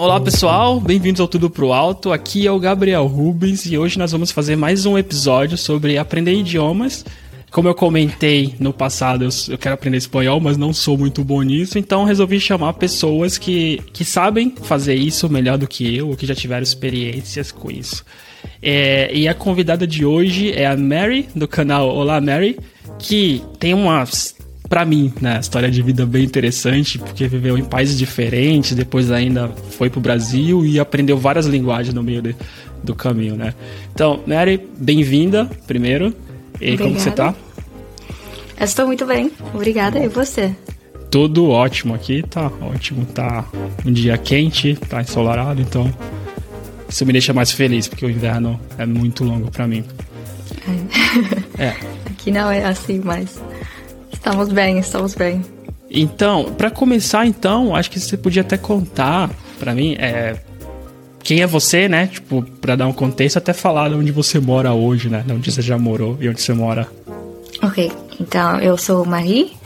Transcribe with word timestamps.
Olá 0.00 0.20
pessoal, 0.20 0.78
bem-vindos 0.78 1.20
ao 1.20 1.26
Tudo 1.26 1.50
Pro 1.50 1.72
Alto. 1.72 2.12
Aqui 2.12 2.46
é 2.46 2.52
o 2.52 2.60
Gabriel 2.60 3.04
Rubens 3.08 3.66
e 3.66 3.76
hoje 3.76 3.98
nós 3.98 4.12
vamos 4.12 4.30
fazer 4.30 4.54
mais 4.54 4.86
um 4.86 4.96
episódio 4.96 5.58
sobre 5.58 5.98
aprender 5.98 6.34
idiomas. 6.34 7.04
Como 7.50 7.66
eu 7.66 7.74
comentei 7.74 8.54
no 8.60 8.72
passado, 8.72 9.28
eu, 9.48 9.58
quero 9.58 9.74
aprender 9.74 9.96
espanhol, 9.96 10.38
mas 10.38 10.56
não 10.56 10.72
sou 10.72 10.96
muito 10.96 11.24
bom 11.24 11.42
nisso, 11.42 11.80
então 11.80 12.04
resolvi 12.04 12.38
chamar 12.38 12.74
pessoas 12.74 13.36
que, 13.36 13.82
que 13.92 14.04
sabem 14.04 14.54
fazer 14.62 14.94
isso 14.94 15.28
melhor 15.28 15.58
do 15.58 15.66
que 15.66 15.96
eu, 15.96 16.10
ou 16.10 16.16
que 16.16 16.26
já 16.26 16.34
tiveram 16.34 16.62
experiências 16.62 17.50
com 17.50 17.68
isso. 17.68 18.04
É, 18.62 19.12
e 19.12 19.26
a 19.26 19.34
convidada 19.34 19.84
de 19.84 20.06
hoje 20.06 20.52
é 20.52 20.64
a 20.64 20.76
Mary, 20.76 21.28
do 21.34 21.48
canal 21.48 21.88
Olá 21.88 22.20
Mary, 22.20 22.56
que 23.00 23.42
tem 23.58 23.74
umas 23.74 24.36
para 24.68 24.84
mim, 24.84 25.12
né, 25.20 25.38
história 25.40 25.70
de 25.70 25.80
vida 25.82 26.04
bem 26.04 26.24
interessante, 26.24 26.98
porque 26.98 27.26
viveu 27.26 27.56
em 27.56 27.64
países 27.64 27.96
diferentes, 27.96 28.74
depois 28.74 29.10
ainda 29.10 29.48
foi 29.70 29.88
pro 29.88 30.00
Brasil 30.00 30.64
e 30.64 30.78
aprendeu 30.78 31.16
várias 31.16 31.46
linguagens 31.46 31.94
no 31.94 32.02
meio 32.02 32.20
de, 32.20 32.36
do 32.82 32.94
caminho, 32.94 33.34
né? 33.34 33.54
Então, 33.94 34.20
Mary, 34.26 34.60
bem-vinda, 34.78 35.46
primeiro. 35.66 36.14
E 36.60 36.74
Obrigada. 36.74 36.82
como 36.82 37.00
você 37.00 37.10
tá? 37.10 37.34
Eu 38.58 38.64
estou 38.64 38.86
muito 38.86 39.06
bem, 39.06 39.30
obrigada. 39.54 39.98
E 39.98 40.08
você? 40.08 40.54
Tudo 41.10 41.48
ótimo 41.48 41.94
aqui, 41.94 42.22
tá 42.22 42.50
ótimo. 42.60 43.06
Tá 43.06 43.46
um 43.86 43.92
dia 43.92 44.18
quente, 44.18 44.74
tá 44.74 45.00
ensolarado, 45.00 45.62
então 45.62 45.90
isso 46.88 47.06
me 47.06 47.12
deixa 47.12 47.32
mais 47.32 47.50
feliz, 47.52 47.88
porque 47.88 48.04
o 48.04 48.10
inverno 48.10 48.60
é 48.76 48.84
muito 48.84 49.24
longo 49.24 49.50
para 49.50 49.66
mim. 49.66 49.84
É. 51.58 51.74
Aqui 52.10 52.30
não 52.30 52.50
é 52.50 52.64
assim, 52.64 53.00
mas 53.02 53.40
estamos 54.18 54.48
bem, 54.48 54.78
estamos 54.78 55.14
bem. 55.14 55.44
Então, 55.90 56.52
para 56.56 56.70
começar, 56.70 57.26
então, 57.26 57.74
acho 57.74 57.90
que 57.90 57.98
você 57.98 58.16
podia 58.16 58.42
até 58.42 58.58
contar 58.58 59.30
para 59.58 59.74
mim 59.74 59.96
é, 59.98 60.36
quem 61.22 61.40
é 61.40 61.46
você, 61.46 61.88
né? 61.88 62.08
Tipo, 62.08 62.42
para 62.42 62.76
dar 62.76 62.86
um 62.86 62.92
contexto, 62.92 63.38
até 63.38 63.52
falar 63.52 63.88
de 63.88 63.94
onde 63.94 64.12
você 64.12 64.38
mora 64.38 64.72
hoje, 64.72 65.08
né? 65.08 65.22
De 65.26 65.32
onde 65.32 65.50
você 65.50 65.62
já 65.62 65.78
morou 65.78 66.18
e 66.20 66.28
onde 66.28 66.42
você 66.42 66.52
mora. 66.52 66.86
Ok, 67.62 67.90
então 68.20 68.60
eu 68.60 68.76
sou 68.76 69.04
Marie. 69.06 69.56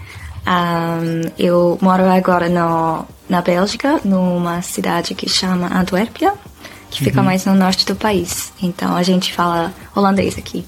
Um, 0.47 1.31
eu 1.39 1.78
moro 1.81 2.05
agora 2.05 2.48
no, 2.48 3.05
na 3.28 3.42
Bélgica, 3.42 4.00
numa 4.05 4.61
cidade 4.62 5.14
que 5.14 5.28
chama 5.28 5.69
Antuérpia, 5.78 6.34
que 6.91 7.03
fica 7.03 7.22
mais 7.22 7.47
no 7.47 7.55
norte 7.55 7.87
do 7.87 7.97
país. 7.97 8.53
Então 8.62 8.94
a 8.97 9.03
gente 9.03 9.33
fala 9.33 9.72
holandês 9.94 10.37
aqui. 10.39 10.64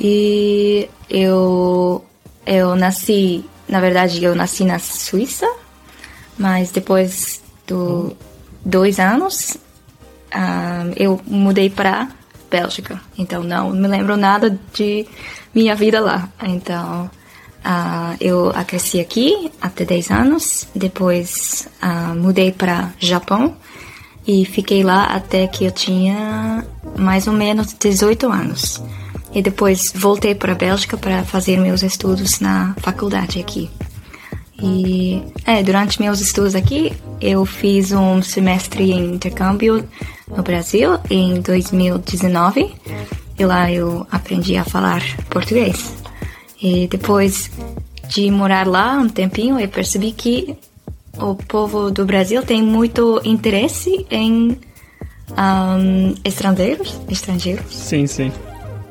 E 0.00 0.88
eu 1.08 2.04
eu 2.46 2.74
nasci, 2.76 3.44
na 3.68 3.80
verdade, 3.80 4.22
eu 4.22 4.34
nasci 4.34 4.64
na 4.64 4.78
Suíça, 4.78 5.50
mas 6.38 6.70
depois 6.70 7.42
do 7.66 8.16
dois 8.64 8.98
anos 8.98 9.56
ah, 10.32 10.84
eu 10.96 11.20
mudei 11.26 11.70
para 11.70 12.08
Bélgica. 12.50 13.00
Então 13.16 13.42
não 13.42 13.70
me 13.70 13.88
lembro 13.88 14.16
nada 14.16 14.58
de 14.72 15.06
minha 15.54 15.74
vida 15.74 16.00
lá. 16.00 16.28
Então 16.42 17.10
ah, 17.64 18.16
eu 18.20 18.52
cresci 18.66 19.00
aqui 19.00 19.52
até 19.60 19.84
10 19.84 20.10
anos. 20.10 20.66
Depois 20.74 21.68
ah, 21.80 22.14
mudei 22.14 22.52
para 22.52 22.92
Japão 22.98 23.56
e 24.26 24.44
fiquei 24.44 24.82
lá 24.82 25.04
até 25.04 25.46
que 25.46 25.64
eu 25.64 25.70
tinha 25.70 26.64
mais 26.96 27.26
ou 27.26 27.32
menos 27.32 27.74
18 27.74 28.30
anos. 28.30 28.82
E 29.34 29.42
depois 29.42 29.92
voltei 29.94 30.34
para 30.34 30.52
a 30.52 30.56
Bélgica 30.56 30.96
para 30.96 31.24
fazer 31.24 31.58
meus 31.58 31.82
estudos 31.82 32.40
na 32.40 32.74
faculdade 32.78 33.40
aqui. 33.40 33.70
E 34.62 35.22
é, 35.44 35.62
durante 35.62 36.00
meus 36.00 36.20
estudos 36.20 36.54
aqui, 36.54 36.92
eu 37.20 37.44
fiz 37.44 37.90
um 37.90 38.22
semestre 38.22 38.92
em 38.92 39.14
intercâmbio 39.14 39.88
no 40.28 40.42
Brasil 40.42 40.98
em 41.10 41.40
2019. 41.40 42.72
E 43.38 43.44
lá 43.44 43.72
eu 43.72 44.06
aprendi 44.10 44.56
a 44.56 44.64
falar 44.64 45.02
português. 45.28 45.94
E 46.62 46.86
depois 46.86 47.50
de 48.08 48.30
morar 48.30 48.66
lá 48.68 48.92
um 48.94 49.08
tempinho, 49.08 49.58
eu 49.58 49.68
percebi 49.68 50.12
que 50.12 50.56
o 51.18 51.34
povo 51.34 51.90
do 51.90 52.04
Brasil 52.04 52.42
tem 52.42 52.62
muito 52.62 53.20
interesse 53.24 54.06
em 54.10 54.56
um, 55.30 56.14
estrangeiros, 56.24 57.00
estrangeiros. 57.08 57.74
Sim, 57.74 58.06
sim. 58.06 58.30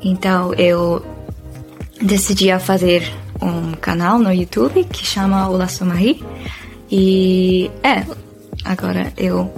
Então 0.02 0.52
eu 0.54 1.04
decidi 2.00 2.50
a 2.50 2.58
fazer 2.58 3.10
um 3.40 3.72
canal 3.72 4.18
no 4.18 4.32
YouTube 4.32 4.84
que 4.84 5.04
chama 5.04 5.48
Olá 5.48 5.68
Sou 5.68 5.86
Marie. 5.86 6.22
E 6.90 7.70
é, 7.82 8.04
agora 8.64 9.12
eu 9.16 9.52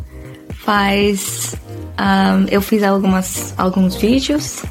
faz 0.50 1.56
um, 1.99 2.47
eu 2.50 2.60
fiz 2.60 2.82
algumas 2.82 3.55
alguns 3.56 3.97
vídeos 3.97 4.62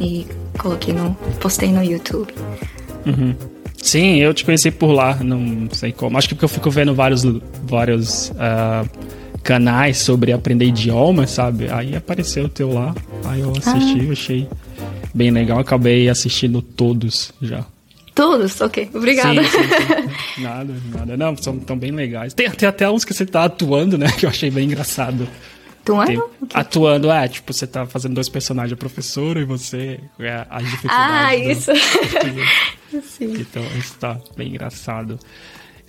e 0.00 0.26
coloquei 0.58 0.94
no 0.94 1.14
postei 1.40 1.72
no 1.72 1.82
YouTube. 1.82 2.32
Uhum. 3.06 3.34
Sim, 3.82 4.18
eu 4.18 4.32
te 4.32 4.44
conheci 4.44 4.70
por 4.70 4.92
lá, 4.92 5.16
não 5.16 5.68
sei 5.72 5.90
como. 5.90 6.16
Acho 6.16 6.28
que 6.28 6.34
porque 6.36 6.44
eu 6.44 6.48
fico 6.48 6.70
vendo 6.70 6.94
vários, 6.94 7.24
vários 7.64 8.30
uh, 8.30 8.88
canais 9.42 9.98
sobre 9.98 10.32
aprender 10.32 10.66
idiomas, 10.66 11.30
sabe? 11.30 11.68
Aí 11.68 11.96
apareceu 11.96 12.44
o 12.44 12.48
teu 12.48 12.72
lá, 12.72 12.94
aí 13.24 13.40
eu 13.40 13.50
assisti, 13.50 14.06
ah. 14.08 14.12
achei 14.12 14.48
bem 15.14 15.30
legal. 15.30 15.58
Acabei 15.58 16.08
assistindo 16.08 16.62
todos 16.62 17.32
já. 17.40 17.64
Todos? 18.14 18.60
Ok, 18.60 18.90
obrigada. 18.92 19.42
Sim, 19.42 19.50
sim, 19.50 19.68
sim. 20.34 20.42
Nada, 20.42 20.74
nada. 20.94 21.16
Não, 21.16 21.36
são 21.36 21.58
tão 21.58 21.78
bem 21.78 21.90
legais. 21.90 22.34
Tem, 22.34 22.50
tem 22.50 22.68
até 22.68 22.88
uns 22.90 23.04
que 23.04 23.14
você 23.14 23.24
tá 23.24 23.44
atuando, 23.44 23.96
né? 23.96 24.06
Que 24.18 24.26
eu 24.26 24.30
achei 24.30 24.50
bem 24.50 24.66
engraçado. 24.66 25.26
Atuando? 25.82 26.06
Tem, 26.06 26.18
okay. 26.18 26.48
Atuando, 26.52 27.10
é, 27.10 27.26
tipo, 27.26 27.52
você 27.52 27.66
tá 27.66 27.86
fazendo 27.86 28.14
dois 28.14 28.28
personagens, 28.28 28.72
a 28.72 28.76
professora 28.76 29.40
e 29.40 29.44
você, 29.44 29.98
é, 30.20 30.46
as 30.48 30.62
dificuldades. 30.64 30.98
Ah, 30.98 31.34
isso. 31.34 31.70
Sim. 33.16 33.34
Então, 33.40 33.64
isso 33.78 33.94
tá 33.98 34.18
bem 34.36 34.48
engraçado. 34.48 35.18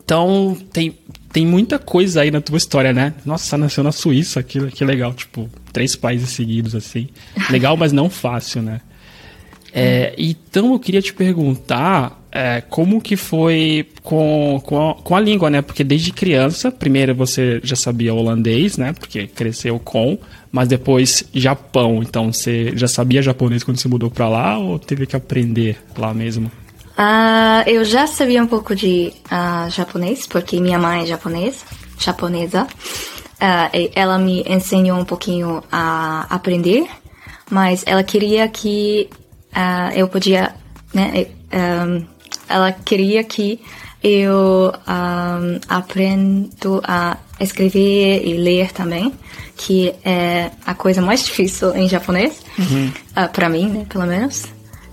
Então, 0.03 0.57
tem, 0.71 0.97
tem 1.31 1.45
muita 1.45 1.77
coisa 1.77 2.21
aí 2.21 2.31
na 2.31 2.41
tua 2.41 2.57
história, 2.57 2.93
né? 2.93 3.13
Nossa, 3.25 3.57
nasceu 3.57 3.83
na 3.83 3.91
Suíça, 3.91 4.41
que, 4.41 4.67
que 4.71 4.83
legal. 4.83 5.13
Tipo, 5.13 5.49
três 5.71 5.95
países 5.95 6.29
seguidos, 6.29 6.73
assim. 6.73 7.09
Legal, 7.49 7.75
mas 7.77 7.91
não 7.91 8.09
fácil, 8.09 8.61
né? 8.61 8.81
É, 9.73 10.13
então 10.17 10.73
eu 10.73 10.79
queria 10.79 11.01
te 11.01 11.11
perguntar 11.13 12.23
é, 12.31 12.61
como 12.61 13.01
que 13.01 13.15
foi 13.15 13.87
com, 14.03 14.61
com 14.63 14.89
a, 14.89 14.95
com, 14.95 15.15
a, 15.15 15.19
língua, 15.19 15.49
né? 15.49 15.61
Porque 15.61 15.83
desde 15.83 16.11
criança, 16.11 16.71
primeiro 16.71 17.15
você 17.15 17.59
já 17.63 17.75
sabia 17.75 18.13
holandês, 18.13 18.77
né? 18.77 18.93
Porque 18.93 19.25
cresceu 19.27 19.79
com, 19.79 20.17
mas 20.51 20.67
depois 20.67 21.23
Japão. 21.33 22.01
Então 22.03 22.31
você 22.31 22.71
já 22.75 22.87
sabia 22.87 23.21
japonês 23.21 23.63
quando 23.63 23.79
você 23.79 23.87
mudou 23.87 24.11
para 24.11 24.29
lá 24.29 24.57
ou 24.59 24.77
teve 24.77 25.07
que 25.07 25.15
aprender 25.15 25.77
lá 25.97 26.13
mesmo? 26.13 26.51
Uh, 26.97 27.67
eu 27.67 27.83
já 27.83 28.05
sabia 28.05 28.43
um 28.43 28.47
pouco 28.47 28.75
de 28.75 29.11
uh, 29.25 29.69
japonês, 29.71 30.27
porque 30.27 30.59
minha 30.59 30.77
mãe 30.77 31.03
é 31.03 31.05
japonesa. 31.07 31.65
japonesa. 31.99 32.63
Uh, 32.63 33.91
ela 33.95 34.19
me 34.19 34.43
ensinou 34.47 34.99
um 34.99 35.05
pouquinho 35.05 35.63
a 35.71 36.27
aprender, 36.29 36.87
mas 37.49 37.83
ela 37.87 38.03
queria 38.03 38.47
que 38.47 39.09
uh, 39.55 39.91
eu 39.95 40.07
podia, 40.07 40.53
né? 40.93 41.27
Um, 41.53 42.05
ela 42.49 42.71
queria 42.71 43.23
que 43.23 43.59
eu 44.03 44.73
um, 44.87 45.59
aprendo 45.67 46.81
a 46.83 47.17
escrever 47.39 48.25
e 48.25 48.33
ler 48.33 48.71
também, 48.71 49.13
que 49.55 49.93
é 50.03 50.51
a 50.65 50.73
coisa 50.73 51.01
mais 51.01 51.23
difícil 51.23 51.73
em 51.75 51.87
japonês, 51.87 52.41
uhum. 52.59 52.91
uh, 53.11 53.31
para 53.31 53.47
mim, 53.47 53.69
né, 53.69 53.85
pelo 53.87 54.05
menos. 54.05 54.45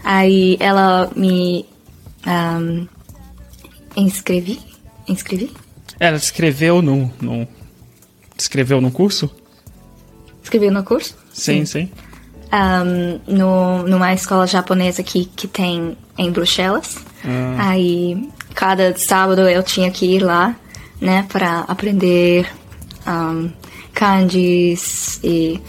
Aí 0.04 0.56
ela 0.60 1.10
me 1.16 1.66
um, 2.26 2.87
inscrevi, 3.97 4.60
inscrevi. 5.09 5.50
Ela 5.99 6.16
escreveu 6.16 6.81
no, 6.81 7.12
no 7.20 7.49
escreveu 8.38 8.81
no 8.81 8.90
curso? 8.90 9.29
Escreveu 10.43 10.70
no 10.70 10.82
curso? 10.84 11.17
Sim, 11.32 11.64
sim. 11.64 11.87
sim 11.87 12.09
um, 12.52 13.20
no, 13.26 13.82
numa 13.85 14.12
escola 14.12 14.47
japonesa 14.47 15.02
aqui 15.02 15.25
que 15.37 15.47
tem 15.47 15.97
em 16.19 16.31
Bruxelas. 16.31 16.99
Ah. 17.25 17.70
Aí, 17.70 18.29
cada 18.55 18.97
sábado 18.97 19.43
eu 19.49 19.62
tinha 19.62 19.91
que 19.91 20.06
ir 20.17 20.20
lá, 20.20 20.55
né, 21.00 21.25
para 21.29 21.61
aprender 21.61 22.47
um, 23.06 23.50
kanjis 23.94 25.20
e, 25.23 25.61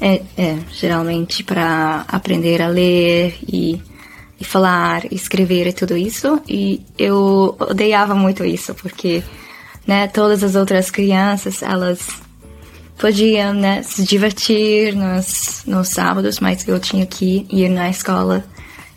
é, 0.00 0.22
é 0.36 0.58
geralmente 0.72 1.42
para 1.42 2.04
aprender 2.08 2.62
a 2.62 2.68
ler 2.68 3.36
e, 3.46 3.82
e 4.38 4.44
falar, 4.44 5.12
escrever 5.12 5.66
e 5.66 5.72
tudo 5.72 5.96
isso. 5.96 6.40
E 6.48 6.82
eu 6.98 7.56
odiava 7.58 8.14
muito 8.14 8.44
isso, 8.44 8.74
porque, 8.74 9.22
né, 9.86 10.06
todas 10.06 10.44
as 10.44 10.54
outras 10.54 10.90
crianças, 10.90 11.62
elas 11.62 12.27
podia 12.98 13.52
né, 13.52 13.82
se 13.82 14.04
divertir 14.04 14.94
nos, 14.94 15.62
nos 15.66 15.88
sábados, 15.88 16.40
mas 16.40 16.66
eu 16.66 16.78
tinha 16.78 17.06
que 17.06 17.46
ir 17.50 17.68
na 17.68 17.88
escola 17.88 18.44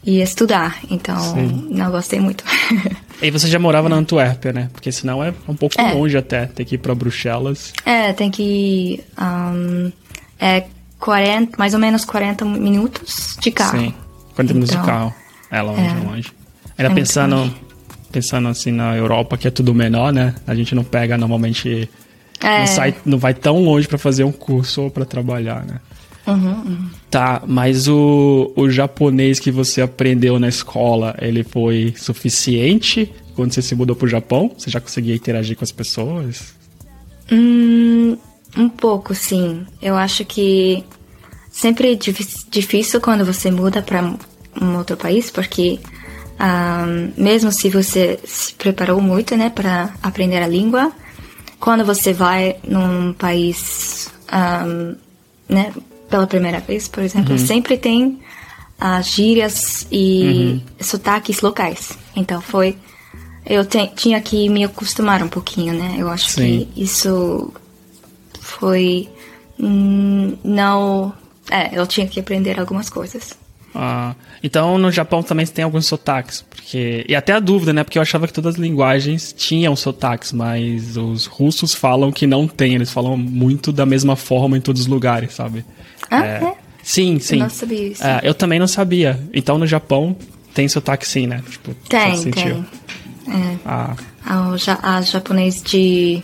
e 0.04 0.22
estudar. 0.22 0.80
Então, 0.90 1.20
Sim. 1.20 1.68
não 1.70 1.92
gostei 1.92 2.20
muito. 2.20 2.44
E 3.22 3.30
você 3.30 3.48
já 3.48 3.60
morava 3.60 3.88
na 3.88 3.98
Antuérpia, 3.98 4.52
né? 4.52 4.70
Porque 4.74 4.92
senão 4.92 5.24
é 5.24 5.32
um 5.48 5.56
pouco 5.56 5.80
é. 5.80 5.94
longe 5.94 6.18
até, 6.18 6.48
ter 6.48 6.66
que 6.66 6.74
ir 6.74 6.78
para 6.80 6.96
Bruxelas. 6.96 7.72
É, 7.86 8.12
tem 8.14 8.32
que 8.32 8.42
ir. 8.42 9.06
Um, 9.22 9.92
é 10.40 10.64
40, 11.00 11.56
mais 11.56 11.76
ou 11.76 11.80
menos 11.80 12.04
40 12.04 12.44
minutos 12.46 13.38
de 13.40 13.52
carro. 13.52 13.80
Sim, 13.80 13.94
40 14.34 14.42
então, 14.42 14.46
minutos 14.56 14.72
de 14.72 14.76
então, 14.76 14.86
carro. 14.88 15.14
É 15.52 15.62
longe, 15.62 15.82
é, 15.82 15.86
é 15.86 16.10
longe. 16.10 16.32
Ainda 16.80 16.92
é 16.92 16.96
pensando, 16.96 17.54
pensando 18.12 18.48
assim 18.48 18.72
na 18.72 18.96
Europa, 18.96 19.38
que 19.38 19.48
é 19.48 19.52
tudo 19.52 19.72
menor, 19.72 20.12
né? 20.12 20.34
A 20.48 20.56
gente 20.56 20.74
não 20.74 20.84
pega 20.84 21.16
normalmente. 21.16 21.88
É. 22.42 22.60
Não, 22.60 22.68
sai, 22.68 22.96
não 23.06 23.18
vai 23.18 23.34
tão 23.34 23.64
longe 23.64 23.88
para 23.88 23.98
fazer 23.98 24.24
um 24.24 24.32
curso 24.32 24.84
ou 24.84 24.92
para 24.92 25.06
trabalhar, 25.06 25.66
né? 25.66 25.80
Uhum, 26.28 26.52
uhum. 26.52 26.90
Tá, 27.10 27.42
mas 27.48 27.88
o, 27.88 28.52
o 28.56 28.70
japonês 28.70 29.40
que 29.40 29.52
você 29.52 29.82
aprendeu 29.82 30.40
na 30.40 30.48
escola, 30.48 31.16
ele 31.20 31.44
foi 31.44 31.94
suficiente 31.98 33.12
quando 33.36 33.54
você 33.54 33.62
se 33.62 33.76
mudou 33.76 33.96
pro 33.96 34.08
Japão? 34.08 34.52
Você 34.58 34.70
já 34.70 34.80
conseguia 34.80 35.16
interagir 35.16 35.58
com 35.58 35.64
as 35.64 35.72
pessoas? 35.72 36.54
Hum, 37.32 38.18
um 38.56 38.70
pouco, 38.70 39.16
sim. 39.16 39.66
Eu 39.82 39.96
acho 39.96 40.24
que 40.26 40.84
sempre 41.50 41.94
é 41.94 41.96
difícil 42.50 43.02
quando 43.02 43.26
você 43.26 43.50
muda 43.50 43.82
para 43.82 44.14
um 44.62 44.78
outro 44.78 44.98
país, 44.98 45.32
porque 45.32 45.80
um, 46.40 47.12
mesmo 47.22 47.52
se 47.52 47.70
você 47.70 48.20
se 48.24 48.54
preparou 48.54 49.02
muito, 49.02 49.36
né, 49.36 49.50
para 49.50 49.94
aprender 50.02 50.42
a 50.42 50.48
língua, 50.48 50.92
quando 51.62 51.86
você 51.86 52.12
vai 52.12 52.58
num 52.68 53.14
país, 53.14 54.10
um, 54.34 54.96
né, 55.48 55.72
pela 56.10 56.26
primeira 56.28 56.60
vez, 56.60 56.88
por 56.88 57.04
exemplo, 57.04 57.34
uhum. 57.34 57.38
sempre 57.38 57.78
tem 57.78 58.20
as 58.80 59.08
gírias 59.08 59.88
e 59.92 60.24
uhum. 60.24 60.62
sotaques 60.84 61.40
locais. 61.42 61.92
Então 62.16 62.42
foi. 62.42 62.76
Eu 63.46 63.64
te, 63.64 63.88
tinha 63.96 64.20
que 64.20 64.50
me 64.50 64.64
acostumar 64.64 65.22
um 65.22 65.28
pouquinho, 65.28 65.74
né? 65.74 65.96
Eu 65.98 66.10
acho 66.10 66.32
Sim. 66.32 66.68
que 66.74 66.84
isso 66.84 67.54
foi. 68.40 69.08
Não. 70.44 71.14
É, 71.50 71.78
eu 71.78 71.86
tinha 71.86 72.08
que 72.08 72.20
aprender 72.20 72.60
algumas 72.60 72.90
coisas. 72.90 73.38
Ah, 73.74 74.16
então 74.44 74.78
no 74.78 74.92
Japão 74.92 75.24
também 75.24 75.46
tem 75.46 75.64
alguns 75.64 75.86
sotaques, 75.86 76.44
porque 76.50 77.06
e 77.08 77.16
até 77.16 77.34
a 77.34 77.40
dúvida, 77.40 77.72
né? 77.72 77.84
Porque 77.84 77.98
eu 77.98 78.02
achava 78.02 78.28
que 78.28 78.34
todas 78.34 78.56
as 78.56 78.60
linguagens 78.60 79.34
tinham 79.38 79.76
sotaques, 79.76 80.34
mas 80.34 80.98
os 80.98 81.26
russos 81.26 81.74
falam 81.74 82.12
que 82.12 82.28
não 82.28 82.48
tem, 82.48 82.76
eles 82.76 82.92
falam 82.92 83.16
muito 83.16 83.72
da 83.72 83.86
mesma 83.86 84.16
forma 84.16 84.58
em 84.58 84.62
todos 84.62 84.82
os 84.82 84.88
lugares, 84.88 85.34
sabe? 85.34 85.66
Ah, 86.10 86.26
é. 86.26 86.44
é? 86.44 86.54
Sim, 86.84 87.20
sim. 87.20 87.36
Eu 87.36 87.44
não 87.44 87.50
sabia 87.50 87.88
isso. 87.88 88.04
É, 88.04 88.20
eu 88.24 88.34
também 88.34 88.60
não 88.60 88.68
sabia. 88.68 89.20
Então 89.34 89.58
no 89.58 89.68
Japão 89.68 90.16
tem 90.54 90.68
sotaque 90.68 91.08
sim, 91.08 91.28
né? 91.28 91.42
Tipo, 91.50 91.74
tem, 91.88 92.32
tem. 92.32 92.66
É. 93.28 93.58
Ah. 93.66 93.96
A, 94.26 94.98
a 94.98 95.02
japonês 95.02 95.62
de 95.64 96.24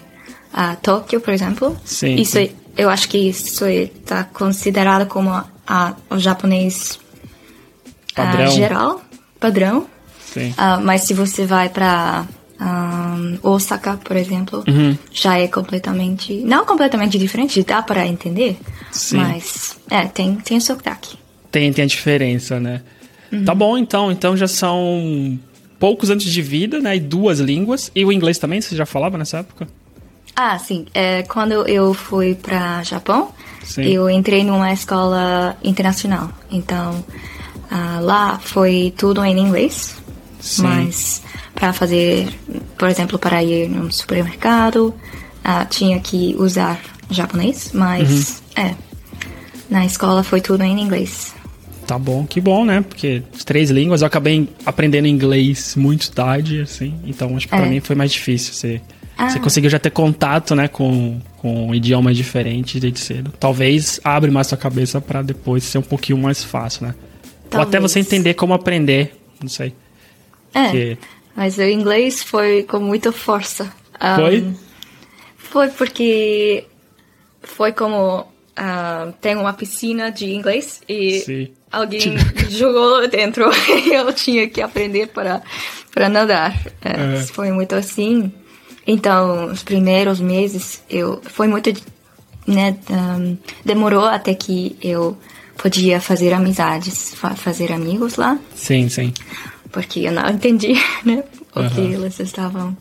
a 0.54 0.76
Tóquio, 0.76 1.22
por 1.22 1.34
exemplo. 1.34 1.78
Sim. 1.86 2.16
Isso, 2.16 2.38
sim. 2.38 2.50
eu 2.76 2.90
acho 2.90 3.08
que 3.08 3.18
isso 3.18 3.66
está 3.66 4.24
considerado 4.24 5.08
como 5.08 5.32
a, 5.68 5.94
o 6.10 6.18
japonês 6.18 7.00
padrão. 8.26 8.52
geral, 8.52 9.02
padrão. 9.40 9.88
Sim. 10.34 10.52
Uh, 10.52 10.82
mas 10.84 11.04
se 11.04 11.14
você 11.14 11.46
vai 11.46 11.70
para 11.70 12.26
um, 12.60 13.38
Osaka, 13.44 13.98
por 14.04 14.16
exemplo, 14.16 14.64
uhum. 14.68 14.98
já 15.12 15.38
é 15.38 15.48
completamente. 15.48 16.34
Não 16.34 16.66
completamente 16.66 17.18
diferente, 17.18 17.64
dá 17.64 17.82
para 17.82 18.06
entender. 18.06 18.58
Sim. 18.92 19.18
Mas, 19.18 19.78
é, 19.90 20.06
tem, 20.06 20.36
tem 20.36 20.60
sotaque. 20.60 21.18
Tem, 21.52 21.72
tem 21.72 21.84
a 21.84 21.88
diferença, 21.88 22.60
né? 22.60 22.82
Uhum. 23.32 23.46
Tá 23.46 23.54
bom, 23.54 23.78
então. 23.78 24.12
Então 24.12 24.36
já 24.36 24.48
são 24.48 25.40
poucos 25.80 26.10
anos 26.10 26.24
de 26.24 26.42
vida, 26.42 26.80
né? 26.80 26.96
E 26.96 27.00
duas 27.00 27.40
línguas. 27.40 27.92
E 27.96 28.04
o 28.04 28.12
inglês 28.12 28.38
também, 28.38 28.60
você 28.62 28.76
já 28.76 28.86
falava 28.86 29.18
nessa 29.18 29.40
época? 29.40 29.68
Ah, 30.36 30.58
sim. 30.60 30.86
É, 30.94 31.24
quando 31.24 31.68
eu 31.68 31.94
fui 31.94 32.36
para 32.36 32.84
Japão, 32.84 33.32
sim. 33.64 33.84
eu 33.84 34.10
entrei 34.10 34.44
numa 34.44 34.72
escola 34.72 35.58
internacional. 35.64 36.32
Então, 36.52 37.04
uh, 37.72 38.04
lá 38.04 38.40
foi 38.40 38.94
tudo 38.98 39.24
em 39.24 39.38
inglês. 39.38 39.96
Sim. 40.40 40.64
Mas 40.64 41.22
para 41.54 41.74
fazer, 41.74 42.28
por 42.78 42.90
exemplo, 42.90 43.18
para 43.18 43.44
ir 43.44 43.70
no 43.70 43.92
supermercado, 43.92 44.94
uh, 45.44 45.66
tinha 45.70 46.00
que 46.00 46.36
usar 46.38 46.80
japonês, 47.10 47.72
mas 47.74 48.42
uhum. 48.58 48.64
é, 48.64 48.76
na 49.70 49.86
escola 49.86 50.24
foi 50.24 50.42
tudo 50.42 50.64
em 50.64 50.80
inglês. 50.80 51.36
Tá 51.86 51.98
bom, 51.98 52.26
que 52.28 52.42
bom, 52.42 52.66
né? 52.66 52.82
Porque 52.82 53.24
três 53.46 53.70
línguas, 53.70 54.02
eu 54.02 54.08
acabei 54.08 54.50
aprendendo 54.66 55.08
inglês 55.08 55.74
muito 55.78 56.12
tarde, 56.12 56.62
assim, 56.62 56.94
então 57.06 57.36
acho 57.38 57.48
que 57.48 57.56
pra 57.56 57.66
é. 57.66 57.70
mim 57.70 57.80
foi 57.80 57.96
mais 57.96 58.12
difícil. 58.12 58.54
Você, 58.54 58.82
ah. 59.18 59.30
você 59.30 59.40
conseguiu 59.40 59.70
já 59.70 59.80
ter 59.80 59.90
contato, 59.90 60.54
né, 60.54 60.68
com, 60.68 61.22
com 61.38 61.74
idiomas 61.74 62.18
diferentes 62.18 62.80
desde 62.82 63.00
cedo. 63.00 63.34
Talvez 63.40 64.02
abre 64.04 64.30
mais 64.30 64.48
sua 64.48 64.58
cabeça 64.58 65.00
para 65.00 65.22
depois 65.22 65.64
ser 65.64 65.78
um 65.78 65.84
pouquinho 65.84 66.18
mais 66.18 66.44
fácil, 66.44 66.88
né? 66.88 66.96
Talvez. 67.50 67.56
Ou 67.56 67.62
até 67.62 67.80
você 67.80 68.00
entender 68.00 68.34
como 68.34 68.54
aprender, 68.54 69.16
não 69.42 69.50
sei. 69.50 69.74
É. 70.54 70.64
Porque 70.64 70.98
mas 71.38 71.60
o 71.60 71.62
inglês 71.62 72.24
foi 72.24 72.64
com 72.64 72.80
muita 72.80 73.12
força. 73.12 73.72
Um, 74.02 74.16
foi? 74.16 74.54
Foi 75.38 75.68
porque 75.70 76.66
foi 77.44 77.72
como 77.72 78.22
uh, 78.22 79.14
tem 79.22 79.36
uma 79.36 79.54
piscina 79.54 80.12
de 80.12 80.34
inglês 80.34 80.82
e 80.90 81.20
Sim. 81.20 81.52
alguém 81.72 82.18
jogou 82.50 83.08
dentro 83.08 83.52
e 83.86 83.94
eu 83.94 84.12
tinha 84.14 84.50
que 84.50 84.64
aprender 84.64 85.10
para 85.10 85.44
para 85.94 86.10
nadar. 86.10 86.60
É, 86.84 87.20
é. 87.20 87.22
Foi 87.22 87.52
muito 87.52 87.76
assim. 87.76 88.32
Então, 88.88 89.46
os 89.46 89.62
primeiros 89.62 90.20
meses 90.20 90.84
eu 90.90 91.22
foi 91.24 91.48
muito 91.48 91.72
né, 92.48 92.76
um, 92.90 93.38
demorou 93.64 94.06
até 94.06 94.34
que 94.34 94.76
eu 94.82 95.16
podia 95.58 96.00
fazer 96.00 96.34
amizades, 96.34 97.16
fazer 97.36 97.72
amigos 97.72 98.16
lá. 98.16 98.38
Sim, 98.56 98.88
sim 98.90 99.14
porque 99.78 100.00
eu 100.00 100.12
não 100.12 100.28
entendi, 100.30 100.74
né, 101.06 101.24
o 101.56 101.60
uhum. 101.60 101.70
que 101.70 101.82
eles 101.82 102.20
estavam 102.20 102.76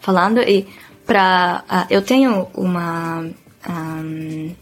falando. 0.00 0.40
E 0.40 0.66
para 1.06 1.64
uh, 1.70 1.86
eu 1.88 2.02
tenho 2.02 2.48
uma 2.54 3.24
um, 3.68 4.52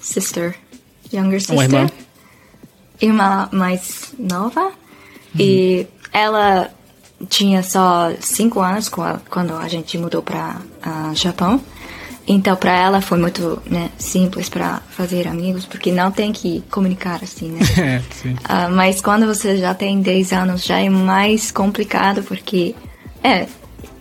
sister, 0.00 0.56
younger 1.12 1.40
sister, 1.40 1.56
uma 1.56 1.64
irmã, 1.64 1.90
irmã 3.00 3.48
mais 3.52 4.14
nova, 4.18 4.60
uhum. 4.60 4.72
e 5.38 5.86
ela 6.12 6.70
tinha 7.28 7.62
só 7.62 8.12
cinco 8.20 8.60
anos 8.60 8.88
quando 8.88 9.54
a 9.54 9.68
gente 9.68 9.96
mudou 9.98 10.22
para 10.22 10.60
uh, 10.86 11.14
Japão. 11.14 11.60
Então, 12.26 12.54
para 12.54 12.72
ela 12.72 13.00
foi 13.00 13.18
muito 13.18 13.60
né, 13.66 13.90
simples 13.98 14.48
para 14.48 14.80
fazer 14.90 15.26
amigos, 15.26 15.66
porque 15.66 15.90
não 15.90 16.10
tem 16.10 16.32
que 16.32 16.62
comunicar 16.70 17.22
assim, 17.22 17.50
né? 17.50 17.60
é, 18.48 18.66
uh, 18.66 18.70
mas 18.70 19.00
quando 19.00 19.26
você 19.26 19.56
já 19.56 19.74
tem 19.74 20.00
10 20.00 20.32
anos, 20.32 20.64
já 20.64 20.78
é 20.78 20.88
mais 20.88 21.50
complicado, 21.50 22.22
porque 22.22 22.74
é, 23.24 23.46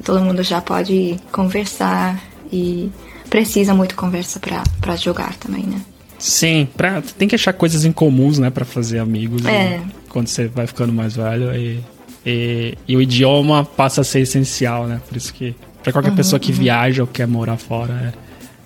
todo 0.03 0.21
mundo 0.21 0.43
já 0.43 0.61
pode 0.61 1.17
conversar 1.31 2.21
e 2.51 2.91
precisa 3.29 3.73
muito 3.73 3.95
conversa 3.95 4.39
para 4.39 4.95
jogar 4.95 5.35
também, 5.35 5.63
né? 5.63 5.81
Sim, 6.19 6.67
pra, 6.77 7.01
tem 7.01 7.27
que 7.27 7.33
achar 7.33 7.53
coisas 7.53 7.85
em 7.85 7.91
comuns, 7.91 8.37
né, 8.37 8.51
para 8.51 8.65
fazer 8.65 8.99
amigos. 8.99 9.43
É. 9.45 9.81
quando 10.09 10.27
você 10.27 10.47
vai 10.47 10.67
ficando 10.67 10.93
mais 10.93 11.15
velho 11.15 11.55
e, 11.55 11.79
e, 12.23 12.77
e, 12.87 12.95
o 12.95 13.01
idioma 13.01 13.65
passa 13.65 14.01
a 14.01 14.03
ser 14.03 14.19
essencial, 14.19 14.85
né? 14.85 15.01
Por 15.07 15.17
isso 15.17 15.33
que 15.33 15.55
para 15.83 15.91
qualquer 15.91 16.09
uhum, 16.09 16.15
pessoa 16.15 16.39
que 16.39 16.51
uhum. 16.51 16.57
viaja 16.57 17.03
ou 17.03 17.07
quer 17.07 17.27
morar 17.27 17.57
fora, 17.57 17.93
é 17.93 18.13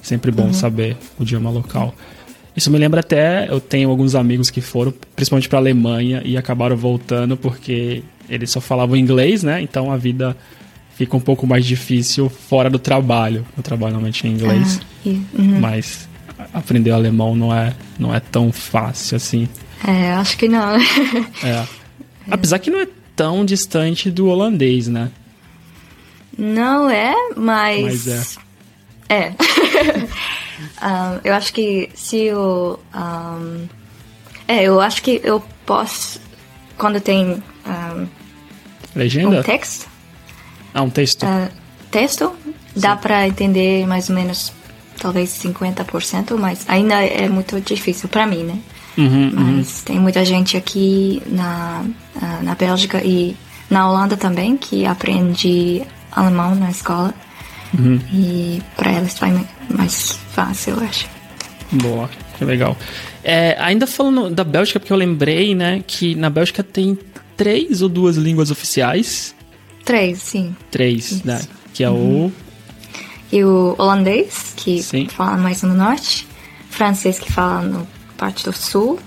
sempre 0.01 0.31
bom 0.31 0.45
uhum. 0.45 0.53
saber 0.53 0.97
o 1.19 1.23
idioma 1.23 1.49
local. 1.49 1.93
Isso 2.55 2.71
me 2.71 2.77
lembra 2.77 3.01
até, 3.01 3.49
eu 3.49 3.59
tenho 3.59 3.89
alguns 3.89 4.15
amigos 4.15 4.49
que 4.49 4.61
foram, 4.61 4.93
principalmente 5.15 5.49
para 5.49 5.59
Alemanha, 5.59 6.21
e 6.23 6.37
acabaram 6.37 6.77
voltando 6.77 7.35
porque 7.35 8.01
eles 8.29 8.49
só 8.49 8.61
falavam 8.61 8.95
inglês, 8.95 9.43
né? 9.43 9.61
Então 9.61 9.91
a 9.91 9.97
vida 9.97 10.35
fica 10.95 11.17
um 11.17 11.19
pouco 11.19 11.45
mais 11.45 11.65
difícil 11.65 12.29
fora 12.29 12.69
do 12.69 12.79
trabalho. 12.79 13.45
Eu 13.57 13.63
trabalho 13.63 13.93
normalmente 13.93 14.25
em 14.25 14.31
inglês, 14.31 14.79
ah, 14.79 15.09
uhum. 15.09 15.59
mas 15.59 16.07
aprender 16.53 16.91
alemão 16.91 17.35
não 17.35 17.53
é, 17.53 17.73
não 17.99 18.15
é 18.15 18.21
tão 18.21 18.51
fácil 18.51 19.17
assim. 19.17 19.49
É, 19.85 20.13
acho 20.13 20.37
que 20.37 20.47
não. 20.47 20.77
é. 21.43 21.67
Apesar 22.31 22.59
que 22.59 22.71
não 22.71 22.79
é 22.79 22.87
tão 23.15 23.43
distante 23.43 24.09
do 24.09 24.27
holandês, 24.27 24.87
né? 24.87 25.11
Não 26.37 26.89
é, 26.89 27.13
mas. 27.35 28.05
Mas 28.05 28.37
é. 29.09 29.15
É. 29.17 29.29
um, 30.81 31.19
eu 31.23 31.33
acho 31.33 31.53
que 31.53 31.89
se 31.93 32.31
o. 32.33 32.79
Um, 32.93 33.67
é, 34.47 34.63
eu 34.63 34.79
acho 34.81 35.01
que 35.01 35.21
eu 35.23 35.41
posso. 35.65 36.19
Quando 36.77 36.99
tem. 36.99 37.43
Um, 37.65 38.07
Legenda? 38.95 39.39
Um 39.39 39.43
texto. 39.43 39.87
Ah, 40.73 40.81
um 40.81 40.89
texto. 40.89 41.23
Uh, 41.25 41.49
texto, 41.89 42.35
Sim. 42.43 42.53
dá 42.75 42.95
para 42.95 43.27
entender 43.27 43.87
mais 43.87 44.09
ou 44.09 44.15
menos, 44.15 44.51
talvez 44.99 45.29
50%, 45.29 46.37
mas 46.37 46.65
ainda 46.67 47.03
é 47.03 47.27
muito 47.29 47.59
difícil 47.61 48.09
para 48.09 48.27
mim, 48.27 48.43
né? 48.43 48.59
Uhum, 48.97 49.31
Mas 49.33 49.81
tem 49.81 49.99
muita 49.99 50.23
gente 50.23 50.55
aqui 50.55 51.21
na, 51.27 51.85
ah, 52.21 52.39
na 52.41 52.55
Bélgica 52.55 53.01
e 53.03 53.35
na 53.69 53.89
Holanda 53.89 54.15
também 54.15 54.55
que 54.55 54.85
aprende 54.85 55.83
alemão 56.15 56.55
na 56.55 56.69
escola. 56.71 57.13
Uhum. 57.77 57.99
E 58.13 58.61
para 58.77 58.93
eles 58.93 59.17
vai 59.19 59.31
ma- 59.31 59.45
mais 59.69 60.17
fácil, 60.31 60.75
eu 60.75 60.83
acho. 60.87 61.07
Boa, 61.71 62.09
que 62.37 62.45
legal. 62.45 62.77
É, 63.23 63.57
ainda 63.59 63.85
falando 63.87 64.29
da 64.29 64.43
Bélgica, 64.43 64.79
porque 64.79 64.93
eu 64.93 64.97
lembrei, 64.97 65.53
né, 65.55 65.83
que 65.85 66.15
na 66.15 66.29
Bélgica 66.29 66.63
tem 66.63 66.97
três 67.35 67.81
ou 67.81 67.89
duas 67.89 68.15
línguas 68.17 68.49
oficiais. 68.51 69.35
Três, 69.83 70.19
sim. 70.19 70.55
Três, 70.71 71.23
né? 71.23 71.41
Que 71.73 71.83
é 71.83 71.89
o. 71.89 72.31
E 73.31 73.43
o 73.43 73.75
holandês, 73.77 74.53
que 74.55 74.81
Sim. 74.81 75.07
fala 75.09 75.35
mais 75.37 75.61
no 75.63 75.73
norte. 75.73 76.25
Francês, 76.69 77.19
que 77.19 77.31
fala 77.31 77.61
no 77.61 77.87
parte 78.17 78.45
do 78.45 78.53
sul. 78.53 78.99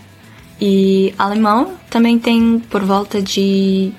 E 0.60 1.14
alemão 1.18 1.74
também 1.88 2.18
tem 2.18 2.58
por 2.68 2.82
volta 2.84 3.22
de 3.22 3.92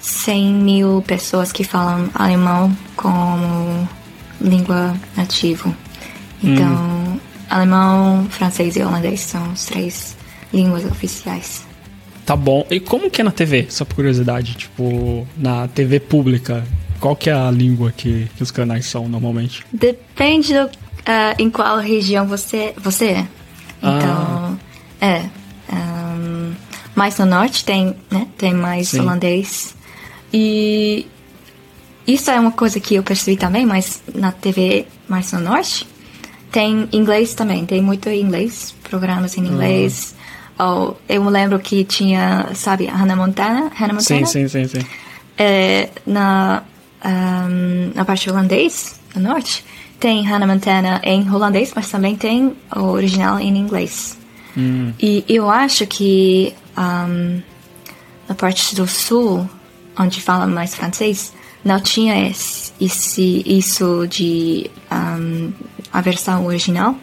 100 0.00 0.52
mil 0.54 1.04
pessoas 1.06 1.52
que 1.52 1.64
falam 1.64 2.10
alemão 2.14 2.76
como 2.96 3.88
língua 4.40 4.94
nativa. 5.16 5.74
Então, 6.42 7.20
alemão, 7.48 8.26
francês 8.30 8.76
e 8.76 8.82
holandês 8.82 9.20
são 9.20 9.50
as 9.52 9.66
três 9.66 10.16
línguas 10.52 10.84
oficiais. 10.84 11.64
Tá 12.24 12.34
bom. 12.34 12.66
E 12.70 12.80
como 12.80 13.10
que 13.10 13.20
é 13.20 13.24
na 13.24 13.30
TV? 13.30 13.66
Só 13.68 13.84
por 13.84 13.96
curiosidade, 13.96 14.54
tipo, 14.54 15.26
na 15.36 15.68
TV 15.68 16.00
pública, 16.00 16.64
qual 16.98 17.16
que 17.16 17.28
é 17.28 17.32
a 17.32 17.50
língua 17.50 17.92
que, 17.92 18.28
que 18.36 18.42
os 18.42 18.50
canais 18.50 18.86
são 18.86 19.08
normalmente? 19.08 19.64
Depende 19.72 20.54
do, 20.54 20.70
ah, 21.06 21.34
em 21.38 21.50
qual 21.50 21.78
região 21.78 22.26
você, 22.26 22.74
você 22.78 23.06
é. 23.06 23.26
Então, 23.82 24.58
é. 25.00 25.24
ahn, 25.72 26.52
mais 26.94 27.18
no 27.18 27.26
norte 27.26 27.64
tem, 27.64 27.96
né, 28.10 28.26
tem 28.36 28.54
mais 28.54 28.88
Sim. 28.88 29.00
holandês. 29.00 29.74
E 30.32 31.06
isso 32.06 32.30
é 32.30 32.38
uma 32.38 32.52
coisa 32.52 32.78
que 32.80 32.94
eu 32.94 33.02
percebi 33.02 33.36
também, 33.36 33.66
mas 33.66 34.02
na 34.14 34.32
TV 34.32 34.86
mais 35.08 35.32
no 35.32 35.40
norte 35.40 35.86
tem 36.50 36.88
inglês 36.92 37.34
também. 37.34 37.64
Tem 37.64 37.80
muito 37.80 38.08
inglês, 38.08 38.74
programas 38.82 39.36
em 39.36 39.46
inglês. 39.46 40.14
Ou 40.58 41.00
eu 41.08 41.24
me 41.24 41.30
lembro 41.30 41.58
que 41.58 41.84
tinha, 41.84 42.48
sabe, 42.54 42.86
Hannah 42.86 43.16
Montana? 43.16 43.70
Hannah 43.74 43.94
Montana? 43.94 44.26
Sim, 44.26 44.26
sim, 44.26 44.48
sim, 44.48 44.66
sim. 44.66 44.86
É, 45.38 45.88
na, 46.06 46.62
ahm, 47.02 47.92
na 47.94 48.04
parte 48.04 48.28
holandês, 48.28 49.00
no 49.14 49.22
norte, 49.22 49.64
tem 49.98 50.22
Hannah 50.22 50.46
Montana 50.46 51.00
em 51.02 51.30
holandês, 51.30 51.72
mas 51.74 51.90
também 51.90 52.16
tem 52.16 52.54
o 52.76 52.80
original 52.80 53.38
em 53.38 53.56
inglês. 53.56 54.18
E 55.00 55.24
eu 55.28 55.48
acho 55.48 55.86
que 55.86 56.52
ahm, 56.76 57.40
na 58.28 58.34
parte 58.34 58.74
do 58.74 58.86
sul, 58.86 59.48
onde 60.02 60.20
fala 60.20 60.46
mais 60.46 60.74
francês, 60.74 61.32
não 61.64 61.78
tinha 61.80 62.28
esse, 62.28 62.72
esse- 62.80 63.42
isso 63.46 64.06
de 64.08 64.70
ahm, 64.90 65.50
a 65.92 66.00
versão 66.00 66.46
original. 66.46 66.94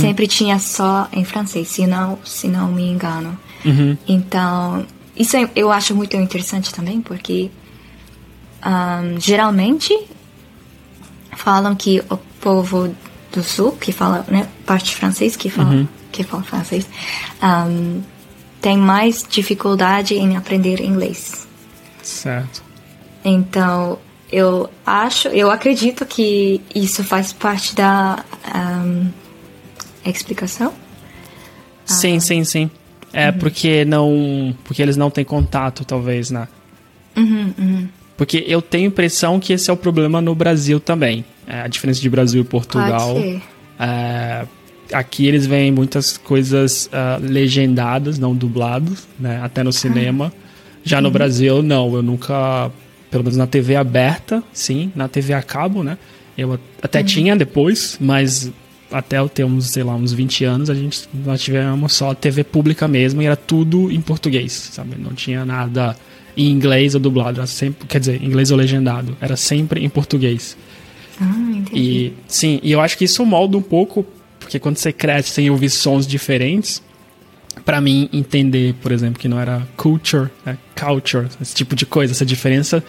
Sempre 0.00 0.26
tinha 0.26 0.58
só 0.58 1.08
em 1.12 1.24
francês, 1.24 1.68
se 1.68 1.86
não, 1.86 2.18
se 2.24 2.46
não 2.48 2.68
me 2.70 2.82
engano. 2.88 3.38
Então, 4.06 4.84
isso 5.16 5.36
é- 5.36 5.48
eu 5.56 5.70
acho 5.72 5.94
muito 5.94 6.16
interessante 6.16 6.72
também, 6.74 7.00
porque 7.00 7.50
Ahn, 8.64 9.18
geralmente 9.18 9.92
falam 11.36 11.74
que 11.74 12.00
o 12.10 12.16
povo 12.40 12.94
do 13.32 13.42
sul, 13.42 13.72
que 13.72 13.90
fala, 13.92 14.24
né, 14.28 14.46
parte 14.66 14.94
francês, 14.94 15.34
que 15.36 15.48
fala, 15.50 15.74
que 16.12 16.22
fala 16.22 16.42
francês, 16.42 16.86
ahn, 17.40 18.00
tem 18.60 18.76
mais 18.76 19.24
dificuldade 19.28 20.14
em 20.14 20.36
aprender 20.36 20.80
inglês. 20.80 21.48
Certo. 22.02 22.62
Então, 23.24 23.98
eu 24.30 24.68
acho, 24.84 25.28
eu 25.28 25.50
acredito 25.50 26.04
que 26.04 26.60
isso 26.74 27.04
faz 27.04 27.32
parte 27.32 27.74
da 27.74 28.24
ahn, 28.52 29.08
explicação. 30.04 30.72
Sim, 31.84 32.18
sim, 32.20 32.44
sim. 32.44 32.70
É 33.12 33.30
porque 33.30 33.84
não. 33.84 34.56
Porque 34.64 34.80
eles 34.80 34.96
não 34.96 35.10
têm 35.10 35.24
contato, 35.24 35.84
talvez, 35.84 36.30
né? 36.30 36.48
Porque 38.16 38.44
eu 38.46 38.62
tenho 38.62 38.84
a 38.84 38.88
impressão 38.88 39.38
que 39.38 39.52
esse 39.52 39.68
é 39.68 39.72
o 39.72 39.76
problema 39.76 40.20
no 40.20 40.34
Brasil 40.34 40.80
também. 40.80 41.24
É, 41.46 41.60
a 41.60 41.68
diferença 41.68 42.00
de 42.00 42.08
Brasil 42.08 42.40
e 42.40 42.44
Portugal. 42.44 43.16
É, 43.78 44.46
aqui 44.92 45.26
eles 45.26 45.44
veem 45.44 45.70
muitas 45.70 46.16
coisas 46.16 46.88
ah, 46.92 47.18
legendadas, 47.20 48.18
não 48.18 48.34
dubladas, 48.34 49.06
né? 49.18 49.40
Até 49.42 49.62
no 49.62 49.72
cinema. 49.72 50.32
Já 50.84 51.00
no 51.00 51.10
Brasil, 51.10 51.62
não. 51.62 51.94
Eu 51.94 52.02
nunca. 52.02 52.70
Pelo 53.10 53.24
menos 53.24 53.36
na 53.36 53.46
TV 53.46 53.76
aberta, 53.76 54.42
sim. 54.52 54.90
Na 54.94 55.08
TV 55.08 55.34
a 55.34 55.42
cabo, 55.42 55.82
né? 55.82 55.98
Eu 56.36 56.58
até 56.82 57.02
tinha 57.02 57.36
depois, 57.36 57.98
mas 58.00 58.50
até 58.90 59.18
eu 59.18 59.28
ter 59.28 59.44
uns, 59.44 59.70
sei 59.70 59.82
lá, 59.82 59.94
uns 59.94 60.12
20 60.12 60.44
anos, 60.44 60.70
a 60.70 60.74
gente 60.74 61.08
nós 61.12 61.42
tivemos 61.42 61.92
só 61.92 62.14
TV 62.14 62.44
pública 62.44 62.86
mesmo 62.86 63.22
e 63.22 63.26
era 63.26 63.36
tudo 63.36 63.90
em 63.90 64.00
português, 64.00 64.52
sabe? 64.52 64.96
Não 64.98 65.12
tinha 65.12 65.44
nada 65.44 65.96
em 66.36 66.50
inglês 66.50 66.94
ou 66.94 67.00
dublado, 67.00 67.40
era 67.40 67.46
sempre, 67.46 67.86
quer 67.86 68.00
dizer, 68.00 68.22
inglês 68.22 68.50
ou 68.50 68.56
legendado, 68.56 69.16
era 69.20 69.36
sempre 69.36 69.84
em 69.84 69.88
português. 69.88 70.56
Ah, 71.20 71.50
entendi. 71.50 71.70
E 71.74 72.12
sim, 72.26 72.60
e 72.62 72.72
eu 72.72 72.80
acho 72.80 72.96
que 72.96 73.04
isso 73.04 73.24
molda 73.24 73.56
um 73.56 73.62
pouco, 73.62 74.06
porque 74.38 74.58
quando 74.58 74.76
você 74.76 74.92
cresce 74.92 75.30
sem 75.30 75.50
ouvir 75.50 75.70
sons 75.70 76.06
diferentes, 76.06 76.82
pra 77.64 77.80
mim 77.80 78.08
entender, 78.12 78.74
por 78.82 78.90
exemplo, 78.92 79.18
que 79.20 79.28
não 79.28 79.38
era 79.38 79.62
culture, 79.76 80.28
né, 80.44 80.56
culture, 80.78 81.28
esse 81.40 81.54
tipo 81.54 81.76
de 81.76 81.86
coisa, 81.86 82.12
essa 82.12 82.24
diferença 82.26 82.82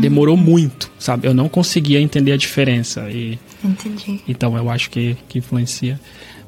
demorou 0.00 0.36
muito, 0.36 0.90
sabe? 0.98 1.26
Eu 1.26 1.34
não 1.34 1.48
conseguia 1.48 2.00
entender 2.00 2.32
a 2.32 2.36
diferença 2.36 3.08
e 3.10 3.38
Entendi. 3.64 4.20
então 4.28 4.56
eu 4.56 4.70
acho 4.70 4.90
que, 4.90 5.16
que 5.28 5.38
influencia. 5.38 5.98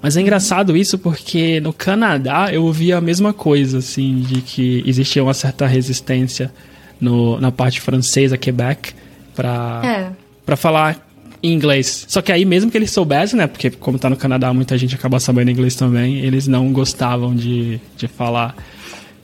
Mas 0.00 0.16
é 0.16 0.20
engraçado 0.20 0.76
isso 0.76 0.98
porque 0.98 1.60
no 1.60 1.72
Canadá 1.72 2.52
eu 2.52 2.64
ouvi 2.64 2.92
a 2.92 3.00
mesma 3.00 3.32
coisa, 3.32 3.78
assim, 3.78 4.20
de 4.20 4.40
que 4.42 4.82
existia 4.86 5.22
uma 5.22 5.34
certa 5.34 5.66
resistência 5.66 6.52
no, 7.00 7.40
na 7.40 7.52
parte 7.52 7.80
francesa, 7.80 8.36
Quebec, 8.36 8.92
pra, 9.34 9.80
É. 9.84 10.10
pra 10.44 10.56
falar 10.56 11.08
em 11.42 11.52
inglês. 11.52 12.04
Só 12.08 12.22
que 12.22 12.30
aí, 12.30 12.44
mesmo 12.44 12.70
que 12.70 12.78
eles 12.78 12.90
soubessem, 12.90 13.36
né? 13.36 13.46
Porque 13.46 13.70
como 13.70 13.98
tá 13.98 14.08
no 14.08 14.16
Canadá, 14.16 14.52
muita 14.54 14.78
gente 14.78 14.94
acaba 14.94 15.18
sabendo 15.18 15.50
inglês 15.50 15.74
também, 15.74 16.18
eles 16.18 16.46
não 16.46 16.72
gostavam 16.72 17.34
de, 17.34 17.80
de 17.96 18.06
falar. 18.06 18.54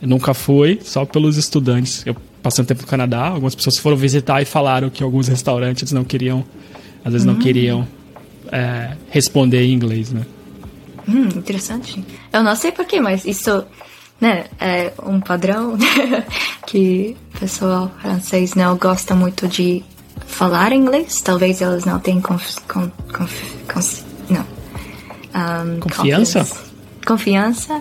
Eu 0.03 0.09
nunca 0.09 0.35
fui, 0.35 0.81
só 0.83 1.05
pelos 1.05 1.37
estudantes. 1.37 2.05
Eu 2.05 2.17
passei 2.43 2.63
um 2.63 2.67
tempo 2.67 2.83
no 2.83 2.89
Canadá, 2.89 3.29
algumas 3.29 3.55
pessoas 3.55 3.79
foram 3.79 3.97
visitar 3.97 4.43
e 4.43 4.45
falaram 4.45 4.91
que 4.91 5.03
alguns 5.03 5.29
restaurantes 5.29 5.93
não 5.93 6.05
queriam, 6.05 6.45
às 7.05 7.13
vezes 7.13 7.27
não 7.27 7.37
queriam 7.37 7.87
é, 8.51 8.97
responder 9.11 9.63
em 9.65 9.73
inglês, 9.73 10.13
né? 10.13 10.27
Hum, 11.09 11.29
interessante. 11.37 12.05
Eu 12.33 12.43
não 12.43 12.55
sei 12.55 12.71
porquê, 12.71 13.01
mas 13.01 13.25
isso, 13.25 13.65
né, 14.21 14.45
é 14.61 14.93
um 15.05 15.21
padrão 15.21 15.77
que 16.67 17.17
o 17.35 17.39
pessoal 17.41 17.91
francês 18.01 18.55
não 18.55 18.77
gosta 18.77 19.15
muito 19.15 19.49
de 19.49 19.83
falar 20.27 20.73
inglês. 20.73 21.21
Talvez 21.21 21.61
eles 21.61 21.85
não 21.85 21.99
tenham 21.99 22.21
conf, 22.21 22.57
con, 22.69 22.91
conf, 23.13 23.43
cons- 23.73 24.05
não. 24.29 24.45
Um, 25.35 25.81
Confiança? 25.81 26.47
confiança. 27.07 27.81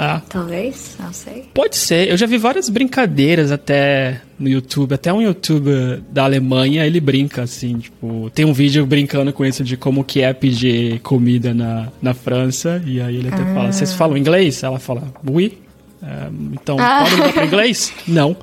Ah, 0.00 0.20
talvez, 0.28 0.96
não 1.00 1.12
sei. 1.12 1.48
pode 1.52 1.74
ser. 1.76 2.08
Eu 2.08 2.16
já 2.16 2.24
vi 2.24 2.38
várias 2.38 2.68
brincadeiras 2.68 3.50
até 3.50 4.20
no 4.38 4.48
YouTube. 4.48 4.94
Até 4.94 5.12
um 5.12 5.20
youtuber 5.20 6.00
da 6.12 6.22
Alemanha, 6.22 6.86
ele 6.86 7.00
brinca 7.00 7.42
assim, 7.42 7.78
tipo... 7.78 8.30
Tem 8.32 8.44
um 8.44 8.52
vídeo 8.52 8.86
brincando 8.86 9.32
com 9.32 9.44
isso 9.44 9.64
de 9.64 9.76
como 9.76 10.04
que 10.04 10.22
é 10.22 10.32
pedir 10.32 11.00
comida 11.00 11.52
na, 11.52 11.88
na 12.00 12.14
França. 12.14 12.80
E 12.86 13.00
aí 13.00 13.16
ele 13.16 13.26
até 13.26 13.42
fala, 13.52 13.72
vocês 13.72 13.92
falam 13.92 14.16
inglês? 14.16 14.62
Ela 14.62 14.78
fala, 14.78 15.02
oui. 15.28 15.58
Então, 16.52 16.76
Ah. 16.78 17.00
pode 17.02 17.16
mudar 17.16 17.32
pra 17.32 17.46
inglês? 17.46 17.92
Não. 18.06 18.36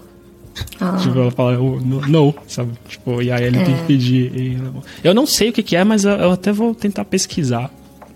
Ah. 0.79 0.97
Tipo, 0.97 1.19
ela 1.19 1.31
fala, 1.31 1.59
"Oh, 1.59 1.79
no", 1.79 2.33
sabe? 2.47 2.74
Tipo, 2.88 3.21
e 3.21 3.31
aí 3.31 3.43
ele 3.43 3.63
tem 3.63 3.75
que 3.75 3.83
pedir 3.83 4.57
alemão. 4.59 4.83
Eu 5.03 5.13
não 5.13 5.25
sei 5.25 5.50
o 5.50 5.53
que, 5.53 5.62
que 5.63 5.75
é, 5.75 5.83
mas 5.83 6.05
eu, 6.05 6.31
até 6.31 6.51
vou 6.51 6.74
tentar 6.74 7.05
pesquisar. 7.05 7.69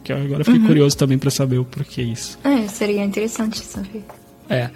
Que 0.04 0.14
agora 0.14 0.42
eu 0.42 0.46
fiquei 0.46 0.62
curioso 0.62 0.98
também 0.98 1.18
pra 1.18 1.30
saber 1.30 1.58
o 1.58 1.66
porquê 1.66 2.02
isso. 2.02 2.40
É, 2.44 2.68
seria 2.68 3.04
interessante 3.04 3.60
saber. 3.60 4.04
É. 4.50 4.70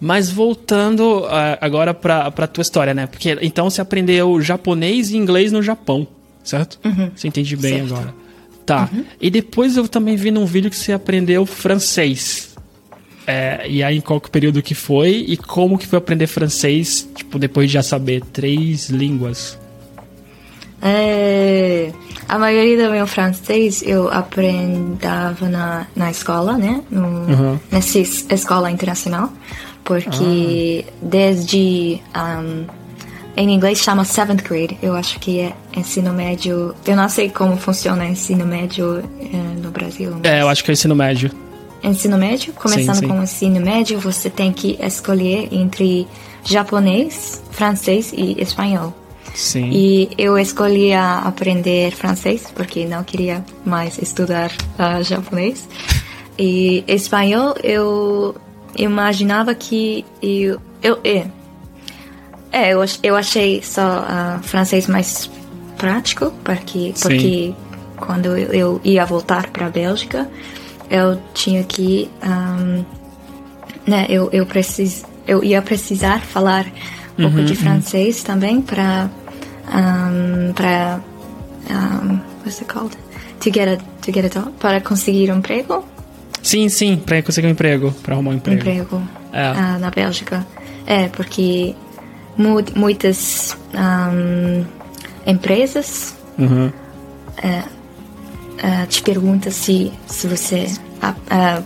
Mas 0.00 0.30
voltando 0.30 1.26
ah, 1.28 1.58
agora 1.60 1.92
pra, 1.92 2.30
pra 2.30 2.46
tua 2.46 2.62
história, 2.62 2.94
né? 2.94 3.06
Porque 3.06 3.36
então 3.42 3.68
você 3.68 3.80
aprendeu 3.80 4.40
japonês 4.40 5.10
e 5.10 5.16
inglês 5.16 5.52
no 5.52 5.62
Japão, 5.62 6.06
certo? 6.42 6.78
Você 7.14 7.28
entende 7.28 7.54
bem 7.56 7.80
Certo. 7.80 7.94
agora. 7.94 8.14
Tá. 8.64 8.88
E 9.20 9.28
depois 9.30 9.76
eu 9.76 9.86
também 9.88 10.16
vi 10.16 10.30
num 10.30 10.46
vídeo 10.46 10.70
que 10.70 10.76
você 10.76 10.92
aprendeu 10.92 11.44
francês. 11.44 12.49
É, 13.26 13.66
e 13.68 13.82
aí, 13.82 13.98
em 13.98 14.00
qual 14.00 14.20
que 14.20 14.30
período 14.30 14.60
que 14.62 14.74
foi 14.74 15.24
e 15.28 15.36
como 15.36 15.78
que 15.78 15.86
foi 15.86 15.98
aprender 15.98 16.26
francês, 16.26 17.08
tipo, 17.14 17.38
depois 17.38 17.68
de 17.68 17.74
já 17.74 17.82
saber 17.82 18.22
três 18.32 18.88
línguas? 18.90 19.58
É, 20.82 21.92
a 22.28 22.38
maioria 22.38 22.86
do 22.86 22.90
meu 22.92 23.06
francês 23.06 23.82
eu 23.84 24.08
aprendava 24.10 25.48
na, 25.48 25.86
na 25.94 26.10
escola, 26.10 26.56
né? 26.56 26.82
No, 26.90 27.06
Uhum. 27.06 27.58
Nessa 27.70 27.98
es- 27.98 28.26
escola 28.30 28.70
internacional. 28.70 29.30
Porque 29.84 30.84
desde. 31.02 32.00
um, 32.16 32.64
em 33.36 33.52
inglês 33.54 33.78
chama 33.78 34.04
seventh 34.04 34.42
grade. 34.42 34.78
Eu 34.82 34.94
acho 34.94 35.18
que 35.20 35.40
é 35.40 35.52
ensino 35.76 36.12
médio. 36.12 36.74
Eu 36.86 36.96
não 36.96 37.08
sei 37.08 37.28
como 37.30 37.56
funciona 37.56 38.06
ensino 38.06 38.46
médio 38.46 39.02
eh, 39.20 39.36
no 39.62 39.70
Brasil. 39.70 40.10
mas- 40.12 40.24
É, 40.24 40.42
eu 40.42 40.48
acho 40.48 40.62
que 40.64 40.70
é 40.70 40.74
ensino 40.74 40.94
médio. 40.94 41.30
Ensino 41.82 42.18
médio, 42.18 42.52
começando 42.52 42.96
Sim, 42.96 43.00
sim. 43.00 43.08
com 43.08 43.20
o 43.20 43.22
ensino 43.22 43.60
médio, 43.60 43.98
você 43.98 44.28
tem 44.28 44.52
que 44.52 44.78
escolher 44.80 45.48
entre 45.52 46.06
japonês, 46.44 47.42
francês 47.50 48.12
e 48.16 48.40
espanhol. 48.40 48.94
Sim. 49.34 49.70
E 49.72 50.10
eu 50.18 50.38
escolhi 50.38 50.92
aprender 50.92 51.92
francês 51.92 52.46
porque 52.54 52.84
não 52.84 53.04
queria 53.04 53.44
mais 53.64 53.98
estudar 53.98 54.50
ah, 54.78 55.02
japonês. 55.02 55.68
E 56.38 56.84
espanhol 56.86 57.54
eu 57.62 58.34
imaginava 58.76 59.54
que 59.54 60.04
eu 60.22 60.60
eu 60.82 60.98
é, 61.04 61.26
é 62.52 62.70
eu, 62.72 62.84
eu 63.02 63.16
achei 63.16 63.62
só 63.62 64.04
ah, 64.08 64.40
francês 64.42 64.86
mais 64.86 65.30
prático 65.76 66.32
porque 66.42 66.92
Sim. 66.94 67.02
porque 67.02 67.54
quando 67.96 68.36
eu 68.36 68.80
ia 68.82 69.04
voltar 69.04 69.50
para 69.50 69.66
a 69.66 69.70
Bélgica 69.70 70.28
eu 70.90 71.20
tinha 71.32 71.62
que 71.64 72.10
ahm, 72.20 72.84
né 73.86 74.06
eu 74.08 74.28
eu 74.32 74.44
precis, 74.46 75.04
eu 75.26 75.42
ia 75.44 75.62
precisar 75.62 76.20
falar 76.20 76.66
um 77.18 77.22
pouco 77.24 77.42
de 77.44 77.54
francês 77.54 78.22
também 78.22 78.60
para 78.62 79.08
um, 79.68 80.52
para 80.52 81.00
um, 81.70 82.18
what's 82.44 82.60
it 82.60 82.64
called 82.64 82.96
to 83.40 83.50
get 83.52 83.68
a 83.68 83.76
to 84.02 84.12
get 84.12 84.24
a 84.24 84.28
job 84.28 84.50
para 84.58 84.80
conseguir 84.80 85.30
um 85.30 85.38
emprego 85.38 85.84
Sim, 86.42 86.70
sim, 86.70 86.96
pra 86.96 87.22
conseguir 87.22 87.48
um 87.48 87.50
emprego, 87.50 87.92
pra 88.02 88.14
arrumar 88.14 88.30
um 88.30 88.34
emprego. 88.34 88.60
emprego 88.60 89.02
É. 89.32 89.44
ah, 89.44 89.78
na 89.78 89.90
Bélgica 89.90 90.46
é 90.86 91.08
porque 91.08 91.74
mu 92.36 92.62
muitas 92.74 93.56
um, 93.74 94.64
empresas 95.26 96.14
Uhum. 96.38 96.72
Ah, 98.62 98.86
te 98.86 99.02
perguntam 99.02 99.50
se 99.52 99.92
se 100.06 100.26
você 100.26 100.66
ah, 101.02 101.62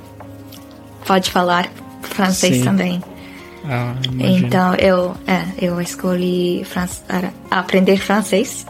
pode 1.07 1.31
falar 1.31 1.69
francês 2.03 2.57
Sim. 2.59 2.65
também 2.65 3.03
Ah. 3.67 3.95
Então 4.21 4.75
eu, 4.75 5.15
é, 5.27 5.43
eu 5.59 5.81
escolhi 5.81 6.63
fran- 6.67 6.87
aprender 7.51 7.97
francês 7.97 8.67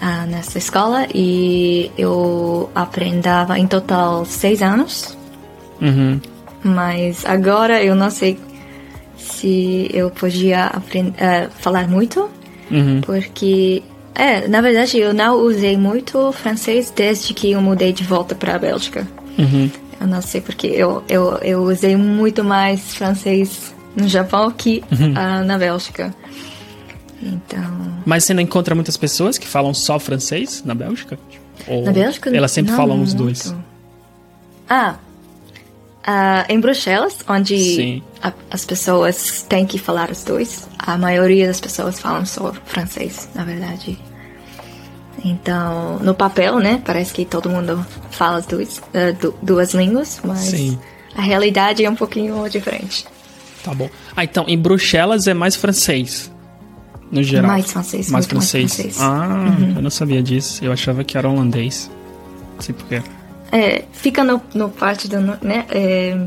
ah, 0.00 0.26
nessa 0.26 0.58
escola 0.58 1.08
e 1.12 1.90
eu 1.98 2.70
aprendava 2.72 3.58
em 3.58 3.66
total 3.66 4.24
seis 4.24 4.62
anos, 4.62 5.16
Uhum. 5.80 6.20
mas 6.62 7.24
agora 7.26 7.82
eu 7.82 7.96
não 7.96 8.10
sei 8.10 8.38
se 9.16 9.90
eu 9.92 10.08
podia 10.10 10.66
aprend- 10.66 11.14
eh, 11.18 11.48
falar 11.58 11.88
muito, 11.88 12.30
Uhum. 12.70 13.00
porque 13.00 13.82
é, 14.18 14.46
na 14.48 14.60
verdade 14.60 14.98
eu 14.98 15.14
não 15.14 15.36
usei 15.36 15.76
muito 15.76 16.30
francês 16.32 16.92
desde 16.94 17.32
que 17.32 17.52
eu 17.52 17.62
mudei 17.62 17.92
de 17.92 18.04
volta 18.04 18.34
para 18.34 18.56
a 18.56 18.58
Bélgica. 18.58 19.06
Uhum. 19.38 19.70
Eu 20.00 20.06
não 20.06 20.20
sei 20.20 20.40
porque 20.40 20.66
eu, 20.66 21.02
eu, 21.08 21.38
eu 21.38 21.62
usei 21.62 21.96
muito 21.96 22.44
mais 22.44 22.94
francês 22.94 23.74
no 23.96 24.06
Japão 24.08 24.50
que 24.50 24.82
Uhum. 24.92 25.14
ah, 25.16 25.42
na 25.42 25.56
Bélgica. 25.56 26.14
Então. 27.22 27.62
Mas 28.06 28.24
você 28.24 28.32
não 28.34 28.42
encontra 28.42 28.74
muitas 28.74 28.96
pessoas 28.96 29.38
que 29.38 29.46
falam 29.46 29.72
só 29.74 29.98
francês 29.98 30.62
na 30.64 30.74
Bélgica? 30.74 31.18
Ou 31.66 31.84
Na 31.84 31.90
Bélgica? 31.92 32.34
Elas 32.34 32.52
sempre 32.52 32.72
falam 32.74 33.02
os 33.02 33.12
muito. 33.14 33.24
dois. 33.24 33.54
Ah, 34.68 34.96
ah, 36.06 36.44
em 36.48 36.60
Bruxelas, 36.60 37.16
onde 37.28 38.02
a- 38.22 38.32
as 38.50 38.64
pessoas 38.64 39.44
têm 39.48 39.66
que 39.66 39.78
falar 39.78 40.10
os 40.10 40.22
dois, 40.22 40.68
a 40.78 40.96
maioria 40.96 41.46
das 41.48 41.60
pessoas 41.60 41.98
falam 41.98 42.24
só 42.24 42.52
francês, 42.66 43.28
na 43.34 43.42
verdade. 43.44 43.98
Então, 45.24 45.98
no 45.98 46.14
papel, 46.14 46.58
né, 46.58 46.80
parece 46.84 47.12
que 47.12 47.24
todo 47.24 47.48
mundo 47.50 47.84
fala 48.10 48.38
as 48.38 48.46
duas, 48.46 48.80
ah, 48.94 49.12
du- 49.20 49.34
duas 49.42 49.74
línguas, 49.74 50.20
mas 50.24 50.38
Sim. 50.40 50.78
a 51.16 51.22
realidade 51.22 51.84
é 51.84 51.90
um 51.90 51.96
pouquinho 51.96 52.48
diferente. 52.48 53.04
Tá 53.64 53.74
bom. 53.74 53.90
Ah, 54.16 54.22
então, 54.24 54.44
em 54.46 54.56
Bruxelas 54.58 55.26
é 55.26 55.34
mais 55.34 55.56
francês. 55.56 56.30
No 57.10 57.22
geral. 57.22 57.50
Mais 57.50 57.72
francês, 57.72 58.10
Mais 58.10 58.26
muito 58.26 58.36
mais 58.36 58.50
francês. 58.50 58.74
francês. 58.74 59.00
Ah, 59.00 59.56
Uhum. 59.58 59.72
eu 59.76 59.82
não 59.82 59.90
sabia 59.90 60.22
disso. 60.22 60.62
Eu 60.64 60.70
achava 60.72 61.02
que 61.02 61.16
era 61.16 61.28
holandês. 61.28 61.90
Não 62.54 62.60
sei 62.62 62.74
porquê. 62.74 63.02
É, 63.50 63.84
fica 63.92 64.22
no, 64.22 64.40
no 64.54 64.68
parte 64.68 65.08
do. 65.08 65.18
Né, 65.20 65.64
é, 65.70 66.18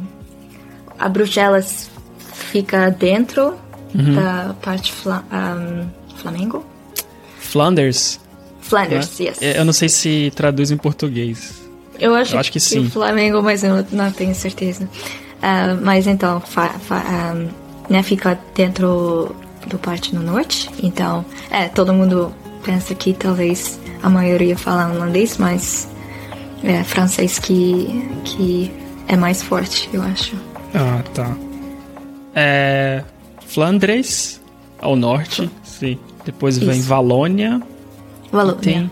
a 0.97 1.07
Bruxelas 1.07 1.89
fica 2.33 2.89
dentro 2.89 3.53
Uhum. 3.93 4.15
da 4.15 4.55
parte 4.61 4.91
fla, 4.91 5.23
um, 5.31 5.87
Flamengo? 6.17 6.65
Flanders? 7.37 8.19
Flanders, 8.61 9.19
né? 9.19 9.25
yes. 9.25 9.41
É, 9.41 9.59
Eu 9.59 9.65
não 9.65 9.73
sei 9.73 9.89
se 9.89 10.31
traduz 10.35 10.71
em 10.71 10.77
português. 10.77 11.61
Eu 11.99 12.15
acho, 12.15 12.35
eu 12.35 12.39
acho 12.39 12.51
que 12.51 12.59
sim. 12.59 12.89
Flamengo, 12.89 13.41
mas 13.43 13.63
eu 13.63 13.85
não 13.91 14.11
tenho 14.11 14.33
certeza. 14.33 14.87
Ah, 15.41 15.77
mas 15.81 16.07
então, 16.07 16.39
fa, 16.39 16.69
fa, 16.69 17.03
ah, 17.05 17.47
né, 17.89 18.01
fica 18.03 18.39
dentro 18.55 19.35
do 19.67 19.77
parte 19.77 20.15
no 20.15 20.21
norte. 20.21 20.69
Então, 20.81 21.25
é, 21.49 21.67
todo 21.67 21.93
mundo 21.93 22.33
pensa 22.63 22.95
que 22.95 23.13
talvez 23.13 23.79
a 24.01 24.09
maioria 24.09 24.57
fala 24.57 24.91
holandês, 24.91 25.37
mas 25.37 25.87
é 26.63 26.83
francês 26.83 27.39
que, 27.39 28.09
que 28.23 28.71
é 29.07 29.15
mais 29.15 29.41
forte, 29.41 29.89
eu 29.93 30.01
acho. 30.01 30.35
Ah, 30.73 31.03
tá. 31.13 31.35
É. 32.33 33.03
Flandres, 33.45 34.41
ao 34.79 34.95
norte, 34.95 35.49
sim. 35.63 35.99
Depois 36.23 36.57
vem 36.57 36.77
Isso. 36.77 36.87
Valônia. 36.87 37.61
Valor, 38.31 38.55
Tem, 38.55 38.81
né? 38.83 38.91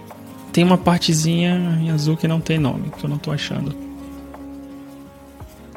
tem 0.52 0.64
uma 0.64 0.78
partezinha 0.78 1.78
em 1.82 1.90
azul 1.92 2.18
que 2.18 2.28
não 2.28 2.40
tem 2.42 2.58
nome, 2.60 2.92
que 2.98 3.04
eu 3.04 3.10
não 3.10 3.18
tô 3.18 3.32
achando. 3.32 3.74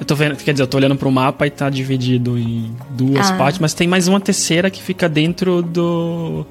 Eu 0.00 0.04
tô 0.06 0.16
vendo, 0.16 0.36
quer 0.36 0.52
dizer, 0.52 0.64
eu 0.64 0.66
tô 0.66 0.78
olhando 0.78 0.96
pro 0.96 1.10
mapa 1.12 1.46
e 1.46 1.50
tá 1.50 1.70
dividido 1.70 2.36
em 2.36 2.74
duas 2.90 3.30
Ah. 3.30 3.36
partes, 3.36 3.60
mas 3.60 3.72
tem 3.72 3.86
mais 3.86 4.08
uma 4.08 4.18
terceira 4.18 4.68
que 4.70 4.82
fica 4.82 5.08
dentro 5.08 5.62
do. 5.62 6.44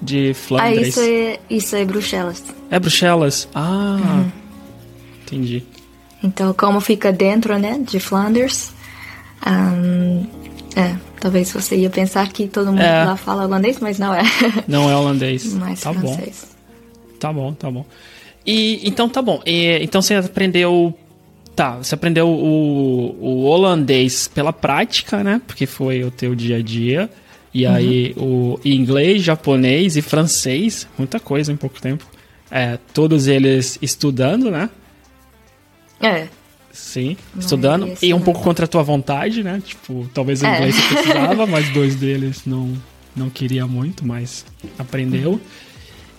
de 0.00 0.30
Ah, 0.30 0.34
Flandres. 0.34 0.88
isso 0.88 1.00
é, 1.00 1.38
isso 1.50 1.76
é 1.76 1.84
Bruxelas. 1.84 2.42
É 2.70 2.78
Bruxelas? 2.78 3.46
Ah. 3.54 3.98
Uhum. 4.02 4.30
Entendi. 5.26 5.62
Então, 6.24 6.54
como 6.54 6.80
fica 6.80 7.12
dentro, 7.12 7.58
né, 7.58 7.78
de 7.86 8.00
Flanders, 8.00 8.72
ahn, 9.44 10.24
é, 10.76 10.94
talvez 11.22 11.52
você 11.52 11.76
ia 11.76 11.88
pensar 11.88 12.30
que 12.32 12.48
todo 12.48 12.66
mundo 12.66 12.80
É. 12.82 13.04
lá 13.04 13.16
fala 13.16 13.44
holandês, 13.44 13.78
mas 13.80 13.96
não 13.96 14.12
é. 14.12 14.22
Não 14.66 14.90
é 14.90 14.96
holandês. 14.96 15.54
mais 15.54 15.80
tá 15.80 15.92
bom. 15.92 16.12
francês. 16.14 16.50
Tá 17.20 17.32
bom, 17.32 17.52
tá 17.54 17.70
bom. 17.70 17.86
E 18.44 18.80
então 18.88 19.08
tá 19.08 19.22
bom. 19.22 19.40
E, 19.46 19.78
então 19.80 20.02
você 20.02 20.14
aprendeu. 20.16 20.92
Tá, 21.54 21.76
você 21.76 21.94
aprendeu 21.94 22.28
o, 22.28 23.16
o 23.20 23.44
holandês 23.44 24.26
pela 24.26 24.52
prática, 24.52 25.22
né? 25.22 25.40
Porque 25.46 25.64
foi 25.64 26.02
o 26.02 26.10
teu 26.10 26.34
dia 26.34 26.56
a 26.56 26.62
dia. 26.62 27.08
E 27.54 27.64
aí 27.66 28.14
o 28.16 28.58
inglês, 28.64 29.22
japonês 29.22 29.96
e 29.96 30.02
francês, 30.02 30.88
muita 30.98 31.20
coisa 31.20 31.52
em 31.52 31.56
pouco 31.56 31.80
tempo. 31.80 32.04
É, 32.50 32.78
todos 32.92 33.28
eles 33.28 33.78
estudando, 33.80 34.50
né? 34.50 34.68
É, 36.00 36.26
Sim, 36.72 37.16
Não, 37.34 37.40
estudando. 37.40 37.86
ia 37.86 37.96
E 38.02 38.14
um 38.14 38.20
pouco 38.20 38.40
contra 38.40 38.64
a 38.64 38.68
tua 38.68 38.82
vontade, 38.82 39.42
né? 39.42 39.62
Tipo, 39.64 40.08
talvez 40.14 40.40
o 40.42 40.46
É. 40.46 40.56
inglês 40.56 40.74
você 40.74 40.82
precisava, 40.94 41.46
mas 41.46 41.68
dois 41.70 41.94
deles 41.96 42.42
não, 42.46 42.72
não 43.14 43.28
queria 43.28 43.66
muito, 43.66 44.06
mas 44.06 44.44
aprendeu. 44.78 45.40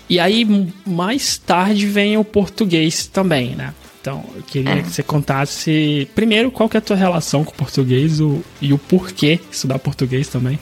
E 0.09 0.19
aí, 0.19 0.45
mais 0.85 1.37
tarde, 1.37 1.87
vem 1.87 2.17
o 2.17 2.23
português 2.23 3.07
também, 3.07 3.55
né? 3.55 3.73
Então, 3.99 4.23
eu 4.35 4.43
queria 4.43 4.73
É. 4.73 4.81
que 4.81 4.89
você 4.91 5.01
contasse, 5.01 6.07
primeiro, 6.13 6.51
qual 6.51 6.67
que 6.69 6.75
é 6.77 6.79
a 6.79 6.81
tua 6.81 6.95
relação 6.97 7.43
com 7.43 7.51
o 7.51 7.55
português 7.55 8.19
o, 8.19 8.43
e 8.61 8.73
o 8.73 8.77
porquê 8.77 9.39
estudar 9.51 9.79
português 9.79 10.27
também. 10.27 10.59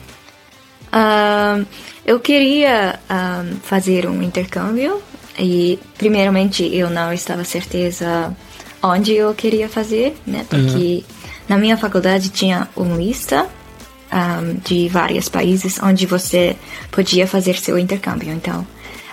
Ahn, 0.92 1.64
eu 2.06 2.20
queria 2.20 2.98
ahn, 3.08 3.56
fazer 3.62 4.06
um 4.06 4.22
intercâmbio 4.22 5.02
e, 5.38 5.78
primeiramente, 5.98 6.62
eu 6.74 6.90
não 6.90 7.12
estava 7.12 7.44
certeza 7.44 8.34
onde 8.82 9.12
eu 9.12 9.34
queria 9.34 9.68
fazer, 9.68 10.16
né? 10.26 10.44
Porque 10.48 11.04
na 11.48 11.56
minha 11.56 11.76
faculdade 11.76 12.30
tinha 12.30 12.68
uma 12.76 12.96
lista 12.96 13.46
ahn, 14.10 14.56
de 14.64 14.88
vários 14.88 15.28
países 15.28 15.78
onde 15.82 16.06
você 16.06 16.56
podia 16.90 17.26
fazer 17.26 17.56
seu 17.56 17.78
intercâmbio. 17.78 18.32
Então, 18.32 18.66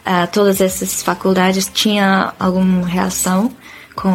ah, 0.06 0.28
todas 0.28 0.60
essas 0.60 1.02
faculdades 1.04 1.70
tinham 1.74 2.32
alguma 2.40 2.88
relação 2.88 3.52
com 3.96 4.12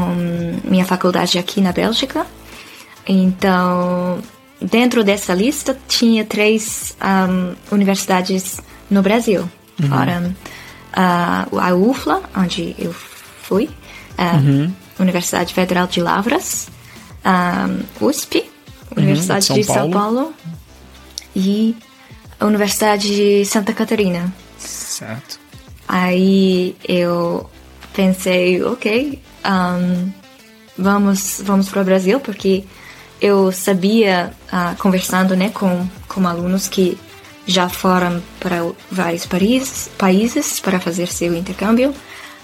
minha 0.65 0.85
faculdade 0.85 1.39
aqui 1.39 1.61
na 1.61 1.73
Bélgica. 1.73 2.27
Então, 3.07 4.19
dentro 4.61 5.05
dessa 5.05 5.35
lista 5.35 5.79
tinha 5.87 6.25
três 6.25 6.97
ahm, 7.01 7.55
universidades 7.71 8.61
no 8.91 9.03
Brasil, 9.03 9.49
fora 9.89 10.35
a, 10.93 11.47
a 11.51 11.75
UFLA, 11.75 12.23
onde 12.37 12.75
eu 12.79 12.95
fui, 13.43 13.69
a 14.17 14.37
Universidade 14.99 15.53
Federal 15.53 15.87
de 15.87 16.01
Lavras, 16.01 16.69
USP, 18.01 18.45
Universidade 18.97 19.47
São 19.47 19.57
de 19.57 19.65
São 19.65 19.91
Paulo. 19.91 19.93
Paulo, 19.93 20.35
e 21.35 21.77
a 22.39 22.47
Universidade 22.47 23.09
de 23.09 23.45
Santa 23.45 23.73
Catarina. 23.73 24.33
Certo. 24.59 25.41
Aí 25.89 26.77
eu 26.87 27.49
pensei, 27.93 28.63
ok, 28.63 29.21
ahn, 29.43 30.11
vamos 30.77 31.41
vamos 31.45 31.69
para 31.69 31.83
o 31.83 31.85
Brasil 31.85 32.21
porque 32.21 32.65
eu 33.21 33.53
sabia 33.53 34.33
ah, 34.51 34.75
conversando 34.79 35.37
né 35.37 35.51
com 35.51 35.87
com 36.09 36.27
alunos 36.27 36.69
que 36.69 36.99
já 37.47 37.69
foram 37.69 38.23
para 38.41 38.59
vários 38.91 39.27
países 39.27 39.91
países 39.99 40.61
para 40.61 40.81
fazer 40.81 41.09
seu 41.09 41.35
intercâmbio. 41.35 41.95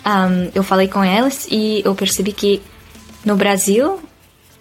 Ahn, 0.04 0.50
eu 0.54 0.62
falei 0.62 0.88
com 0.88 1.02
elas 1.04 1.46
e 1.50 1.82
eu 1.84 1.94
percebi 1.94 2.32
que 2.32 2.62
no 3.24 3.36
Brasil, 3.36 4.00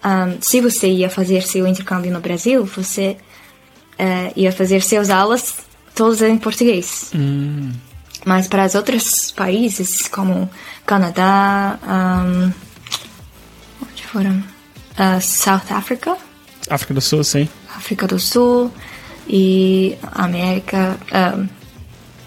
ahn, 0.02 0.36
se 0.40 0.60
você 0.60 0.88
ia 0.88 1.08
fazer 1.08 1.42
seu 1.42 1.66
intercâmbio 1.66 2.12
no 2.12 2.20
Brasil, 2.20 2.64
você 2.64 3.16
eh, 3.98 4.32
ia 4.36 4.52
fazer 4.52 4.82
suas 4.82 5.10
aulas 5.10 5.58
todas 5.94 6.22
em 6.22 6.38
português. 6.38 7.10
Mas 8.24 8.48
para 8.48 8.66
os 8.66 8.74
outros 8.74 9.30
países, 9.32 10.08
como 10.08 10.50
Canadá, 10.86 11.78
um, 11.82 12.52
onde 13.82 14.02
foram? 14.04 14.42
Ah, 14.96 15.20
South 15.20 15.70
Africa, 15.70 16.16
África 16.68 16.94
do 16.94 17.00
Sul, 17.00 17.24
sim. 17.24 17.48
África 17.76 18.06
do 18.06 18.18
Sul 18.18 18.70
e 19.28 19.96
América, 20.12 20.98
um, 21.36 21.48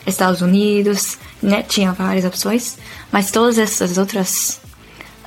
Estados 0.06 0.41
Unidos, 0.41 1.17
né? 1.41 1.63
Tinha 1.63 1.93
várias 1.93 2.26
opções, 2.26 2.78
mas 3.13 3.30
todas 3.30 3.60
essas 3.60 3.99
outras 3.99 4.60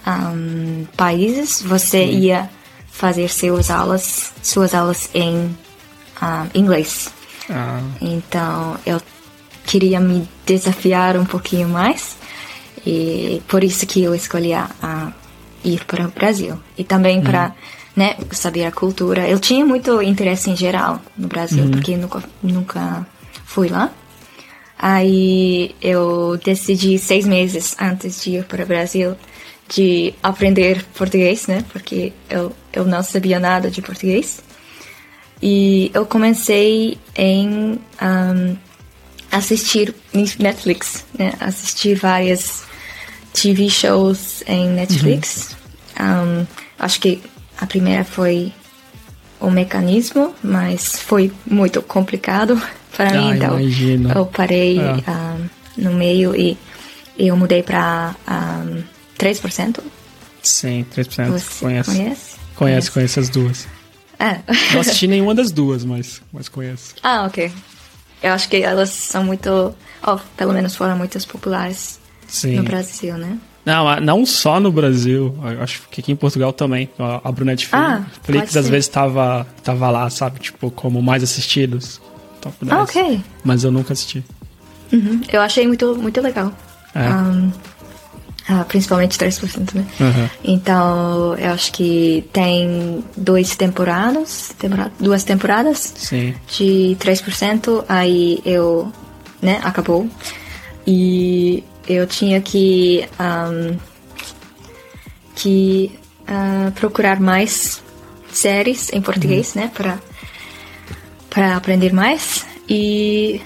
um, 0.04 0.84
países 0.96 1.62
você 1.62 2.04
ia 2.04 2.50
fazer 2.90 3.30
suas 3.30 3.70
aulas, 3.70 4.32
suas 4.42 4.74
aulas 4.74 5.08
em 5.14 5.56
um, 6.20 6.48
inglês. 6.52 7.12
Ah, 7.48 7.80
Então 8.00 8.76
eu 8.84 9.00
queria 9.64 10.00
me 10.00 10.28
desafiar 10.44 11.16
um 11.16 11.24
pouquinho 11.24 11.68
mais 11.68 12.16
e 12.84 13.40
por 13.46 13.62
isso 13.62 13.86
que 13.86 14.02
eu 14.02 14.14
escolhi 14.14 14.52
a, 14.52 14.68
a 14.82 15.12
ir 15.64 15.84
para 15.84 16.06
o 16.06 16.10
Brasil 16.10 16.58
e 16.76 16.82
também 16.82 17.22
para 17.22 17.54
né, 17.94 18.16
saber 18.32 18.64
a 18.66 18.72
cultura. 18.72 19.28
Eu 19.28 19.38
tinha 19.38 19.64
muito 19.64 20.02
interesse 20.02 20.50
em 20.50 20.56
geral 20.56 21.00
no 21.16 21.28
Brasil 21.28 21.70
porque 21.70 21.96
nunca 21.96 22.22
nunca 22.42 23.06
fui 23.44 23.68
lá. 23.68 23.92
Aí 24.78 25.74
eu 25.80 26.38
decidi 26.44 26.98
seis 26.98 27.26
meses 27.26 27.74
antes 27.80 28.22
de 28.22 28.36
ir 28.36 28.44
para 28.44 28.62
o 28.62 28.66
Brasil 28.66 29.16
de 29.68 30.14
aprender 30.22 30.84
português, 30.94 31.46
né? 31.46 31.64
Porque 31.72 32.12
eu, 32.28 32.52
eu 32.72 32.84
não 32.84 33.02
sabia 33.02 33.40
nada 33.40 33.70
de 33.70 33.82
português. 33.82 34.40
E 35.42 35.90
eu 35.92 36.06
comecei 36.06 36.98
em 37.16 37.78
um, 38.00 38.56
assistir 39.30 39.94
Netflix, 40.38 41.04
né? 41.18 41.32
Assistir 41.40 41.94
várias 41.94 42.62
TV 43.32 43.68
shows 43.68 44.42
em 44.46 44.68
Netflix. 44.68 45.56
Um, 45.98 46.46
acho 46.78 47.00
que 47.00 47.22
a 47.58 47.66
primeira 47.66 48.04
foi 48.04 48.52
o 49.40 49.50
mecanismo, 49.50 50.34
mas 50.42 50.98
foi 51.00 51.32
muito 51.46 51.82
complicado 51.82 52.60
para 52.96 53.10
Ah, 53.10 53.12
mim, 53.20 53.36
então 53.36 53.60
imagino. 53.60 54.12
eu 54.12 54.26
parei 54.26 54.78
É. 54.78 54.92
um, 55.10 55.48
no 55.76 55.92
meio 55.92 56.34
e 56.34 56.56
eu 57.18 57.36
mudei 57.36 57.62
para 57.62 58.14
um, 58.28 58.82
3%. 59.18 59.80
sim, 60.42 60.84
3%. 60.94 61.26
Você 61.30 61.64
conhece. 61.64 61.90
conhece? 61.90 62.36
Conhece, 62.54 62.90
conhece 62.90 63.20
as 63.20 63.28
duas. 63.28 63.68
É. 64.18 64.38
Não 64.72 64.80
assisti 64.80 65.06
nenhuma 65.06 65.34
das 65.34 65.50
duas, 65.52 65.84
mas, 65.84 66.22
mas 66.32 66.48
conheço. 66.48 66.94
Ah, 67.02 67.24
ok. 67.26 67.52
Eu 68.22 68.32
acho 68.32 68.48
que 68.48 68.56
elas 68.62 68.88
são 68.90 69.22
muito. 69.22 69.74
Ou 70.06 70.20
pelo 70.36 70.52
menos 70.54 70.74
foram 70.74 70.96
muito 70.96 71.18
populares 71.28 72.00
Sim. 72.26 72.56
no 72.56 72.62
Brasil, 72.62 73.16
né? 73.18 73.38
Não, 73.64 73.86
ah, 73.88 74.00
não 74.00 74.24
só 74.24 74.58
no 74.58 74.72
Brasil, 74.72 75.36
eu 75.42 75.62
acho 75.62 75.82
que 75.90 76.00
aqui 76.00 76.12
em 76.12 76.16
Portugal 76.16 76.52
também. 76.52 76.88
A 76.98 77.30
Brunette 77.30 77.68
Ah, 77.72 78.04
Flix 78.22 78.56
às 78.56 78.68
vezes 78.68 78.88
tava, 78.88 79.46
tava 79.62 79.90
lá, 79.90 80.08
sabe? 80.08 80.38
Tipo, 80.40 80.70
como 80.70 81.02
mais 81.02 81.22
assistidos. 81.22 82.00
Top 82.46 82.64
10. 82.64 82.72
Ah, 82.72 82.82
ok. 82.82 83.20
Mas 83.44 83.64
eu 83.64 83.72
nunca 83.72 83.92
assisti. 83.92 84.24
Uhum. 84.92 85.20
Eu 85.32 85.40
achei 85.40 85.66
muito, 85.66 85.96
muito 85.96 86.20
legal. 86.20 86.52
É. 86.94 87.08
Um, 87.08 87.50
ah, 88.48 88.64
principalmente 88.64 89.18
3%, 89.18 89.74
né? 89.74 89.84
Uhum. 89.98 90.28
Então, 90.44 91.34
eu 91.36 91.50
acho 91.50 91.72
que 91.72 92.24
tem 92.32 93.04
duas 93.16 93.56
temporadas, 93.56 94.54
temporada, 94.56 94.92
duas 95.00 95.24
temporadas 95.24 95.92
Sim. 95.96 96.34
de 96.56 96.96
3%, 97.00 97.84
aí 97.88 98.40
eu, 98.44 98.92
né, 99.42 99.60
acabou. 99.64 100.08
E 100.86 101.64
eu 101.88 102.06
tinha 102.06 102.40
que, 102.40 103.08
um, 103.18 103.76
que 105.34 105.98
ah, 106.28 106.70
procurar 106.76 107.18
mais 107.18 107.82
séries 108.30 108.92
em 108.92 109.00
português, 109.00 109.54
né, 109.54 109.72
para 109.74 109.98
para 111.36 111.54
aprender 111.54 111.92
mais. 111.92 112.46
E 112.66 113.42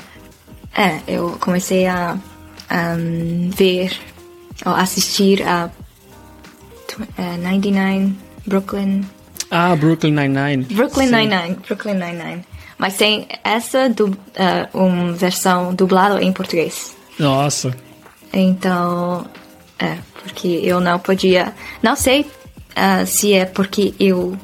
é, 0.77 1.01
eu 1.09 1.37
comecei 1.41 1.89
a 1.89 2.17
um, 2.71 3.51
ver, 3.51 3.91
ou 4.65 4.73
assistir 4.73 5.43
a 5.43 5.69
tw- 6.87 7.03
eh, 7.19 7.37
99 7.37 8.15
Brooklyn 8.47 9.05
Ah, 9.51 9.75
Brooklyn 9.75 10.13
Nine-Nine. 10.13 10.65
Brooklyn. 10.73 11.11
Nine-Nine, 11.11 11.57
Brooklyn 11.67 11.95
Nine-Nine. 11.95 12.45
Mas 12.79 12.97
tem 12.97 13.27
essa 13.43 13.89
du 13.89 14.17
eh, 14.37 14.69
uma 14.73 15.13
versão 15.13 15.75
dublada 15.75 16.23
em 16.23 16.33
português. 16.33 16.97
Nossa. 17.19 17.75
Então, 18.33 19.27
é, 19.81 19.99
porque 20.23 20.47
eu 20.63 20.79
não 20.79 21.01
podia. 21.01 21.53
Não 21.83 21.97
sei 21.97 22.25
ah, 22.77 23.05
se 23.05 23.33
é 23.33 23.45
porque 23.45 23.93
eu 23.99 24.39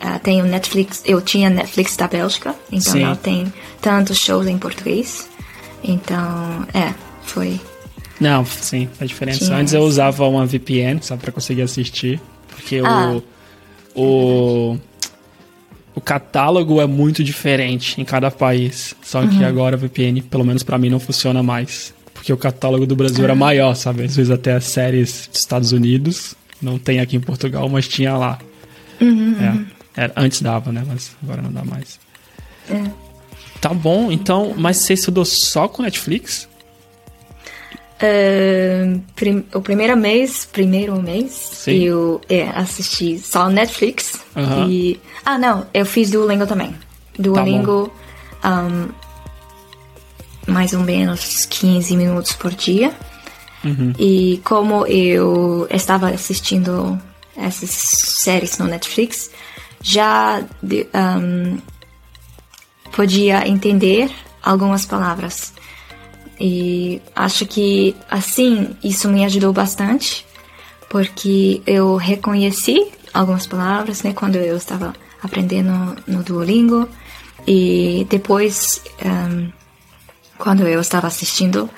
ah, 0.00 0.18
tenho 0.18 0.44
Netflix. 0.44 1.02
Eu 1.04 1.20
tinha 1.20 1.48
Netflix 1.50 1.96
da 1.96 2.06
Bélgica, 2.08 2.54
então 2.70 2.92
Sim. 2.92 3.04
não 3.04 3.16
tem 3.16 3.52
tantos 3.80 4.18
shows 4.18 4.46
em 4.46 4.58
português. 4.58 5.28
Então, 5.82 6.66
é, 6.74 6.92
foi. 7.24 7.60
Não, 8.20 8.44
sim, 8.44 8.88
faz 8.98 9.08
diferença. 9.10 9.44
Tinha 9.44 9.56
Antes 9.58 9.72
eu 9.74 9.82
usava 9.82 10.26
uma 10.26 10.44
VPN, 10.44 11.00
só 11.02 11.16
pra 11.16 11.30
conseguir 11.30 11.62
assistir. 11.62 12.20
Porque 12.48 12.80
Ah. 12.84 13.16
o, 13.94 14.72
o. 14.74 14.78
O 15.94 16.00
catálogo 16.00 16.80
é 16.80 16.86
muito 16.86 17.24
diferente 17.24 18.00
em 18.00 18.04
cada 18.04 18.30
país. 18.30 18.94
Só 19.02 19.20
Uhum. 19.20 19.28
que 19.28 19.44
agora 19.44 19.74
a 19.74 19.78
VPN, 19.78 20.22
pelo 20.22 20.44
menos 20.44 20.62
pra 20.62 20.78
mim, 20.78 20.88
não 20.88 21.00
funciona 21.00 21.42
mais. 21.42 21.92
Porque 22.14 22.32
o 22.32 22.36
catálogo 22.36 22.86
do 22.86 22.94
Brasil 22.94 23.20
Ah. 23.20 23.24
era 23.24 23.34
maior, 23.34 23.74
sabe? 23.74 24.04
Às 24.04 24.14
vezes 24.14 24.30
até 24.30 24.52
as 24.54 24.64
séries 24.64 25.28
dos 25.30 25.40
Estados 25.40 25.72
Unidos. 25.72 26.34
Não 26.62 26.78
tem 26.78 27.00
aqui 27.00 27.16
em 27.16 27.20
Portugal, 27.20 27.68
mas 27.68 27.86
tinha 27.88 28.16
lá. 28.16 28.38
Uhum, 29.00 29.36
É. 29.40 29.77
Era- 29.98 30.12
antes 30.16 30.40
dava, 30.40 30.70
né? 30.72 30.84
Mas 30.86 31.10
agora 31.22 31.42
não 31.42 31.52
dá 31.52 31.64
mais. 31.64 31.98
É. 32.70 32.84
Tá 33.60 33.70
bom, 33.74 34.12
então, 34.12 34.54
mas 34.56 34.76
você 34.76 34.94
estudou 34.94 35.24
só 35.24 35.66
com 35.66 35.82
Netflix? 35.82 36.48
Ahn, 38.00 39.00
prim- 39.16 39.44
o 39.52 39.60
primeiro 39.60 39.96
mês, 39.96 40.46
primeiro 40.50 41.02
mês, 41.02 41.32
Sim. 41.32 41.78
eu 41.82 42.20
é, 42.28 42.48
assisti 42.50 43.18
só 43.18 43.48
Netflix. 43.48 44.20
Aham. 44.36 44.68
E. 44.70 45.00
Ah, 45.24 45.36
não, 45.36 45.66
eu 45.74 45.84
fiz 45.84 46.10
Duolingo 46.10 46.46
também. 46.46 46.76
Duolingo, 47.18 47.92
ahn, 48.44 48.90
mais 50.46 50.72
ou 50.72 50.80
menos 50.80 51.44
15 51.46 51.96
minutos 51.96 52.32
por 52.32 52.52
dia. 52.54 52.92
E 53.98 54.40
como 54.44 54.86
eu 54.86 55.66
estava 55.70 56.08
assistindo 56.10 56.98
essas 57.36 57.68
séries 57.70 58.56
no 58.56 58.66
Netflix, 58.66 59.30
já 59.82 60.42
ahn, 60.94 61.58
podia 62.92 63.46
entender 63.46 64.10
algumas 64.42 64.84
palavras. 64.86 65.52
E 66.40 67.00
acho 67.16 67.46
que 67.46 67.96
assim 68.10 68.76
isso 68.82 69.08
me 69.08 69.24
ajudou 69.24 69.52
bastante, 69.52 70.24
porque 70.88 71.60
eu 71.66 71.96
reconheci 71.96 72.86
algumas 73.12 73.46
palavras, 73.46 74.02
né, 74.02 74.12
quando 74.12 74.36
eu 74.36 74.56
estava 74.56 74.94
aprendendo 75.22 75.96
no 76.06 76.22
Duolingo. 76.22 76.88
E 77.46 78.06
depois, 78.10 78.82
ahn, 79.04 79.50
quando 80.38 80.66
eu 80.66 80.80
estava 80.80 81.06
assistindo, 81.06 81.68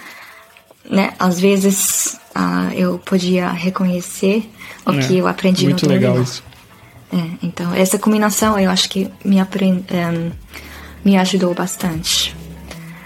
né, 0.88 1.14
às 1.18 1.38
vezes 1.40 2.18
ah, 2.34 2.70
eu 2.74 2.98
podia 2.98 3.50
reconhecer 3.50 4.50
o 4.84 4.92
É, 4.92 4.98
que 4.98 5.18
eu 5.18 5.26
aprendi 5.26 5.64
Muito 5.64 5.82
no 5.82 5.88
Duolingo. 5.88 6.08
legal 6.10 6.22
isso. 6.22 6.42
É, 7.12 7.28
então, 7.42 7.74
essa 7.74 7.98
combinação 7.98 8.56
eu 8.58 8.70
acho 8.70 8.88
que 8.88 9.10
me, 9.24 9.40
apren- 9.40 9.84
em, 9.90 10.32
me 11.04 11.18
ajudou 11.18 11.52
bastante. 11.54 12.36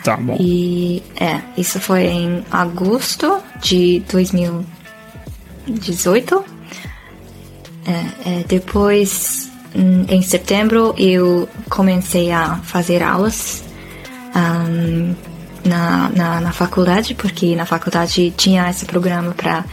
Tá 0.05 0.17
bom. 0.19 0.37
E 0.39 1.03
é, 1.17 1.41
isso 1.57 1.81
foi 1.81 2.05
em 2.05 2.45
agosto 2.51 3.41
de 3.63 4.03
2018. 4.11 6.45
É, 7.87 7.93
é, 8.41 8.45
depois, 8.47 9.51
hum, 9.75 10.05
em 10.09 10.21
setembro, 10.21 10.95
eu 10.99 11.49
comecei 11.71 12.31
a 12.31 12.57
fazer 12.57 13.03
aulas 13.03 13.65
um, 14.37 15.15
na, 15.65 16.11
na, 16.11 16.43
na, 16.43 16.53
faculdade, 16.53 17.15
porque 17.15 17.57
na 17.57 17.65
faculdade 17.65 18.35
tinha 18.37 18.69
esse 18.69 18.85
programa 18.85 19.33
para 19.33 19.65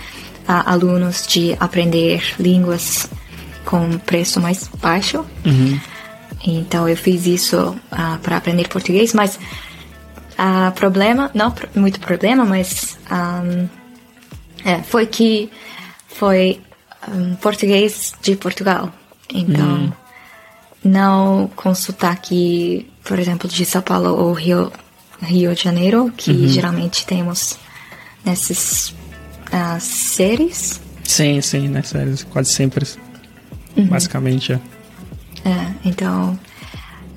alunos 0.48 1.28
de 1.28 1.58
aprender 1.60 2.24
línguas 2.40 3.10
com 3.66 3.98
preço 4.00 4.40
mais 4.40 4.70
baixo. 4.82 5.26
Uhum. 5.46 5.80
Então 6.46 6.88
eu 6.88 6.98
fiz 6.98 7.26
isso 7.26 7.76
uh, 7.92 8.20
para 8.22 8.38
aprender 8.38 8.68
português, 8.68 9.14
mas 9.14 9.36
uh, 9.36 10.72
problema, 10.74 11.30
não 11.34 11.54
muito 11.76 12.00
problema, 12.00 12.46
mas 12.46 12.98
um, 13.12 13.68
é, 14.66 14.82
foi 14.84 15.06
que 15.06 15.50
foi 16.08 16.60
um, 17.08 17.36
português 17.36 18.14
de 18.22 18.36
Portugal. 18.36 18.92
Então, 19.34 19.66
uhum. 19.66 19.92
não 20.84 21.52
com 21.56 21.74
sotaque, 21.74 22.88
por 23.04 23.18
exemplo, 23.18 23.48
de 23.48 23.66
São 23.66 23.82
Paulo 23.82 24.16
ou 24.16 24.34
Rio, 24.34 24.72
Rio 25.22 25.56
de 25.56 25.64
Janeiro, 25.64 26.12
que 26.16 26.32
uhum. 26.32 26.48
geralmente 26.48 27.06
temos 27.06 27.58
nessas 28.26 28.90
uh, 29.48 29.80
séries. 29.80 30.82
Sim, 31.04 31.42
sim, 31.42 31.68
nas 31.70 31.90
séries, 31.90 32.24
quase 32.24 32.52
sempre. 32.52 32.86
Uhum. 33.76 33.86
Basicamente, 33.86 34.54
é. 34.54 34.60
É, 35.46 35.74
então. 35.86 36.38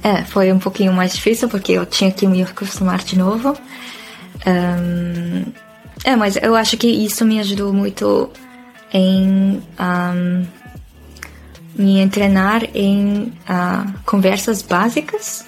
É, 0.02 0.22
foi 0.22 0.52
um 0.52 0.58
pouquinho 0.58 0.92
mais 0.92 1.14
difícil 1.14 1.48
porque 1.48 1.72
eu 1.72 1.86
tinha 1.86 2.12
que 2.12 2.26
me 2.26 2.42
acostumar 2.42 2.98
de 3.02 3.16
novo. 3.16 3.56
Um, 4.46 5.44
é, 6.04 6.14
mas 6.14 6.36
eu 6.36 6.54
acho 6.54 6.76
que 6.76 6.86
isso 6.86 7.24
me 7.24 7.40
ajudou 7.40 7.72
muito 7.72 8.30
em 8.92 9.62
um, 9.80 10.46
me 11.76 12.08
treinar 12.08 12.62
em 12.74 13.32
uh, 13.48 13.92
conversas 14.04 14.62
básicas, 14.62 15.44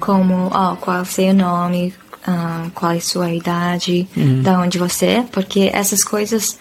como 0.00 0.46
oh, 0.46 0.76
qual 0.76 0.98
é 0.98 1.00
o 1.02 1.04
seu 1.04 1.34
nome, 1.34 1.94
uh, 2.26 2.70
qual 2.74 2.92
é 2.92 2.96
a 2.96 3.00
sua 3.00 3.32
idade, 3.32 4.08
uhum. 4.16 4.42
da 4.42 4.58
onde 4.58 4.78
você 4.78 5.06
é, 5.06 5.22
porque 5.30 5.70
essas 5.72 6.02
coisas, 6.02 6.58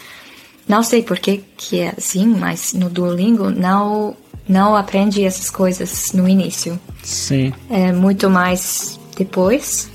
não 0.69 0.83
sei 0.83 1.01
por 1.01 1.17
que, 1.17 1.43
que 1.57 1.79
é 1.79 1.95
assim, 1.97 2.27
mas 2.27 2.73
no 2.73 2.91
Duolingo 2.91 3.49
não 3.49 4.15
não 4.47 4.75
aprende 4.75 5.23
essas 5.23 5.49
coisas 5.49 6.11
no 6.13 6.27
início. 6.27 6.79
Sim. 7.03 7.53
É 7.69 7.91
muito 7.91 8.29
mais 8.29 8.99
depois. 9.17 9.89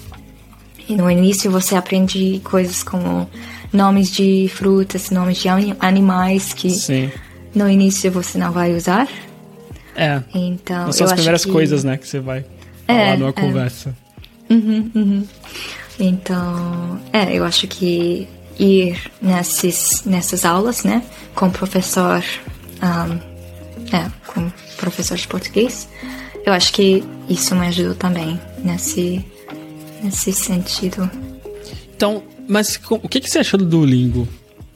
E 0.88 0.94
no 0.94 1.10
início 1.10 1.50
você 1.50 1.74
aprende 1.74 2.40
coisas 2.44 2.82
como 2.82 3.28
nomes 3.72 4.10
de 4.10 4.48
frutas, 4.52 5.10
nomes 5.10 5.38
de 5.38 5.48
animais 5.80 6.52
que 6.52 6.70
Sim. 6.70 7.10
no 7.54 7.68
início 7.68 8.10
você 8.12 8.36
não 8.36 8.52
vai 8.52 8.74
usar. 8.74 9.08
É. 9.96 10.22
Então, 10.34 10.90
são 10.92 11.06
as 11.06 11.12
primeiras 11.12 11.44
que... 11.44 11.52
coisas, 11.52 11.84
né, 11.84 11.96
que 11.96 12.06
você 12.06 12.20
vai 12.20 12.44
falar 12.86 12.98
é, 12.98 13.16
numa 13.16 13.30
é. 13.30 13.32
conversa. 13.32 13.96
Uhum, 14.50 14.90
uhum. 14.94 15.24
Então, 15.98 17.00
é, 17.12 17.32
eu 17.32 17.44
acho 17.44 17.66
que 17.66 18.28
ir 18.58 19.10
nesses, 19.20 20.04
nessas 20.04 20.44
aulas, 20.44 20.84
né, 20.84 21.02
com 21.34 21.50
professor 21.50 22.22
um, 22.82 23.34
é, 23.94 24.10
como 24.26 24.52
professor 24.76 25.16
de 25.16 25.26
português, 25.26 25.88
eu 26.44 26.52
acho 26.52 26.72
que 26.72 27.02
isso 27.28 27.54
me 27.54 27.66
ajudou 27.68 27.94
também 27.94 28.38
nesse, 28.62 29.24
nesse 30.02 30.32
sentido. 30.32 31.10
Então, 31.96 32.22
mas 32.48 32.78
o 32.90 33.08
que, 33.08 33.20
que 33.20 33.30
você 33.30 33.38
achou 33.38 33.58
do 33.58 33.64
Duolingo? 33.64 34.28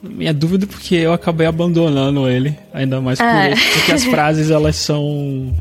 Minha 0.03 0.33
dúvida 0.33 0.65
é 0.65 0.69
porque 0.69 0.95
eu 0.95 1.13
acabei 1.13 1.47
abandonando 1.47 2.29
ele, 2.29 2.57
ainda 2.73 3.01
mais 3.01 3.19
por 3.19 3.27
é. 3.27 3.55
porque 3.75 3.93
as 3.93 4.05
frases 4.05 4.51
elas 4.51 4.77
são 4.77 5.53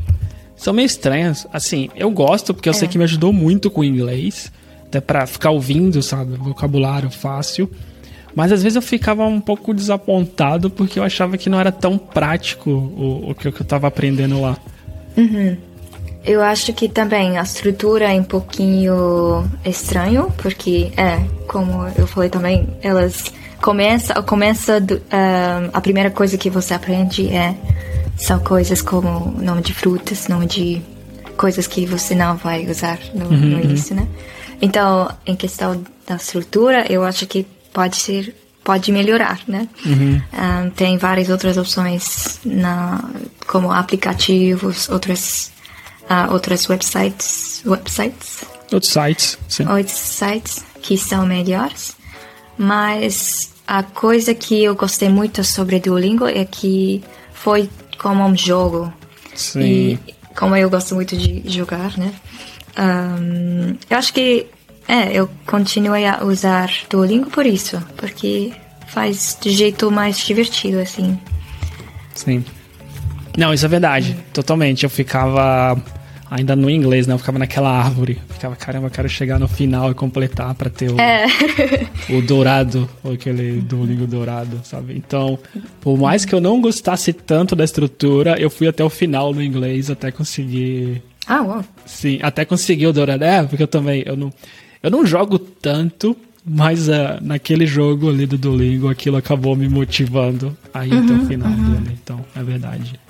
são 0.56 0.72
meio 0.72 0.86
estranhas. 0.86 1.46
Assim, 1.52 1.88
eu 1.96 2.10
gosto 2.10 2.54
porque 2.54 2.68
eu 2.68 2.72
é. 2.72 2.74
sei 2.74 2.88
que 2.88 2.96
me 2.96 3.04
ajudou 3.04 3.32
muito 3.32 3.70
com 3.70 3.80
o 3.80 3.84
inglês, 3.84 4.52
até 4.86 5.00
para 5.00 5.26
ficar 5.26 5.50
ouvindo, 5.50 6.00
sabe, 6.02 6.36
vocabulário 6.36 7.10
fácil. 7.10 7.70
Mas 8.38 8.52
às 8.52 8.62
vezes 8.62 8.76
eu 8.76 8.82
ficava 8.82 9.24
um 9.24 9.40
pouco 9.40 9.74
desapontado 9.74 10.70
porque 10.70 11.00
eu 11.00 11.02
achava 11.02 11.36
que 11.36 11.50
não 11.50 11.58
era 11.58 11.72
tão 11.72 11.98
prático 11.98 12.70
o, 12.70 13.32
o 13.32 13.34
que 13.34 13.48
eu 13.48 13.50
estava 13.50 13.88
aprendendo 13.88 14.40
lá. 14.40 14.56
Uhum. 15.16 15.56
Eu 16.24 16.40
acho 16.40 16.72
que 16.72 16.88
também 16.88 17.36
a 17.36 17.42
estrutura 17.42 18.14
é 18.14 18.20
um 18.20 18.22
pouquinho 18.22 19.44
estranho, 19.64 20.32
porque 20.36 20.92
é, 20.96 21.18
como 21.48 21.84
eu 21.96 22.06
falei 22.06 22.30
também, 22.30 22.68
elas 22.80 23.24
começa, 23.60 24.14
começa 24.22 24.80
do, 24.80 24.94
uh, 24.94 25.70
a 25.72 25.80
primeira 25.80 26.08
coisa 26.08 26.38
que 26.38 26.48
você 26.48 26.74
aprende 26.74 27.26
é 27.30 27.56
são 28.16 28.38
coisas 28.38 28.80
como 28.80 29.32
nome 29.42 29.62
de 29.62 29.74
frutas, 29.74 30.28
nome 30.28 30.46
de 30.46 30.80
coisas 31.36 31.66
que 31.66 31.84
você 31.86 32.14
não 32.14 32.36
vai 32.36 32.70
usar 32.70 33.00
no, 33.12 33.24
uhum, 33.24 33.36
no 33.36 33.60
início, 33.60 33.96
né? 33.96 34.06
Então, 34.62 35.10
em 35.26 35.34
questão 35.34 35.84
da 36.06 36.14
estrutura, 36.14 36.86
eu 36.88 37.02
acho 37.02 37.26
que 37.26 37.44
pode 37.72 37.96
ser 37.96 38.34
pode 38.64 38.92
melhorar, 38.92 39.40
né? 39.48 39.66
Uhum. 39.86 40.16
Um, 40.16 40.22
ah, 40.32 40.70
tem 40.76 40.98
várias 40.98 41.30
outras 41.30 41.56
opções 41.56 42.38
na 42.44 43.02
como 43.46 43.72
aplicativos, 43.72 44.90
outras 44.90 45.50
uh, 46.02 46.32
outras 46.32 46.68
websites, 46.68 47.62
websites. 47.64 48.44
Outros 48.70 48.92
sites, 48.92 49.38
sim. 49.48 49.66
Outros 49.66 49.96
sites 49.96 50.64
que 50.82 50.98
são 50.98 51.24
melhores, 51.24 51.96
mas 52.58 53.54
a 53.66 53.82
coisa 53.82 54.34
que 54.34 54.64
eu 54.64 54.74
gostei 54.74 55.08
muito 55.08 55.42
sobre 55.44 55.80
Duolingo 55.80 56.26
é 56.26 56.44
que 56.44 57.02
foi 57.32 57.70
como 57.98 58.22
um 58.24 58.36
jogo. 58.36 58.92
Sim. 59.34 59.60
E 59.60 59.98
como 60.36 60.54
eu 60.56 60.68
gosto 60.68 60.94
muito 60.94 61.16
de 61.16 61.42
jogar, 61.46 61.96
né? 61.96 62.12
Um, 62.78 63.76
eu 63.88 63.98
acho 63.98 64.12
que 64.12 64.46
é, 64.88 65.12
eu 65.12 65.28
continuei 65.46 66.06
a 66.06 66.24
usar 66.24 66.70
Duolingo 66.88 67.30
por 67.30 67.44
isso, 67.44 67.78
porque 67.96 68.52
faz 68.86 69.36
de 69.38 69.50
jeito 69.50 69.90
mais 69.90 70.18
divertido, 70.18 70.80
assim. 70.80 71.18
Sim. 72.14 72.42
Não, 73.36 73.52
isso 73.52 73.66
é 73.66 73.68
verdade, 73.68 74.16
totalmente. 74.32 74.84
Eu 74.84 74.90
ficava 74.90 75.80
ainda 76.30 76.56
no 76.56 76.70
inglês, 76.70 77.06
né? 77.06 77.14
Eu 77.14 77.18
ficava 77.18 77.38
naquela 77.38 77.70
árvore. 77.70 78.18
ficava, 78.30 78.56
caramba, 78.56 78.86
eu 78.86 78.90
quero 78.90 79.08
chegar 79.08 79.38
no 79.38 79.46
final 79.46 79.90
e 79.90 79.94
completar 79.94 80.54
para 80.54 80.70
ter 80.70 80.90
o, 80.90 80.98
é. 80.98 81.26
o 82.10 82.22
dourado, 82.22 82.88
ou 83.04 83.12
aquele 83.12 83.60
Duolingo 83.60 84.06
dourado, 84.06 84.60
sabe? 84.64 84.94
Então, 84.96 85.38
por 85.82 85.98
mais 85.98 86.24
que 86.24 86.34
eu 86.34 86.40
não 86.40 86.60
gostasse 86.60 87.12
tanto 87.12 87.54
da 87.54 87.62
estrutura, 87.62 88.40
eu 88.40 88.48
fui 88.50 88.66
até 88.66 88.82
o 88.82 88.90
final 88.90 89.32
no 89.32 89.42
inglês 89.42 89.90
até 89.90 90.10
conseguir. 90.10 91.02
Ah, 91.26 91.42
uau. 91.42 91.64
Sim, 91.84 92.18
até 92.22 92.44
conseguir 92.44 92.86
o 92.86 92.92
dourado. 92.92 93.22
É, 93.22 93.42
porque 93.42 93.62
eu 93.62 93.68
também, 93.68 94.02
eu 94.06 94.16
não. 94.16 94.32
Eu 94.82 94.90
não 94.90 95.04
jogo 95.04 95.38
tanto, 95.38 96.16
mas 96.44 96.88
uh, 96.88 97.18
naquele 97.20 97.66
jogo 97.66 98.08
ali 98.08 98.26
do 98.26 98.38
Duolingo, 98.38 98.88
aquilo 98.88 99.16
acabou 99.16 99.54
me 99.56 99.68
motivando 99.68 100.56
a 100.72 100.86
ir 100.86 100.92
uhum, 100.92 101.04
até 101.04 101.12
o 101.12 101.16
uhum, 101.16 101.26
final 101.26 101.50
uhum. 101.50 101.72
dele. 101.72 101.98
Então, 102.02 102.24
é 102.34 102.42
verdade. 102.42 103.00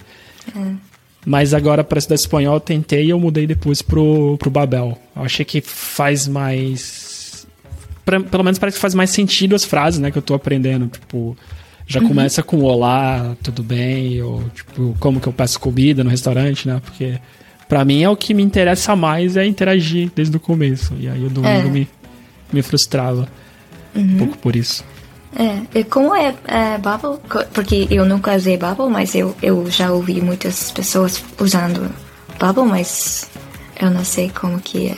É. 0.57 0.89
Mas 1.27 1.53
agora, 1.53 1.85
para 1.85 1.99
estudar 1.99 2.15
espanhol, 2.15 2.55
eu 2.55 2.61
tentei 2.61 3.07
e 3.07 3.11
eu 3.11 3.21
mudei 3.21 3.47
depois 3.47 3.83
pro, 3.83 4.37
pro 4.39 4.51
Babel. 4.51 4.99
Eu 5.15 5.23
achei 5.23 5.45
que 5.45 5.61
faz 5.61 6.27
mais. 6.27 7.47
Pra, 8.05 8.21
pelo 8.21 8.43
menos 8.43 8.59
parece 8.59 8.77
que 8.77 8.81
faz 8.81 8.95
mais 8.95 9.11
sentido 9.11 9.55
as 9.55 9.65
frases, 9.65 10.01
né, 10.01 10.11
que 10.11 10.17
eu 10.17 10.23
tô 10.23 10.33
aprendendo. 10.33 10.87
Tipo, 10.87 11.37
já 11.87 12.01
uhum. 12.01 12.09
começa 12.09 12.43
com 12.43 12.63
olá, 12.63 13.37
tudo 13.43 13.63
bem? 13.63 14.23
Ou, 14.23 14.43
tipo, 14.55 14.97
como 14.99 15.21
que 15.21 15.27
eu 15.27 15.33
peço 15.33 15.61
comida 15.61 16.03
no 16.03 16.11
restaurante, 16.11 16.67
né? 16.67 16.81
Porque 16.85 17.19
para 17.69 17.85
mim 17.85 18.03
é 18.03 18.09
o 18.09 18.17
que 18.17 18.33
me 18.33 18.43
interessa 18.43 18.97
mais 18.97 19.37
é 19.37 19.47
interagir 19.47 20.11
desde 20.15 20.37
o 20.37 20.41
começo. 20.41 20.95
E 20.99 21.09
aí 21.09 21.25
o 21.25 21.29
domingo 21.29 21.69
é. 21.69 21.71
me, 21.71 21.89
me 22.53 22.63
frustrava 22.63 23.29
uhum. 23.95 24.03
um 24.03 24.19
pouco 24.19 24.39
por 24.39 24.57
isso. 24.57 24.85
É, 25.37 25.79
e 25.79 25.85
como 25.85 26.15
é, 26.15 26.35
é 26.47 26.79
Bubble? 26.79 27.21
Porque 27.53 27.87
eu 27.91 28.05
nunca 28.07 28.35
usei 28.35 28.57
Bubble, 28.57 28.89
mas 28.89 29.15
eu, 29.15 29.37
eu 29.43 29.71
já 29.71 29.93
ouvi 29.93 30.21
muitas 30.21 30.71
pessoas 30.71 31.23
usando 31.39 31.95
Bubble, 32.41 32.65
mas 32.65 33.29
eu 33.81 33.91
não 33.91 34.05
sei 34.05 34.31
como 34.31 34.59
que 34.59 34.89
é. 34.89 34.97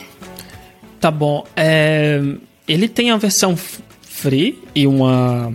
Tá 1.00 1.10
bom. 1.10 1.44
É, 1.56 2.22
ele 2.68 2.88
tem 2.88 3.10
a 3.10 3.16
versão 3.16 3.56
free 3.56 4.62
e 4.74 4.86
uma, 4.86 5.52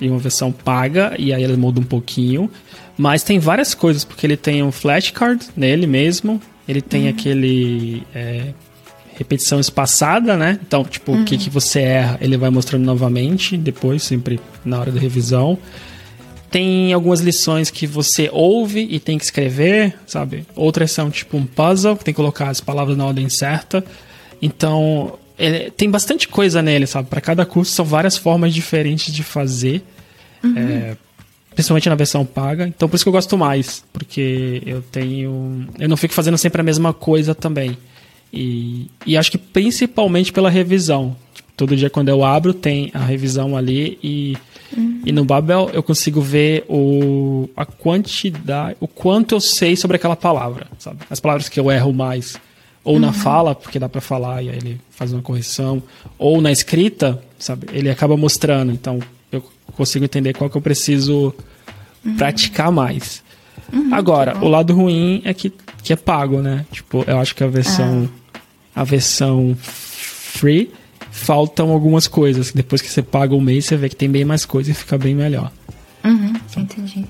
e 0.00 0.08
uma 0.08 0.18
versão 0.18 0.50
paga, 0.50 1.14
e 1.18 1.32
aí 1.34 1.42
ele 1.42 1.56
muda 1.56 1.80
um 1.80 1.84
pouquinho. 1.84 2.50
Mas 2.96 3.22
tem 3.22 3.38
várias 3.38 3.74
coisas, 3.74 4.04
porque 4.04 4.26
ele 4.26 4.36
tem 4.36 4.62
um 4.62 4.72
flashcard 4.72 5.48
nele 5.56 5.86
mesmo, 5.86 6.40
ele 6.68 6.80
tem 6.80 7.04
uhum. 7.04 7.10
aquele 7.10 8.02
é, 8.14 8.52
repetição 9.16 9.60
espaçada, 9.60 10.36
né? 10.36 10.58
Então, 10.66 10.84
tipo, 10.84 11.12
uhum. 11.12 11.22
o 11.22 11.24
que, 11.24 11.34
uhum. 11.34 11.40
que 11.40 11.50
você 11.50 11.80
erra, 11.80 12.18
ele 12.20 12.36
vai 12.36 12.50
mostrando 12.50 12.84
novamente, 12.84 13.56
depois, 13.56 14.02
sempre 14.02 14.40
na 14.64 14.80
hora 14.80 14.90
da 14.90 15.00
revisão. 15.00 15.58
Tem 16.50 16.92
algumas 16.92 17.20
lições 17.20 17.70
que 17.70 17.86
você 17.86 18.30
ouve 18.32 18.86
e 18.90 19.00
tem 19.00 19.18
que 19.18 19.24
escrever, 19.24 19.94
sabe? 20.06 20.46
Outras 20.54 20.92
são 20.92 21.10
tipo 21.10 21.36
um 21.36 21.44
puzzle, 21.44 21.96
que 21.96 22.04
tem 22.04 22.14
que 22.14 22.16
colocar 22.16 22.48
as 22.48 22.60
palavras 22.60 22.96
na 22.96 23.04
ordem 23.04 23.28
certa. 23.28 23.84
Então, 24.40 25.18
ele, 25.38 25.70
tem 25.70 25.90
bastante 25.90 26.28
coisa 26.28 26.62
nele, 26.62 26.86
sabe? 26.86 27.08
Para 27.08 27.20
cada 27.20 27.44
curso 27.44 27.72
são 27.72 27.84
várias 27.84 28.16
formas 28.16 28.54
diferentes 28.54 29.12
de 29.12 29.22
fazer. 29.22 29.82
Uhum. 30.42 30.54
É, 30.56 30.96
principalmente 31.54 31.88
na 31.88 31.94
versão 31.94 32.24
paga. 32.24 32.66
Então 32.66 32.88
por 32.88 32.96
isso 32.96 33.04
que 33.04 33.08
eu 33.08 33.12
gosto 33.12 33.36
mais, 33.38 33.84
porque 33.92 34.62
eu 34.66 34.82
tenho, 34.82 35.66
eu 35.78 35.88
não 35.88 35.96
fico 35.96 36.14
fazendo 36.14 36.38
sempre 36.38 36.60
a 36.60 36.64
mesma 36.64 36.92
coisa 36.92 37.34
também. 37.34 37.76
E, 38.32 38.90
e 39.06 39.16
acho 39.16 39.30
que 39.30 39.38
principalmente 39.38 40.32
pela 40.32 40.50
revisão. 40.50 41.16
Tipo, 41.34 41.48
todo 41.56 41.76
dia 41.76 41.88
quando 41.88 42.08
eu 42.08 42.24
abro 42.24 42.52
tem 42.52 42.90
a 42.92 43.04
revisão 43.04 43.56
ali 43.56 43.98
e 44.02 44.36
uhum. 44.76 45.00
e 45.06 45.12
no 45.12 45.24
Babel 45.24 45.70
eu 45.72 45.82
consigo 45.82 46.20
ver 46.20 46.64
o 46.68 47.48
a 47.56 47.64
quantidade, 47.64 48.76
o 48.80 48.88
quanto 48.88 49.34
eu 49.34 49.40
sei 49.40 49.76
sobre 49.76 49.96
aquela 49.96 50.16
palavra, 50.16 50.66
sabe? 50.78 50.98
As 51.08 51.20
palavras 51.20 51.48
que 51.48 51.60
eu 51.60 51.70
erro 51.70 51.92
mais 51.92 52.36
ou 52.84 52.94
uhum. 52.94 53.00
na 53.00 53.12
fala, 53.12 53.54
porque 53.54 53.78
dá 53.78 53.88
para 53.88 54.00
falar 54.00 54.42
e 54.42 54.50
aí 54.50 54.56
ele 54.56 54.80
faz 54.90 55.12
uma 55.12 55.22
correção, 55.22 55.82
ou 56.18 56.40
na 56.40 56.52
escrita, 56.52 57.20
sabe? 57.38 57.66
Ele 57.72 57.88
acaba 57.88 58.16
mostrando. 58.16 58.70
Então, 58.70 59.00
eu 59.36 59.44
consigo 59.76 60.04
entender 60.04 60.32
qual 60.34 60.48
que 60.48 60.56
eu 60.56 60.60
preciso 60.60 61.34
uhum. 62.04 62.16
praticar 62.16 62.70
mais. 62.70 63.22
Uhum, 63.72 63.94
Agora, 63.94 64.36
o 64.38 64.48
lado 64.48 64.74
ruim 64.74 65.22
é 65.24 65.32
que, 65.32 65.52
que 65.82 65.92
é 65.92 65.96
pago, 65.96 66.40
né? 66.40 66.66
Tipo, 66.70 67.04
eu 67.06 67.18
acho 67.18 67.34
que 67.34 67.42
a 67.42 67.46
versão 67.46 68.08
ah. 68.74 68.80
a 68.80 68.84
versão 68.84 69.56
free 69.60 70.70
faltam 71.10 71.70
algumas 71.70 72.06
coisas. 72.06 72.52
Depois 72.52 72.82
que 72.82 72.88
você 72.88 73.02
paga 73.02 73.34
um 73.34 73.40
mês, 73.40 73.64
você 73.64 73.76
vê 73.76 73.88
que 73.88 73.96
tem 73.96 74.10
bem 74.10 74.24
mais 74.24 74.44
coisa 74.44 74.70
e 74.70 74.74
fica 74.74 74.98
bem 74.98 75.14
melhor. 75.14 75.50
Uhum, 76.04 76.34
entendi. 76.56 77.06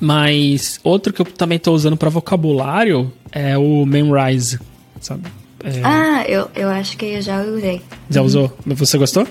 Mas 0.00 0.78
outro 0.84 1.12
que 1.12 1.20
eu 1.20 1.26
também 1.26 1.56
estou 1.56 1.74
usando 1.74 1.96
para 1.96 2.08
vocabulário 2.08 3.12
é 3.32 3.56
o 3.56 3.84
Memrise, 3.84 4.60
sabe? 5.00 5.24
É... 5.64 5.80
Ah, 5.82 6.24
eu, 6.28 6.48
eu 6.54 6.68
acho 6.68 6.96
que 6.96 7.06
eu 7.06 7.22
já 7.22 7.42
usei. 7.42 7.82
Já 8.08 8.22
usou? 8.22 8.56
Você 8.64 8.96
gostou? 8.96 9.26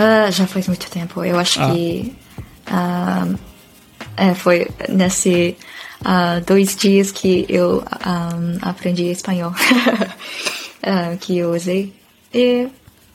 Uh, 0.00 0.32
já 0.32 0.46
faz 0.46 0.66
muito 0.66 0.90
tempo. 0.90 1.22
Eu 1.22 1.38
acho 1.38 1.60
ah. 1.60 1.72
que 1.72 2.16
uh, 2.70 3.38
é, 4.16 4.34
foi 4.34 4.66
nesse 4.88 5.54
uh, 6.00 6.42
dois 6.46 6.74
dias 6.74 7.12
que 7.12 7.44
eu 7.50 7.84
um, 8.06 8.58
aprendi 8.62 9.10
espanhol 9.10 9.52
que 11.20 11.36
eu 11.36 11.52
usei. 11.52 11.92
E 12.32 12.66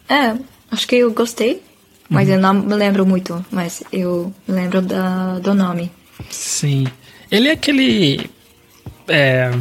é, 0.07 0.35
acho 0.69 0.87
que 0.87 0.97
eu 0.97 1.11
gostei, 1.11 1.63
mas 2.07 2.27
uhum. 2.27 2.35
eu 2.35 2.39
não 2.39 2.53
me 2.53 2.75
lembro 2.75 3.03
muito, 3.03 3.43
mas 3.49 3.81
eu 3.91 4.31
me 4.47 4.53
lembro 4.53 4.83
da, 4.83 5.39
do 5.39 5.55
nome. 5.55 5.91
Sim. 6.29 6.85
Ele 7.31 7.47
é 7.47 7.53
aquele. 7.53 8.29
É, 9.07 9.51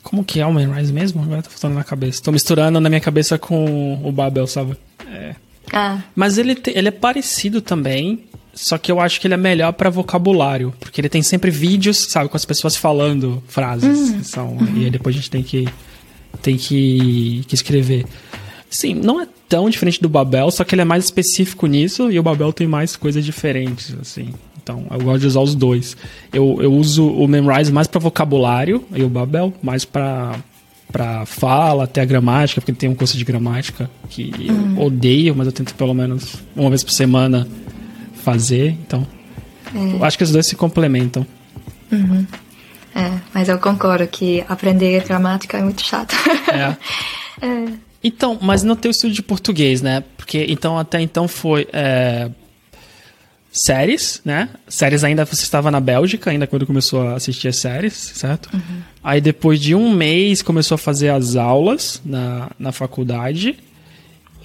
como 0.00 0.24
que 0.24 0.38
é 0.38 0.46
o 0.46 0.52
Rise 0.52 0.92
mesmo? 0.92 1.24
Agora 1.24 1.42
tá 1.42 1.50
faltando 1.50 1.74
na 1.74 1.82
cabeça. 1.82 2.22
Tô 2.22 2.30
misturando 2.30 2.78
na 2.78 2.88
minha 2.88 3.00
cabeça 3.00 3.36
com 3.36 4.00
o 4.04 4.12
Babel, 4.12 4.46
sabe? 4.46 4.76
É. 5.08 5.34
Ah. 5.72 6.00
Mas 6.14 6.38
ele, 6.38 6.54
te, 6.54 6.70
ele 6.74 6.88
é 6.88 6.92
parecido 6.92 7.60
também, 7.60 8.20
só 8.54 8.78
que 8.78 8.90
eu 8.90 9.00
acho 9.00 9.20
que 9.20 9.26
ele 9.26 9.34
é 9.34 9.38
melhor 9.38 9.72
para 9.72 9.90
vocabulário, 9.90 10.72
porque 10.80 11.00
ele 11.00 11.08
tem 11.08 11.22
sempre 11.22 11.50
vídeos, 11.50 12.06
sabe, 12.08 12.28
com 12.28 12.36
as 12.36 12.44
pessoas 12.44 12.76
falando 12.76 13.42
frases. 13.48 14.10
Uhum. 14.10 14.24
São, 14.24 14.48
uhum. 14.56 14.76
E 14.76 14.84
aí 14.84 14.90
depois 14.90 15.14
a 15.14 15.18
gente 15.18 15.30
tem 15.30 15.42
que, 15.42 15.68
tem 16.42 16.56
que, 16.56 17.44
que 17.46 17.54
escrever. 17.54 18.06
Sim, 18.68 18.94
não 18.94 19.20
é 19.20 19.28
tão 19.48 19.70
diferente 19.70 20.00
do 20.00 20.08
Babel, 20.08 20.50
só 20.50 20.64
que 20.64 20.74
ele 20.74 20.82
é 20.82 20.84
mais 20.84 21.04
específico 21.04 21.66
nisso 21.66 22.10
e 22.10 22.18
o 22.18 22.22
Babel 22.22 22.52
tem 22.52 22.66
mais 22.66 22.96
coisas 22.96 23.24
diferentes, 23.24 23.94
assim. 24.00 24.30
Então, 24.62 24.84
eu 24.90 25.00
gosto 25.00 25.20
de 25.20 25.26
usar 25.28 25.40
os 25.40 25.54
dois. 25.54 25.96
Eu, 26.32 26.58
eu 26.60 26.72
uso 26.72 27.06
o 27.06 27.28
Memrise 27.28 27.72
mais 27.72 27.86
para 27.86 28.00
vocabulário 28.00 28.84
e 28.92 29.02
o 29.04 29.08
Babel 29.08 29.54
mais 29.62 29.84
para 29.84 30.36
para 30.90 31.26
fala, 31.26 31.84
até 31.84 32.00
a 32.00 32.04
gramática, 32.04 32.60
porque 32.60 32.72
tem 32.72 32.88
um 32.88 32.94
curso 32.94 33.16
de 33.16 33.24
gramática 33.24 33.90
que 34.08 34.32
uhum. 34.48 34.76
eu 34.76 34.82
odeio, 34.84 35.34
mas 35.34 35.46
eu 35.46 35.52
tento 35.52 35.74
pelo 35.74 35.92
menos 35.92 36.36
uma 36.54 36.68
vez 36.68 36.84
por 36.84 36.92
semana 36.92 37.46
fazer. 38.22 38.76
Então, 38.86 39.06
é. 39.74 40.04
acho 40.04 40.16
que 40.16 40.24
os 40.24 40.30
dois 40.30 40.46
se 40.46 40.56
complementam. 40.56 41.26
Uhum. 41.90 42.26
É, 42.94 43.12
mas 43.34 43.48
eu 43.48 43.58
concordo 43.58 44.06
que 44.06 44.42
aprender 44.48 45.04
gramática 45.04 45.58
é 45.58 45.62
muito 45.62 45.82
chato. 45.82 46.14
É. 46.50 46.76
é. 47.46 47.64
Então, 48.02 48.38
mas 48.40 48.62
no 48.62 48.76
teu 48.76 48.90
estudo 48.90 49.12
de 49.12 49.22
português, 49.22 49.82
né? 49.82 50.02
Porque 50.16 50.46
então 50.48 50.78
até 50.78 51.00
então 51.00 51.26
foi 51.26 51.66
é, 51.72 52.30
séries, 53.56 54.20
né? 54.24 54.50
Séries 54.68 55.02
ainda 55.02 55.24
você 55.24 55.42
estava 55.42 55.70
na 55.70 55.80
Bélgica, 55.80 56.30
ainda 56.30 56.46
quando 56.46 56.66
começou 56.66 57.02
a 57.02 57.14
assistir 57.14 57.48
as 57.48 57.56
séries, 57.56 57.94
certo? 57.94 58.50
Uhum. 58.52 58.80
Aí 59.02 59.20
depois 59.20 59.60
de 59.60 59.74
um 59.74 59.90
mês 59.90 60.42
começou 60.42 60.74
a 60.74 60.78
fazer 60.78 61.08
as 61.08 61.36
aulas 61.36 62.00
na, 62.04 62.50
na 62.58 62.70
faculdade. 62.70 63.58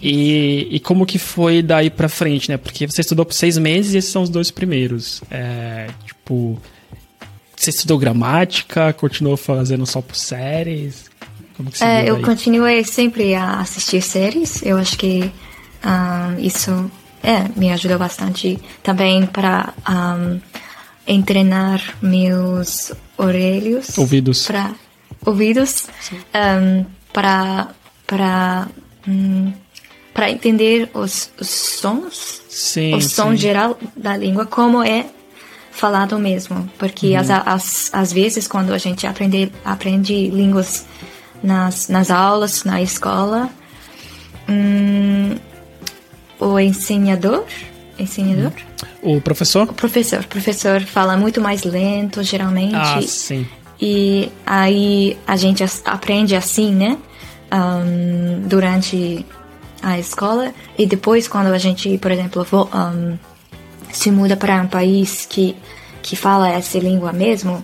E, 0.02 0.68
e 0.72 0.80
como 0.80 1.06
que 1.06 1.20
foi 1.20 1.62
daí 1.62 1.90
pra 1.90 2.10
frente, 2.10 2.50
né? 2.50 2.58
Porque 2.58 2.88
você 2.88 3.02
estudou 3.02 3.26
por 3.26 3.34
seis 3.34 3.58
meses 3.58 3.94
e 3.94 3.98
esses 3.98 4.12
são 4.12 4.24
os 4.24 4.30
dois 4.30 4.50
primeiros. 4.50 5.22
É, 5.30 5.88
tipo, 6.06 6.60
você 7.56 7.70
estudou 7.70 8.00
gramática, 8.00 8.94
continuou 8.94 9.38
fazendo 9.38 9.86
só 9.86 10.02
por 10.02 10.16
séries? 10.16 11.06
Como 11.56 11.70
que 11.70 11.78
você 11.78 11.84
é, 11.84 12.10
eu 12.10 12.20
continuei 12.22 12.84
sempre 12.84 13.36
a 13.36 13.60
assistir 13.60 14.02
séries. 14.02 14.64
Eu 14.64 14.78
acho 14.78 14.98
que 14.98 15.30
ah, 15.84 16.34
isso 16.40 16.90
é, 17.24 17.48
me 17.56 17.72
ajudou 17.72 17.98
bastante 17.98 18.60
também 18.84 19.26
para 19.26 19.74
um, 21.08 21.22
treinar 21.22 21.82
meus 22.02 22.92
orelhos. 23.18 23.98
Ouvidos. 23.98 24.46
Pra, 24.48 24.72
ouvidos. 25.26 25.88
Um, 26.34 26.86
para 27.14 27.70
para 28.08 28.68
um, 29.08 29.54
para 30.14 30.30
entender 30.30 30.90
os, 30.94 31.32
os 31.40 31.50
sons, 31.50 32.42
sim, 32.50 32.94
o 32.94 33.02
som 33.02 33.32
sim. 33.32 33.38
geral 33.38 33.78
da 33.96 34.18
língua, 34.18 34.46
como 34.46 34.84
é 34.84 35.06
falado 35.72 36.20
mesmo. 36.20 36.70
Porque 36.78 37.14
uhum. 37.14 37.22
às, 37.46 37.90
às 37.94 38.12
vezes, 38.12 38.48
quando 38.48 38.74
a 38.74 38.78
gente 38.78 39.08
aprende, 39.08 39.52
aprende 39.64 40.30
línguas 40.30 40.86
nas, 41.42 41.88
nas 41.88 42.12
aulas, 42.12 42.66
na 42.66 42.82
escola, 42.82 43.50
hum, 44.50 45.38
o 46.42 46.60
ensinador, 46.60 47.46
ensinador? 47.98 48.52
O 49.02 49.22
professor? 49.22 49.70
O 49.70 49.74
professor. 49.74 50.26
Professor 50.26 50.82
fala 50.82 51.16
muito 51.16 51.40
mais 51.40 51.64
lento, 51.64 52.24
geralmente. 52.24 52.76
Ah, 52.76 53.02
sim. 53.02 53.48
E 53.80 54.32
aí 54.46 55.18
a 55.26 55.36
gente 55.36 55.64
aprende 55.86 56.36
assim, 56.36 56.74
né? 56.74 56.98
Um, 57.54 58.48
durante 58.48 59.26
a 59.82 60.00
escola. 60.00 60.54
E 60.78 60.86
depois, 60.86 61.28
quando 61.28 61.48
a 61.48 61.58
gente, 61.58 61.98
por 62.00 62.12
exemplo, 62.12 62.46
um, 62.74 63.18
se 63.92 64.10
muda 64.10 64.36
para 64.36 64.62
um 64.62 64.68
país 64.68 65.28
que, 65.30 65.56
que 66.02 66.16
fala 66.16 66.50
essa 66.50 66.80
língua 66.80 67.14
mesmo, 67.14 67.64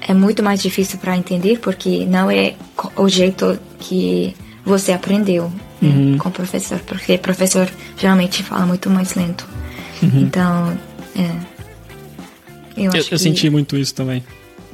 é 0.00 0.14
muito 0.14 0.42
mais 0.42 0.62
difícil 0.62 0.98
para 0.98 1.16
entender, 1.16 1.58
porque 1.58 2.04
não 2.06 2.30
é 2.30 2.54
o 2.96 3.08
jeito 3.08 3.58
que 3.80 4.36
você 4.64 4.92
aprendeu 4.92 5.50
uhum. 5.82 6.18
com 6.18 6.28
o 6.28 6.32
professor, 6.32 6.78
porque 6.80 7.14
o 7.14 7.18
professor 7.18 7.68
geralmente 7.96 8.42
fala 8.42 8.66
muito 8.66 8.90
mais 8.90 9.14
lento. 9.14 9.46
Uhum. 10.02 10.20
Então, 10.20 10.78
é. 11.16 11.30
Eu, 12.76 12.92
eu, 12.92 13.04
que... 13.04 13.14
eu, 13.14 13.18
senti 13.18 13.50
muito 13.50 13.76
isso 13.76 13.94
também. 13.94 14.22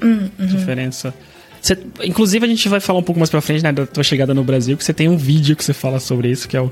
Uhum. 0.02 0.28
Diferença. 0.38 1.14
Você, 1.60 1.78
inclusive, 2.02 2.44
a 2.44 2.48
gente 2.48 2.68
vai 2.68 2.80
falar 2.80 2.98
um 2.98 3.02
pouco 3.02 3.18
mais 3.18 3.30
pra 3.30 3.40
frente, 3.40 3.62
né, 3.62 3.72
da 3.72 3.86
tua 3.86 4.04
chegada 4.04 4.34
no 4.34 4.44
Brasil, 4.44 4.76
que 4.76 4.84
você 4.84 4.92
tem 4.92 5.08
um 5.08 5.16
vídeo 5.16 5.56
que 5.56 5.64
você 5.64 5.72
fala 5.72 5.98
sobre 5.98 6.30
isso, 6.30 6.46
que 6.46 6.56
é 6.56 6.60
o, 6.60 6.70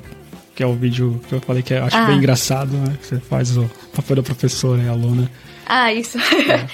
que 0.55 0.63
é 0.63 0.67
o 0.67 0.75
vídeo 0.75 1.19
que 1.29 1.35
eu 1.35 1.41
falei 1.41 1.63
que 1.63 1.73
eu 1.73 1.85
acho 1.85 1.97
ah. 1.97 2.05
bem 2.05 2.19
engraçado, 2.19 2.73
né? 2.77 2.95
Que 3.01 3.07
você 3.07 3.17
faz 3.19 3.57
o 3.57 3.71
papel 3.95 4.17
da 4.17 4.23
professora 4.23 4.83
e 4.83 4.89
aluna. 4.89 5.31
Ah, 5.67 5.93
isso. 5.93 6.19
É. 6.19 6.67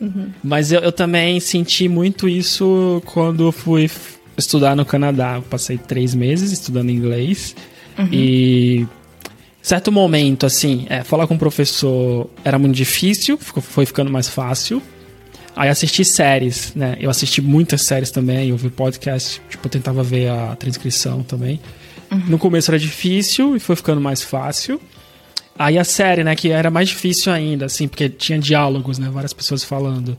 uhum. 0.00 0.30
Mas 0.42 0.72
eu, 0.72 0.80
eu 0.80 0.92
também 0.92 1.38
senti 1.38 1.86
muito 1.86 2.26
isso 2.26 3.02
quando 3.04 3.52
fui 3.52 3.90
estudar 4.36 4.76
no 4.76 4.84
Canadá. 4.84 5.36
Eu 5.36 5.42
passei 5.42 5.78
três 5.78 6.14
meses 6.14 6.52
estudando 6.52 6.90
inglês 6.90 7.54
uhum. 7.98 8.08
e 8.12 8.86
certo 9.62 9.90
momento, 9.90 10.46
assim, 10.46 10.86
é, 10.88 11.02
falar 11.02 11.26
com 11.26 11.34
o 11.34 11.38
professor 11.38 12.30
era 12.44 12.58
muito 12.58 12.74
difícil, 12.74 13.36
foi 13.38 13.84
ficando 13.84 14.10
mais 14.10 14.28
fácil. 14.28 14.80
Aí 15.56 15.68
assisti 15.70 16.04
séries, 16.04 16.72
né? 16.76 16.96
Eu 17.00 17.08
assisti 17.08 17.40
muitas 17.40 17.82
séries 17.82 18.10
também, 18.10 18.50
eu 18.50 18.56
vi 18.56 18.68
podcast, 18.68 19.40
tipo, 19.48 19.66
eu 19.66 19.70
tentava 19.70 20.02
ver 20.02 20.28
a 20.28 20.54
transcrição 20.54 21.22
também. 21.22 21.58
Uhum. 22.12 22.22
No 22.28 22.38
começo 22.38 22.70
era 22.70 22.78
difícil 22.78 23.56
e 23.56 23.58
foi 23.58 23.74
ficando 23.74 24.00
mais 24.00 24.22
fácil. 24.22 24.80
Aí 25.58 25.78
a 25.78 25.84
série, 25.84 26.22
né, 26.22 26.36
que 26.36 26.50
era 26.50 26.70
mais 26.70 26.90
difícil 26.90 27.32
ainda, 27.32 27.64
assim, 27.64 27.88
porque 27.88 28.08
tinha 28.08 28.38
diálogos, 28.38 28.98
né, 28.98 29.08
várias 29.10 29.32
pessoas 29.32 29.64
falando. 29.64 30.16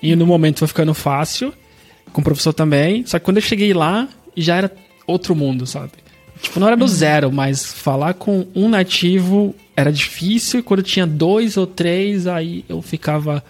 E 0.00 0.14
no 0.14 0.24
momento 0.24 0.60
foi 0.60 0.68
ficando 0.68 0.94
fácil 0.94 1.52
com 2.12 2.20
o 2.20 2.24
professor 2.24 2.52
também. 2.52 3.04
Só 3.06 3.18
que 3.18 3.24
quando 3.24 3.38
eu 3.38 3.42
cheguei 3.42 3.72
lá, 3.72 4.08
já 4.36 4.56
era 4.56 4.72
outro 5.06 5.34
mundo, 5.34 5.66
sabe? 5.66 5.92
Tipo, 6.40 6.60
não 6.60 6.66
era 6.66 6.76
do 6.76 6.82
uhum. 6.82 6.88
zero, 6.88 7.32
mas 7.32 7.64
falar 7.64 8.14
com 8.14 8.46
um 8.54 8.68
nativo 8.68 9.54
era 9.74 9.92
difícil. 9.92 10.60
E 10.60 10.62
quando 10.62 10.82
tinha 10.82 11.06
dois 11.06 11.56
ou 11.56 11.66
três, 11.66 12.26
aí 12.26 12.64
eu 12.68 12.82
ficava 12.82 13.42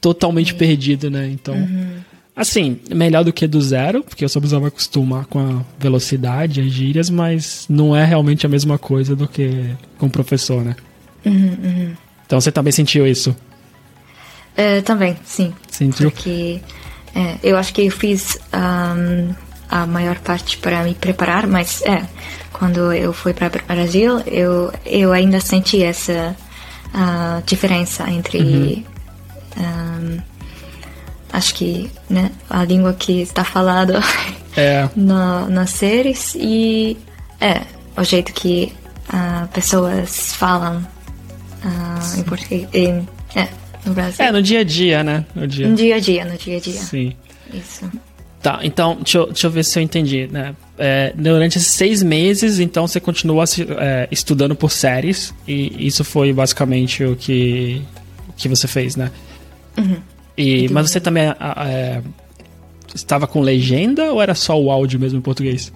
totalmente 0.00 0.54
perdido, 0.54 1.10
né? 1.10 1.28
Então, 1.28 1.54
uhum. 1.54 2.00
Assim, 2.34 2.80
melhor 2.90 3.24
do 3.24 3.32
que 3.32 3.46
do 3.46 3.60
zero, 3.60 4.02
porque 4.02 4.24
eu 4.24 4.28
só 4.28 4.40
precisava 4.40 4.68
acostumar 4.68 5.26
com 5.26 5.38
a 5.38 5.62
velocidade, 5.78 6.62
as 6.62 6.72
gírias, 6.72 7.10
mas 7.10 7.66
não 7.68 7.94
é 7.94 8.06
realmente 8.06 8.46
a 8.46 8.48
mesma 8.48 8.78
coisa 8.78 9.14
do 9.14 9.28
que 9.28 9.76
com 9.98 10.06
o 10.06 10.10
professor, 10.10 10.64
né? 10.64 10.74
Uhum, 11.26 11.56
uhum. 11.62 11.92
Então 12.24 12.40
você 12.40 12.50
também 12.50 12.72
sentiu 12.72 13.06
isso? 13.06 13.36
É, 14.56 14.80
também, 14.80 15.14
sim. 15.24 15.52
Sentiu? 15.70 16.10
Porque 16.10 16.58
é, 17.14 17.36
eu 17.42 17.56
acho 17.56 17.72
que 17.74 17.86
eu 17.86 17.90
fiz 17.90 18.38
um, 18.52 19.34
a 19.68 19.86
maior 19.86 20.18
parte 20.18 20.58
para 20.58 20.82
me 20.82 20.94
preparar, 20.94 21.46
mas 21.46 21.82
é, 21.82 22.04
quando 22.52 22.92
eu 22.92 23.12
fui 23.12 23.34
para 23.34 23.48
o 23.48 23.74
Brasil, 23.74 24.20
eu, 24.26 24.72
eu 24.86 25.12
ainda 25.12 25.40
senti 25.40 25.82
essa 25.82 26.36
uh, 26.94 27.42
diferença 27.44 28.08
entre. 28.08 28.38
Uhum. 28.38 28.84
Um, 29.56 30.18
acho 31.32 31.54
que 31.54 31.90
né, 32.08 32.30
a 32.48 32.64
língua 32.64 32.92
que 32.92 33.22
está 33.22 33.44
falada 33.44 34.00
É. 34.54 34.86
na, 34.94 35.46
nas 35.46 35.70
séries 35.70 36.34
e 36.34 36.98
é 37.40 37.62
o 37.96 38.04
jeito 38.04 38.34
que 38.34 38.70
uh, 39.08 39.48
pessoas 39.48 40.34
falam 40.34 40.86
uh, 41.64 42.18
em 42.18 42.22
português 42.22 42.68
em, 42.74 43.08
é, 43.34 43.48
no 43.84 43.92
Brasil. 43.94 44.24
É, 44.24 44.32
no 44.32 44.42
dia 44.42 44.60
a 44.60 44.64
dia, 44.64 45.02
né? 45.04 45.24
No 45.34 45.46
dia. 45.46 45.68
No 45.68 45.74
dia 45.74 45.96
a 45.96 46.00
dia, 46.00 46.24
no 46.24 46.36
dia 46.36 46.56
a 46.56 46.60
dia. 46.60 46.72
Sim. 46.74 47.12
Isso. 47.52 47.90
Tá, 48.42 48.58
então, 48.64 48.96
deixa 48.96 49.18
eu, 49.18 49.26
deixa 49.26 49.46
eu 49.46 49.50
ver 49.52 49.64
se 49.64 49.78
eu 49.78 49.82
entendi, 49.82 50.28
né? 50.30 50.54
É, 50.76 51.12
durante 51.14 51.58
esses 51.58 51.72
seis 51.72 52.02
meses, 52.02 52.58
então, 52.58 52.88
você 52.88 52.98
continua 52.98 53.44
é, 53.78 54.08
estudando 54.10 54.56
por 54.56 54.70
séries, 54.72 55.32
e 55.46 55.86
isso 55.86 56.02
foi 56.02 56.32
basicamente 56.32 57.04
o 57.04 57.14
que, 57.14 57.80
o 58.28 58.32
que 58.32 58.48
você 58.48 58.66
fez, 58.66 58.96
né? 58.96 59.12
E, 60.36 60.68
mas 60.70 60.90
você 60.90 60.98
também 61.00 61.24
é, 61.24 62.02
estava 62.94 63.26
com 63.28 63.40
legenda 63.40 64.12
ou 64.12 64.20
era 64.20 64.34
só 64.34 64.60
o 64.60 64.70
áudio 64.72 64.98
mesmo 64.98 65.18
em 65.18 65.22
português? 65.22 65.72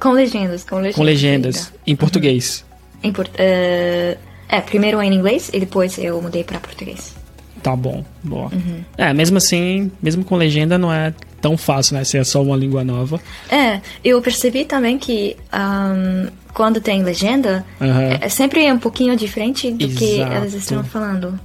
Com 0.00 0.12
legendas, 0.12 0.64
com 0.64 0.76
legendas. 0.76 0.96
Com 0.96 1.02
legendas 1.02 1.56
ainda. 1.66 1.72
em 1.86 1.96
português. 1.96 2.64
Em 3.02 3.12
port- 3.12 3.30
eh, 3.36 4.16
é, 4.48 4.60
primeiro 4.60 5.00
em 5.02 5.12
inglês 5.12 5.50
e 5.52 5.60
depois 5.60 5.98
eu 5.98 6.20
mudei 6.20 6.44
para 6.44 6.58
português. 6.58 7.14
Tá 7.62 7.74
bom, 7.74 8.04
boa. 8.22 8.50
É, 8.98 9.12
mesmo 9.14 9.38
assim, 9.38 9.90
mesmo 10.02 10.22
com 10.22 10.36
legenda 10.36 10.76
não 10.76 10.92
é 10.92 11.14
tão 11.40 11.56
fácil, 11.56 11.94
né? 11.96 12.04
Se 12.04 12.18
é 12.18 12.24
só 12.24 12.42
uma 12.42 12.56
língua 12.56 12.84
nova. 12.84 13.18
É, 13.50 13.80
eu 14.04 14.20
percebi 14.20 14.64
também 14.66 14.98
que 14.98 15.34
ahm, 15.50 16.28
quando 16.52 16.80
tem 16.80 17.02
legenda, 17.02 17.64
Aham. 17.80 18.02
é, 18.02 18.18
é 18.22 18.28
sempre 18.28 18.70
um 18.70 18.78
pouquinho 18.78 19.16
diferente 19.16 19.70
do 19.70 19.88
que 19.88 20.16
Exato. 20.16 20.32
elas 20.32 20.54
estão 20.54 20.84
falando. 20.84 21.38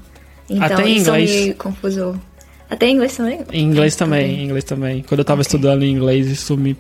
Então 0.49 0.65
Até 0.65 0.87
em 0.89 0.95
isso 0.97 1.09
inglês. 1.09 1.45
me 1.47 1.53
confusou. 1.53 2.15
Até 2.69 2.87
em 2.87 2.95
inglês 2.95 3.15
também? 3.15 3.39
Em 3.51 3.63
inglês 3.63 3.95
também, 3.95 4.39
em 4.41 4.45
inglês 4.45 4.63
também. 4.63 5.03
Quando 5.07 5.19
eu 5.19 5.25
tava 5.25 5.41
estudando 5.41 5.83
em 5.83 5.91
inglês, 5.91 6.27
isso 6.27 6.55
me 6.57 6.75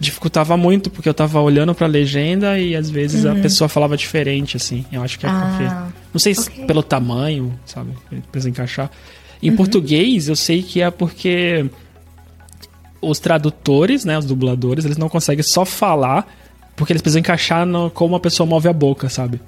dificultava 0.00 0.56
muito, 0.56 0.90
porque 0.90 1.08
eu 1.08 1.14
tava 1.14 1.40
olhando 1.40 1.74
pra 1.74 1.86
legenda 1.86 2.58
e 2.58 2.76
às 2.76 2.88
vezes 2.88 3.26
a 3.26 3.34
pessoa 3.34 3.68
falava 3.68 3.96
diferente, 3.96 4.56
assim. 4.56 4.84
Eu 4.92 5.02
acho 5.02 5.18
que 5.18 5.26
é 5.26 5.28
porque. 5.28 5.64
Ah, 5.64 5.88
Não 6.12 6.20
sei 6.20 6.34
se 6.34 6.48
ok. 6.48 6.64
pelo 6.66 6.82
tamanho, 6.82 7.58
sabe? 7.66 7.90
Precisa 8.30 8.48
encaixar. 8.50 8.90
Em 9.42 9.54
português, 9.54 10.28
eu 10.28 10.36
sei 10.36 10.62
que 10.62 10.80
é 10.82 10.90
porque 10.90 11.66
os 13.00 13.18
tradutores, 13.18 14.04
né, 14.04 14.18
os 14.18 14.24
dubladores, 14.24 14.84
eles 14.84 14.96
não 14.96 15.08
conseguem 15.08 15.42
só 15.42 15.64
falar, 15.64 16.26
porque 16.76 16.92
eles 16.92 17.02
precisam 17.02 17.20
encaixar 17.20 17.64
no, 17.64 17.90
como 17.90 18.16
a 18.16 18.20
pessoa 18.20 18.46
move 18.46 18.68
a 18.68 18.72
boca, 18.72 19.08
sabe? 19.08 19.40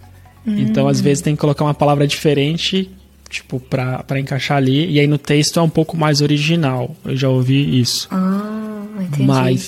Então, 0.47 0.89
às 0.89 1.01
vezes, 1.01 1.23
tem 1.23 1.35
que 1.35 1.41
colocar 1.41 1.65
uma 1.65 1.75
palavra 1.75 2.07
diferente, 2.07 2.91
tipo, 3.29 3.61
pra, 3.61 4.03
pra 4.05 4.19
encaixar 4.19 4.57
ali, 4.57 4.91
e 4.91 4.99
aí 4.99 5.07
no 5.07 5.19
texto 5.19 5.61
é 5.61 5.63
um 5.63 5.69
pouco 5.69 5.97
mais 5.97 6.21
original. 6.23 6.97
Eu 7.05 7.15
já 7.17 7.29
ouvi 7.29 7.79
isso. 7.79 8.09
Ah, 8.11 8.81
entendi. 9.01 9.23
Mas 9.25 9.63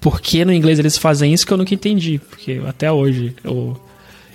por 0.00 0.20
que 0.20 0.44
no 0.44 0.52
inglês 0.52 0.78
eles 0.78 0.96
fazem 0.96 1.32
isso 1.32 1.46
que 1.46 1.52
eu 1.52 1.56
nunca 1.56 1.74
entendi? 1.74 2.20
Porque 2.28 2.60
até 2.66 2.90
hoje 2.90 3.34
eu 3.42 3.78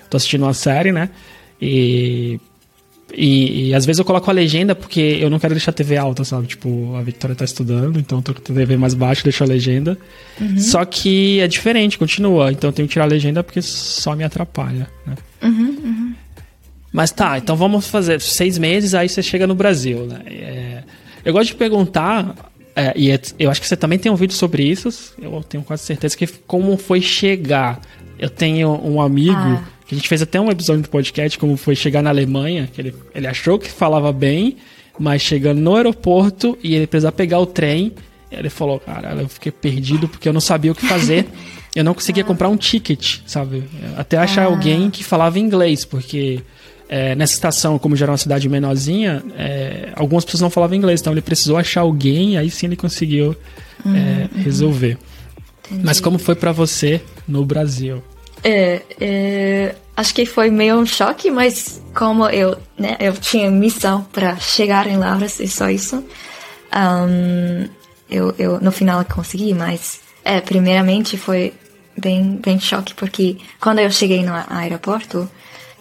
tô 0.10 0.18
assistindo 0.18 0.44
uma 0.44 0.54
série, 0.54 0.92
né? 0.92 1.10
E, 1.62 2.40
e, 3.14 3.70
e 3.70 3.74
às 3.74 3.86
vezes 3.86 4.00
eu 4.00 4.06
coloco 4.06 4.30
a 4.30 4.34
legenda 4.34 4.76
porque 4.76 5.00
eu 5.22 5.30
não 5.30 5.40
quero 5.40 5.54
deixar 5.54 5.72
a 5.72 5.74
TV 5.74 5.96
alta, 5.98 6.24
sabe? 6.24 6.48
Tipo, 6.48 6.96
a 6.96 7.02
Victoria 7.02 7.36
tá 7.36 7.46
estudando, 7.46 8.00
então 8.00 8.20
eu 8.20 8.22
tô 8.22 8.34
com 8.34 8.40
a 8.40 8.56
TV 8.56 8.76
mais 8.76 8.94
baixa, 8.94 9.24
deixo 9.24 9.44
a 9.44 9.48
legenda. 9.48 9.98
Só 10.60 10.84
que 10.84 11.40
é 11.40 11.48
diferente, 11.48 11.98
continua. 11.98 12.52
Então 12.52 12.70
eu 12.70 12.74
tenho 12.74 12.88
que 12.88 12.94
tirar 12.94 13.06
a 13.06 13.08
legenda 13.08 13.44
porque 13.44 13.62
só 13.62 14.16
me 14.16 14.24
atrapalha, 14.24 14.90
né? 15.06 15.16
Mas 16.92 17.12
tá, 17.12 17.40
então 17.40 17.56
vamos 17.56 17.88
fazer 17.88 18.22
seis 18.22 18.58
meses, 18.58 18.94
aí 18.94 19.10
você 19.10 19.24
chega 19.24 19.48
no 19.48 19.56
Brasil, 19.56 20.06
né? 20.06 20.22
É, 20.28 20.84
eu 21.26 21.34
gosto 21.34 21.48
de 21.48 21.56
perguntar, 21.56 22.36
é, 22.76 22.94
e 22.96 23.12
é- 23.12 23.20
eu 23.40 23.50
acho 23.52 23.62
que 23.62 23.68
você 23.68 23.76
também 23.78 24.00
tem 24.00 24.12
um 24.12 24.16
vídeo 24.16 24.36
sobre 24.36 24.64
isso, 24.64 25.14
eu 25.22 25.44
tenho 25.44 25.64
quase 25.64 25.84
certeza 25.84 26.16
que 26.18 26.28
como 26.48 26.76
foi 26.78 27.02
chegar. 27.02 27.80
Eu 28.20 28.30
tenho 28.30 28.70
um 28.86 29.02
amigo, 29.02 29.36
Ah. 29.36 29.64
que 29.86 29.94
a 29.96 29.98
gente 29.98 30.08
fez 30.08 30.22
até 30.22 30.40
um 30.40 30.50
episódio 30.50 30.82
do 30.84 30.90
podcast, 30.90 31.38
como 31.38 31.58
foi 31.58 31.76
chegar 31.76 32.02
na 32.02 32.10
Alemanha, 32.10 32.70
que 32.74 32.80
ele, 32.82 32.96
ele 33.14 33.28
achou 33.28 33.60
que 33.60 33.70
falava 33.70 34.12
bem, 34.14 34.58
mas 34.98 35.22
chegando 35.22 35.60
no 35.60 35.76
aeroporto 35.76 36.58
e 36.64 36.76
ele 36.76 36.88
precisava 36.88 37.12
pegar 37.16 37.40
o 37.40 37.46
trem, 37.46 37.92
ele 38.32 38.50
falou, 38.50 38.80
cara, 38.80 39.14
eu 39.22 39.28
fiquei 39.30 39.52
perdido 39.52 40.08
porque 40.08 40.28
eu 40.30 40.34
não 40.34 40.42
sabia 40.42 40.72
o 40.72 40.76
que 40.76 40.86
fazer. 40.86 41.26
Eu 41.76 41.84
não 41.84 41.96
conseguia 41.96 42.24
comprar 42.24 42.50
um 42.50 42.56
ticket, 42.56 43.22
sabe? 43.26 43.64
Até 43.98 44.16
achar 44.16 44.46
alguém 44.46 44.92
que 44.92 45.04
falava 45.04 45.40
inglês, 45.40 45.84
porque 45.84 46.40
é, 46.94 47.16
nessa 47.16 47.34
estação, 47.34 47.80
como 47.80 47.96
já 47.96 48.06
era 48.06 48.12
uma 48.12 48.18
cidade 48.20 48.48
menorzinha, 48.48 49.24
é, 49.36 49.92
algumas 49.96 50.24
pessoas 50.24 50.42
não 50.42 50.52
falavam 50.52 50.78
inglês, 50.78 51.02
então 51.02 51.12
ele 51.12 51.24
precisou 51.24 51.58
achar 51.58 51.82
alguém, 51.82 52.38
aí 52.38 52.52
sim 52.52 52.68
ele 52.68 52.76
conseguiu 52.76 53.36
é, 53.84 54.30
resolver. 54.44 55.00
Mas 55.84 56.00
como 56.00 56.20
foi 56.20 56.36
pra 56.36 56.52
você 56.52 57.02
no 57.28 57.44
Brasil? 57.44 58.04
É, 58.44 58.84
é, 59.02 59.76
acho 59.98 60.14
que 60.14 60.24
foi 60.28 60.52
meio 60.52 60.78
um 60.78 60.86
choque, 60.86 61.32
mas 61.32 61.82
como 61.96 62.30
eu, 62.30 62.60
né, 62.78 62.96
eu 63.00 63.14
tinha 63.14 63.50
missão 63.50 64.04
para 64.14 64.36
chegar 64.36 64.86
em 64.86 64.98
Lavras 64.98 65.40
e 65.40 65.48
só 65.48 65.72
isso, 65.72 66.04
ahm, 66.72 67.70
eu, 68.08 68.36
eu 68.38 68.62
no 68.62 68.72
final 68.72 69.04
consegui, 69.06 69.56
mas 69.56 70.00
é, 70.24 70.40
primeiramente 70.40 71.18
foi 71.18 71.54
bem, 71.98 72.40
bem 72.40 72.60
choque, 72.60 72.94
porque 72.94 73.38
quando 73.60 73.80
eu 73.80 73.90
cheguei 73.90 74.24
no 74.24 74.34
aeroporto, 74.48 75.28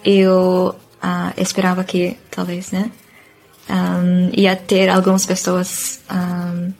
eu 0.03 0.75
ah, 1.03 1.33
esperava 1.37 1.83
que 1.83 2.15
talvez, 2.31 2.71
né, 2.71 2.89
ahm, 3.69 4.29
ia 4.33 4.55
ter 4.55 4.87
algumas 4.89 5.25
pessoas 5.25 5.99
ahm, 6.09 6.71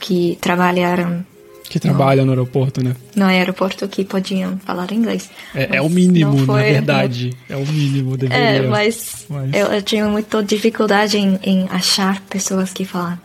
que 0.00 0.36
trabalharam 0.40 1.24
Que 1.68 1.78
trabalha 1.78 2.24
no 2.24 2.32
aeroporto, 2.32 2.82
né? 2.82 2.94
no 3.14 3.24
aeroporto 3.26 3.86
que 3.88 4.04
podiam 4.04 4.58
falar 4.58 4.90
inglês. 4.92 5.30
É, 5.54 5.76
é 5.76 5.82
o 5.82 5.88
mínimo, 5.88 6.32
não 6.32 6.40
na 6.40 6.46
foi- 6.46 6.62
verdade. 6.62 7.36
É 7.48 7.56
o 7.56 7.66
mínimo, 7.66 8.16
deveria. 8.16 8.44
É, 8.44 8.66
mas, 8.66 9.26
Mas- 9.28 9.54
Eu, 9.54 9.66
eu 9.68 9.82
tinha 9.82 10.06
muita 10.08 10.42
dificuldade 10.42 11.16
em, 11.18 11.38
em 11.42 11.68
achar 11.70 12.20
pessoas 12.22 12.72
que 12.72 12.84
falam 12.84 13.18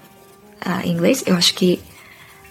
ah, 0.62 0.86
inglês. 0.86 1.24
Eu 1.26 1.36
acho 1.36 1.54
que 1.56 1.80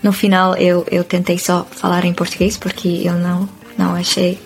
no 0.02 0.12
final 0.12 0.54
eu, 0.56 0.84
eu 0.90 1.02
tentei 1.04 1.38
só 1.38 1.64
falar 1.64 2.04
em 2.04 2.12
português 2.12 2.56
porque 2.56 2.88
eu 3.04 3.14
não, 3.14 3.48
não 3.78 3.94
achei 3.94 4.38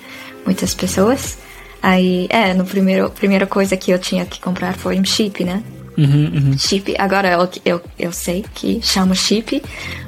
muitas 0.44 0.74
pessoas. 0.74 1.38
Aí, 1.82 2.26
é, 2.28 2.52
no 2.52 2.64
primeiro, 2.64 3.10
primeira 3.10 3.46
coisa 3.46 3.76
que 3.76 3.90
eu 3.90 3.98
tinha 3.98 4.26
que 4.26 4.40
comprar 4.40 4.74
foi 4.74 4.98
um 4.98 5.04
chip, 5.04 5.44
né? 5.44 5.62
Uhum, 5.96 6.32
uhum. 6.34 6.58
chip. 6.58 6.94
Agora 6.98 7.30
eu, 7.30 7.48
eu, 7.64 7.82
eu 7.98 8.12
sei 8.12 8.44
que 8.54 8.80
chama 8.82 9.14
chip, 9.14 9.62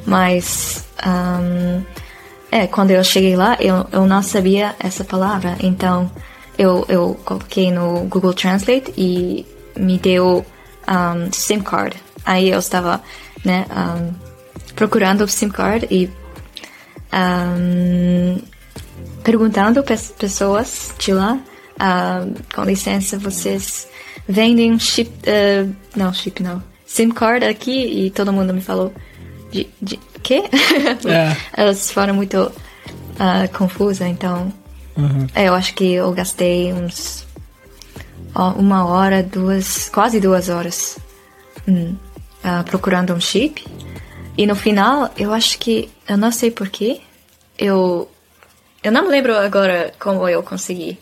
mas 0.06 0.86
ahn, 1.02 1.82
é, 2.50 2.66
quando 2.66 2.90
eu 2.90 3.02
cheguei 3.02 3.36
lá 3.36 3.56
eu, 3.60 3.86
eu 3.92 4.06
não 4.06 4.22
sabia 4.22 4.74
essa 4.78 5.04
palavra, 5.04 5.56
então 5.62 6.10
eu, 6.56 6.84
eu 6.88 7.18
coloquei 7.24 7.70
no 7.70 8.04
Google 8.04 8.32
Translate 8.32 8.92
e 8.96 9.46
me 9.76 9.98
deu 9.98 10.44
ahn, 10.86 11.30
SIM 11.32 11.60
card. 11.60 11.96
Aí 12.24 12.50
eu 12.50 12.58
estava 12.58 13.02
né, 13.44 13.66
ahn, 13.70 14.12
procurando 14.74 15.24
o 15.24 15.28
SIM 15.28 15.48
card 15.48 15.86
e 15.90 16.10
ahn, 17.10 18.38
perguntando 19.22 19.82
para 19.82 19.96
pessoas 20.18 20.94
de 20.98 21.12
lá, 21.12 21.38
ah, 21.84 22.24
com 22.54 22.62
licença, 22.62 23.18
vocês 23.18 23.88
vendem 24.28 24.70
um 24.72 24.78
chip, 24.78 25.10
ah, 25.26 25.68
não, 25.96 26.12
chip 26.14 26.40
não, 26.40 26.62
SIM 26.86 27.10
card 27.10 27.44
aqui 27.44 28.06
e 28.06 28.10
todo 28.10 28.32
mundo 28.32 28.54
me 28.54 28.60
falou 28.60 28.92
de, 29.50 29.68
de 29.82 29.98
quê? 30.22 30.44
É. 31.04 31.36
Elas 31.54 31.90
foram 31.90 32.14
muito 32.14 32.52
ah, 33.18 33.48
confusas, 33.48 34.06
então 34.06 34.52
Uhum. 34.94 35.26
é, 35.34 35.48
eu 35.48 35.54
acho 35.54 35.74
que 35.74 35.90
eu 35.90 36.12
gastei 36.12 36.70
uns 36.70 37.26
ó, 38.34 38.50
uma 38.52 38.84
hora, 38.86 39.22
duas, 39.22 39.88
quase 39.88 40.20
duas 40.20 40.48
horas 40.48 40.98
hum, 41.66 41.96
ah, 42.44 42.62
procurando 42.64 43.14
um 43.14 43.20
chip. 43.20 43.64
E 44.36 44.46
no 44.46 44.54
final, 44.54 45.10
eu 45.16 45.32
acho 45.32 45.58
que, 45.58 45.90
eu 46.08 46.16
não 46.16 46.32
sei 46.32 46.50
porquê, 46.50 47.00
eu, 47.58 48.10
eu 48.82 48.90
não 48.90 49.02
me 49.02 49.08
lembro 49.08 49.36
agora 49.36 49.92
como 49.98 50.28
eu 50.28 50.42
consegui. 50.42 50.98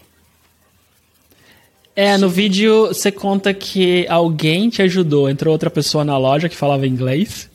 É, 2.03 2.17
no 2.17 2.29
vídeo 2.31 2.87
você 2.89 3.13
conta 3.13 3.53
que 3.53 4.07
alguém 4.09 4.71
te 4.71 4.81
ajudou. 4.81 5.29
Entrou 5.29 5.53
outra 5.53 5.69
pessoa 5.69 6.03
na 6.05 6.17
loja 6.17 6.49
que 6.49 6.57
falava 6.57 6.87
inglês. 6.87 7.51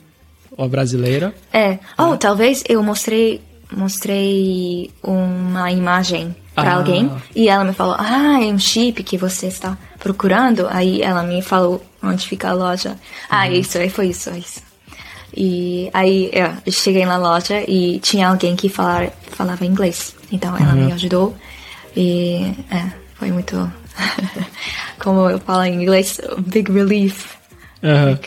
Ou 0.55 0.69
brasileira? 0.69 1.33
É. 1.51 1.79
Oh, 1.97 2.15
talvez 2.15 2.63
eu 2.69 2.83
mostrei 2.83 3.41
mostrei 3.75 4.91
uma 5.03 5.71
imagem 5.71 6.35
para 6.53 6.71
Ah. 6.73 6.75
alguém 6.75 7.09
e 7.35 7.49
ela 7.49 7.63
me 7.63 7.73
falou: 7.73 7.95
"Ah, 7.97 8.39
é 8.41 8.45
um 8.53 8.59
chip 8.59 9.03
que 9.03 9.17
você 9.17 9.47
está 9.47 9.75
procurando". 9.99 10.67
Aí 10.69 11.01
ela 11.01 11.23
me 11.23 11.41
falou 11.41 11.83
onde 12.03 12.27
fica 12.27 12.49
a 12.49 12.53
loja. 12.53 12.95
Ah, 13.29 13.49
isso 13.49 13.77
aí 13.79 13.89
foi 13.89 14.09
isso, 14.09 14.29
é 14.29 14.37
isso. 14.37 14.61
E 15.35 15.89
aí 15.93 16.29
é, 16.31 16.51
eu 16.65 16.71
cheguei 16.71 17.05
na 17.05 17.17
loja 17.17 17.63
e 17.67 17.99
tinha 17.99 18.29
alguém 18.29 18.55
que 18.55 18.69
falar, 18.69 19.09
falava 19.31 19.65
inglês. 19.65 20.15
Então 20.31 20.55
ela 20.55 20.73
me 20.73 20.91
ajudou 20.93 21.35
e 21.97 22.53
é, 22.69 22.91
foi 23.15 23.31
muito 23.31 23.69
como 24.99 25.29
eu 25.29 25.39
falo 25.39 25.63
em 25.63 25.81
inglês, 25.83 26.19
big 26.39 26.71
relief. 26.71 27.35
Aham. 27.83 28.19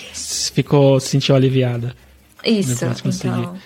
Ficou, 0.55 1.01
se 1.01 1.09
sentiu 1.09 1.35
aliviada. 1.35 1.95
Isso, 2.45 2.85
então. 3.05 3.57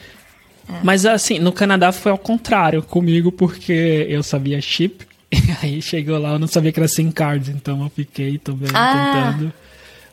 Mas 0.82 1.04
assim, 1.04 1.38
no 1.38 1.52
Canadá 1.52 1.92
foi 1.92 2.10
ao 2.12 2.18
contrário 2.18 2.82
comigo, 2.82 3.30
porque 3.30 4.06
eu 4.08 4.22
sabia 4.22 4.60
chip, 4.60 5.06
e 5.30 5.36
aí 5.62 5.82
chegou 5.82 6.18
lá 6.18 6.32
eu 6.32 6.38
não 6.38 6.46
sabia 6.46 6.72
que 6.72 6.80
era 6.80 6.88
SIM 6.88 7.10
card, 7.10 7.50
então 7.50 7.82
eu 7.82 7.90
fiquei 7.90 8.38
também 8.38 8.70
Ah. 8.72 8.92
tentando. 9.12 9.52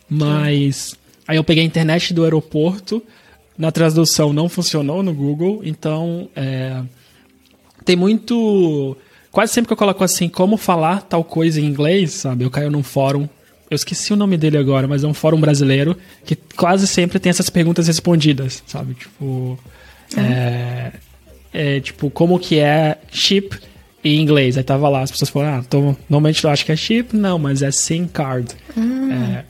Mas 0.09 0.95
aí 1.27 1.37
eu 1.37 1.43
peguei 1.43 1.63
a 1.63 1.67
internet 1.67 2.13
do 2.13 2.23
aeroporto, 2.23 3.01
na 3.57 3.71
tradução 3.71 4.33
não 4.33 4.49
funcionou 4.49 5.03
no 5.03 5.13
Google, 5.13 5.61
então 5.63 6.27
é, 6.35 6.81
tem 7.85 7.95
muito. 7.95 8.97
Quase 9.31 9.53
sempre 9.53 9.67
que 9.67 9.73
eu 9.73 9.77
coloco 9.77 10.03
assim, 10.03 10.27
como 10.27 10.57
falar 10.57 11.01
tal 11.03 11.23
coisa 11.23 11.61
em 11.61 11.65
inglês, 11.65 12.11
sabe? 12.13 12.43
Eu 12.43 12.49
caio 12.49 12.71
num 12.71 12.83
fórum. 12.83 13.27
Eu 13.69 13.75
esqueci 13.75 14.11
o 14.11 14.15
nome 14.15 14.35
dele 14.37 14.57
agora, 14.57 14.87
mas 14.87 15.03
é 15.03 15.07
um 15.07 15.13
fórum 15.13 15.39
brasileiro 15.39 15.95
que 16.25 16.35
quase 16.35 16.87
sempre 16.87 17.19
tem 17.19 17.29
essas 17.29 17.49
perguntas 17.49 17.87
respondidas, 17.87 18.63
sabe? 18.65 18.95
Tipo. 18.95 19.59
É, 20.17 20.91
é, 21.53 21.79
tipo, 21.79 22.09
como 22.09 22.39
que 22.39 22.59
é 22.59 22.97
chip 23.11 23.59
em 24.03 24.19
inglês? 24.19 24.57
Aí 24.57 24.63
tava 24.63 24.89
lá, 24.89 25.01
as 25.01 25.11
pessoas 25.11 25.29
falaram, 25.29 25.59
ah, 25.59 25.63
tô, 25.63 25.95
normalmente 26.09 26.43
eu 26.43 26.49
acho 26.49 26.65
que 26.65 26.71
é 26.71 26.75
chip, 26.75 27.15
não, 27.15 27.37
mas 27.37 27.61
é 27.61 27.71
SIM 27.71 28.07
card. 28.07 28.55
É, 29.11 29.43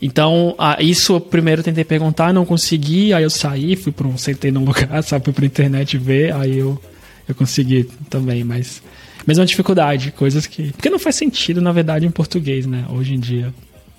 então, 0.00 0.54
ah, 0.58 0.78
isso 0.80 1.14
eu 1.14 1.20
primeiro 1.20 1.62
tentei 1.62 1.84
perguntar, 1.84 2.32
não 2.32 2.46
consegui, 2.46 3.12
aí 3.12 3.22
eu 3.22 3.30
saí, 3.30 3.76
fui 3.76 3.92
para 3.92 4.06
um, 4.06 4.16
sentei 4.16 4.50
num 4.50 4.64
lugar, 4.64 5.02
sabe, 5.02 5.24
fui 5.26 5.34
pra 5.34 5.44
internet 5.44 5.98
ver, 5.98 6.32
aí 6.34 6.58
eu, 6.58 6.80
eu 7.28 7.34
consegui 7.34 7.84
também, 8.08 8.42
mas 8.42 8.82
mesma 9.26 9.44
dificuldade, 9.46 10.12
coisas 10.12 10.46
que. 10.46 10.72
Porque 10.72 10.90
não 10.90 10.98
faz 10.98 11.16
sentido, 11.16 11.60
na 11.60 11.72
verdade, 11.72 12.06
em 12.06 12.10
português, 12.10 12.66
né? 12.66 12.84
Hoje 12.90 13.14
em 13.14 13.20
dia. 13.20 13.52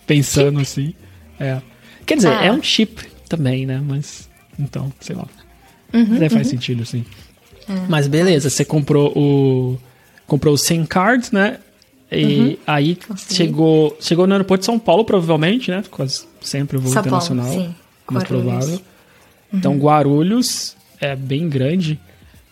Pensando 0.07 0.59
assim. 0.59 0.93
É. 1.39 1.61
Quer 2.05 2.15
dizer, 2.15 2.29
Ah. 2.33 2.45
é 2.45 2.51
um 2.51 2.61
chip 2.61 3.05
também, 3.29 3.65
né? 3.65 3.81
Mas. 3.85 4.29
Então, 4.59 4.91
sei 4.99 5.15
lá. 5.15 5.25
Uhum, 5.93 6.15
Até 6.15 6.29
faz 6.29 6.47
sentido, 6.47 6.85
sim. 6.85 7.05
É. 7.69 7.73
Mas 7.87 8.07
beleza, 8.07 8.49
você 8.49 8.63
comprou 8.65 9.11
o. 9.17 9.77
Comprou 10.27 10.53
o 10.53 10.57
SIM 10.57 10.85
card, 10.85 11.29
né? 11.33 11.57
E 12.11 12.59
aí 12.67 12.89
Uhum. 12.91 12.97
Consegui. 13.09 13.35
chegou, 13.35 13.97
chegou 14.01 14.27
no 14.27 14.33
aeroporto 14.33 14.61
de 14.61 14.65
São 14.65 14.77
Paulo, 14.79 15.05
provavelmente, 15.05 15.71
né? 15.71 15.83
Quase 15.89 16.25
sempre 16.41 16.77
voo 16.77 16.91
São 16.91 17.03
Paulo, 17.03 17.17
internacional. 17.25 17.51
sim. 17.51 17.75
mais 18.09 18.23
Guarulhos. 18.25 18.45
Uhum. 18.45 18.51
provável. 18.59 18.81
Então, 19.53 19.77
Guarulhos 19.77 20.75
é 20.99 21.15
bem 21.15 21.47
grande. 21.47 21.99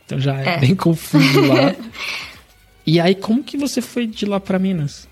Então 0.06 0.20
já 0.20 0.40
é, 0.42 0.56
É. 0.56 0.58
bem 0.60 0.76
confuso 0.76 1.42
lá. 1.42 1.76
e 2.90 3.00
aí, 3.00 3.16
como 3.16 3.44
que 3.44 3.58
você 3.58 3.82
foi 3.82 4.08
de 4.08 4.26
lá 4.26 4.40
pra 4.40 4.58
Minas? 4.60 5.08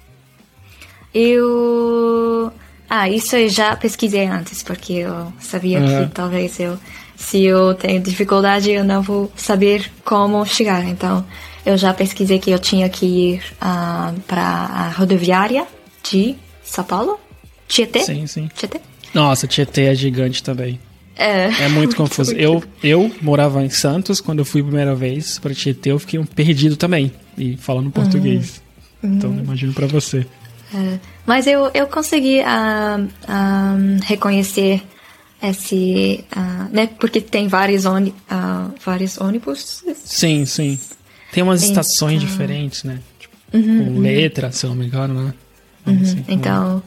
Eu. 1.13 2.51
Ah, 2.89 3.09
isso 3.09 3.35
eu 3.35 3.49
já 3.49 3.75
pesquisei 3.75 4.25
antes, 4.25 4.63
porque 4.63 4.93
eu 4.93 5.31
sabia 5.39 5.79
Aham. 5.79 6.07
que 6.07 6.13
talvez 6.13 6.59
eu. 6.59 6.77
Se 7.15 7.43
eu 7.43 7.73
tenho 7.73 8.01
dificuldade, 8.01 8.71
eu 8.71 8.83
não 8.83 9.01
vou 9.01 9.31
saber 9.35 9.91
como 10.05 10.45
chegar. 10.45 10.85
Então, 10.85 11.25
eu 11.65 11.75
já 11.77 11.93
pesquisei 11.93 12.39
que 12.39 12.51
eu 12.51 12.59
tinha 12.59 12.87
que 12.87 13.05
ir 13.05 13.43
ah, 13.59 14.13
para 14.27 14.43
a 14.43 14.89
rodoviária 14.89 15.65
de 16.03 16.35
São 16.63 16.83
Paulo? 16.83 17.19
Tietê? 17.67 18.01
Sim, 18.01 18.27
sim. 18.27 18.49
Tietê? 18.55 18.79
Nossa, 19.13 19.47
Tietê 19.47 19.85
é 19.85 19.95
gigante 19.95 20.43
também. 20.43 20.79
É. 21.17 21.45
É 21.63 21.69
muito 21.69 21.95
confuso. 21.95 22.31
Eu, 22.33 22.63
eu 22.83 23.11
morava 23.21 23.63
em 23.63 23.69
Santos, 23.69 24.21
quando 24.21 24.39
eu 24.39 24.45
fui 24.45 24.61
a 24.61 24.63
primeira 24.63 24.93
vez 24.95 25.39
pra 25.39 25.53
Tietê, 25.53 25.91
eu 25.91 25.99
fiquei 25.99 26.19
um 26.19 26.25
perdido 26.25 26.75
também. 26.77 27.11
E 27.37 27.57
falando 27.57 27.89
português. 27.91 28.61
Então, 29.03 29.33
imagino 29.37 29.73
pra 29.73 29.87
você. 29.87 30.25
É, 30.73 30.99
mas 31.25 31.47
eu, 31.47 31.71
eu 31.73 31.87
consegui 31.87 32.41
ah, 32.41 32.99
ah, 33.27 33.75
reconhecer 34.03 34.81
esse, 35.41 36.23
ah, 36.31 36.67
né? 36.71 36.87
Porque 36.99 37.21
tem 37.21 37.47
vários, 37.47 37.83
vários 38.83 39.19
ônibus. 39.19 39.83
Sim, 40.03 40.45
sim. 40.45 40.79
Tem 41.31 41.43
umas 41.43 41.63
Então- 41.63 41.81
estações 41.81 42.19
diferentes, 42.21 42.83
né? 42.83 42.99
Tipo, 43.19 43.35
com 43.51 43.99
letra, 43.99 44.51
se 44.51 44.65
eu 44.65 44.71
não 44.71 44.77
me 44.77 44.85
engano, 44.87 45.13
né? 45.25 45.33
Assim, 45.85 46.17
Uhum, 46.17 46.25
Então, 46.27 46.83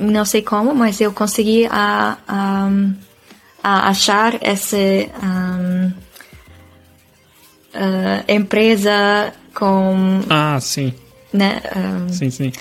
não 0.00 0.24
sei 0.24 0.42
como, 0.42 0.74
mas 0.74 1.00
eu 1.00 1.12
consegui 1.12 1.66
a, 1.66 2.18
a, 2.26 2.70
a 3.66 3.88
achar 3.88 4.38
essa 4.42 4.76
ah, 5.20 5.90
ah, 7.74 8.24
empresa 8.28 9.32
com, 9.52 10.20
Ah, 10.30 10.56
sim. 10.60 10.94
né? 11.32 11.60
ah, 11.74 12.06
Sim, 12.12 12.30
sim. 12.30 12.52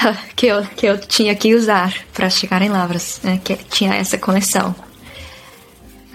que 0.34 0.46
eu, 0.46 0.62
que 0.64 0.86
eu 0.86 0.96
tinha 0.98 1.34
que 1.34 1.54
usar 1.54 1.92
para 2.14 2.30
chegar 2.30 2.62
em 2.62 2.70
Lavras, 2.70 3.20
né? 3.22 3.38
Que 3.44 3.54
tinha 3.54 3.94
essa 3.94 4.16
conexão. 4.16 4.74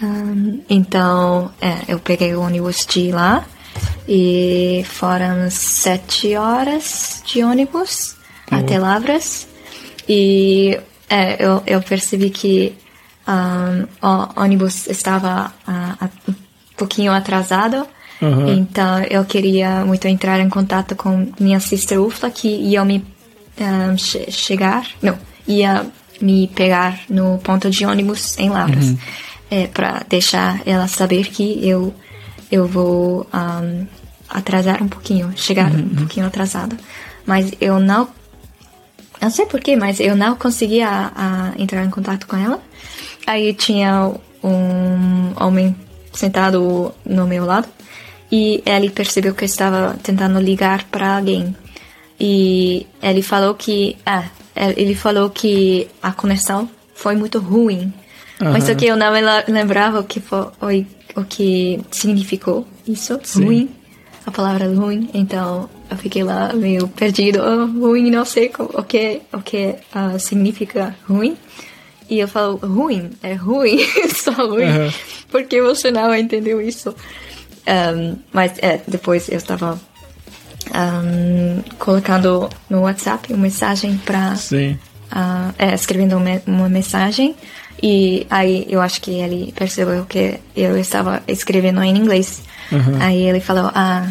Ahn, 0.01 0.61
então, 0.67 1.53
é, 1.61 1.83
eu 1.87 1.99
peguei 1.99 2.33
o 2.33 2.41
ônibus 2.41 2.83
de 2.87 3.11
lá 3.11 3.45
e 4.07 4.83
foram 4.89 5.51
sete 5.51 6.35
horas 6.35 7.21
de 7.27 7.43
ônibus 7.43 8.15
até 8.49 8.79
Lavras. 8.79 9.47
E 10.09 10.79
é, 11.07 11.37
eu, 11.45 11.61
eu 11.67 11.79
percebi 11.83 12.31
que 12.31 12.75
ahn, 13.27 13.85
o 14.01 14.41
ônibus 14.41 14.87
estava 14.87 15.51
ah, 15.67 15.95
a- 15.99 16.09
um 16.29 16.33
pouquinho 16.77 17.11
atrasado. 17.11 17.85
Aham. 18.21 18.47
Então, 18.53 18.99
eu 19.09 19.25
queria 19.25 19.83
muito 19.85 20.07
entrar 20.07 20.39
em 20.39 20.49
contato 20.49 20.95
com 20.95 21.31
minha 21.39 21.59
sister 21.59 21.99
Ufla, 22.01 22.29
que 22.29 22.47
ia 22.47 22.83
me 22.85 23.03
ahn, 23.59 23.97
che- 23.97 24.31
chegar, 24.31 24.85
não, 25.01 25.17
ia 25.47 25.85
me 26.21 26.47
pegar 26.55 26.99
no 27.09 27.37
ponto 27.39 27.69
de 27.69 27.85
ônibus 27.85 28.37
em 28.37 28.49
Lavras, 28.49 28.95
é, 29.51 29.67
para 29.67 30.01
deixar 30.07 30.61
ela 30.65 30.87
saber 30.87 31.27
que 31.27 31.67
eu 31.67 31.93
eu 32.51 32.67
vou 32.67 33.27
ahn, 33.33 33.85
atrasar 34.29 34.81
um 34.81 34.87
pouquinho, 34.87 35.33
chegar 35.35 35.69
um 35.71 35.89
pouquinho 35.95 36.25
atrasado, 36.27 36.77
mas 37.25 37.51
eu 37.59 37.79
não 37.79 38.07
não 39.21 39.29
sei 39.29 39.45
porquê, 39.45 39.75
mas 39.75 39.99
eu 39.99 40.15
não 40.15 40.35
conseguia 40.35 40.87
a, 41.15 41.51
entrar 41.57 41.83
em 41.83 41.89
contato 41.89 42.27
com 42.27 42.37
ela. 42.37 42.61
Aí 43.25 43.53
tinha 43.53 44.11
um 44.43 45.33
homem 45.43 45.75
sentado 46.13 46.93
no 47.05 47.27
meu 47.27 47.45
lado 47.45 47.67
e 48.31 48.63
ele 48.65 48.89
percebeu 48.89 49.33
que 49.33 49.43
eu 49.43 49.47
estava 49.47 49.95
tentando 50.01 50.39
ligar 50.39 50.83
para 50.85 51.17
alguém. 51.17 51.55
E 52.19 52.87
ele 53.01 53.21
falou 53.21 53.55
que, 53.55 53.97
ah, 54.05 54.25
ele 54.55 54.95
falou 54.95 55.29
que 55.29 55.87
a 56.01 56.11
conexão 56.11 56.69
foi 56.93 57.15
muito 57.15 57.39
ruim. 57.39 57.93
Mas 58.39 58.65
só 58.65 58.75
que 58.75 58.85
eu 58.85 58.97
não 58.97 59.11
lembrava 59.47 59.99
o 59.99 60.03
que 60.03 60.19
foi, 60.19 60.85
o 61.15 61.23
que 61.23 61.79
significou 61.89 62.67
isso, 62.85 63.17
Sim. 63.23 63.45
ruim 63.45 63.75
a 64.25 64.31
palavra 64.31 64.67
ruim, 64.73 65.09
então 65.13 65.69
eu 65.89 65.97
fiquei 65.97 66.23
lá 66.23 66.51
meio 66.53 66.87
perdido, 66.87 67.39
oh, 67.41 67.65
ruim, 67.67 68.09
não 68.09 68.25
sei 68.25 68.51
o 68.57 68.83
que, 68.83 69.21
o 69.31 69.39
que 69.41 69.75
ah, 69.93 70.17
significa 70.17 70.95
ruim. 71.07 71.37
E 72.09 72.19
eu 72.19 72.27
falo, 72.27 72.57
ruim, 72.57 73.11
é 73.23 73.33
ruim, 73.33 73.79
só 74.13 74.31
ruim, 74.31 74.63
Aham. 74.65 74.93
porque 75.31 75.61
você 75.61 75.89
não 75.91 76.13
entendeu 76.15 76.61
isso. 76.61 76.95
Um, 77.67 78.15
mas 78.31 78.53
é, 78.59 78.79
depois 78.87 79.27
eu 79.27 79.37
estava 79.37 79.79
um, 80.73 81.61
colocando 81.79 82.49
no 82.69 82.81
WhatsApp 82.81 83.31
uma 83.33 83.41
mensagem 83.43 83.97
para 84.05 84.35
Sim. 84.35 84.77
ah, 85.11 85.51
é, 85.57 85.73
escrevendo 85.73 86.17
uma, 86.17 86.41
uma 86.45 86.69
mensagem 86.69 87.35
e 87.81 88.25
aí 88.29 88.65
eu 88.69 88.81
acho 88.81 89.01
que 89.01 89.11
ele 89.11 89.51
percebeu 89.55 90.05
que 90.05 90.39
eu 90.55 90.77
estava 90.77 91.21
escrevendo 91.27 91.83
em 91.83 91.95
inglês. 91.97 92.41
Uhum. 92.71 93.01
Aí 93.01 93.23
ele 93.27 93.39
falou, 93.39 93.69
ah, 93.75 94.07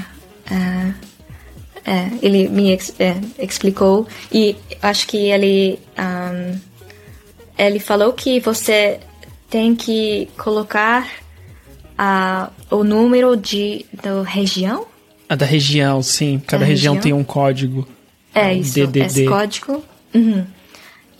ah, 0.50 0.90
é, 1.86 2.08
ele 2.22 2.48
me 2.48 2.72
ex- 2.72 2.94
é, 2.98 3.16
explicou 3.38 4.06
e 4.32 4.56
acho 4.82 5.06
que 5.06 5.16
ele 5.30 5.78
ahm, 5.96 6.58
ele 7.56 7.78
falou 7.78 8.12
que 8.12 8.40
você 8.40 9.00
tem 9.48 9.74
que 9.74 10.28
colocar 10.36 11.08
ah, 11.96 12.50
o 12.70 12.82
número 12.82 13.36
de 13.36 13.86
da 13.92 14.22
região. 14.22 14.86
A 15.28 15.34
da 15.34 15.46
região, 15.46 16.02
sim. 16.02 16.42
Cada 16.46 16.64
Da 16.64 16.66
região, 16.66 16.94
região? 16.94 17.02
tem 17.02 17.12
um 17.12 17.24
código. 17.24 17.86
É 18.34 18.48
um 18.48 18.52
isso, 18.52 18.74
DDD. 18.74 19.00
esse 19.00 19.26
código. 19.26 19.84
Uhum. 20.12 20.44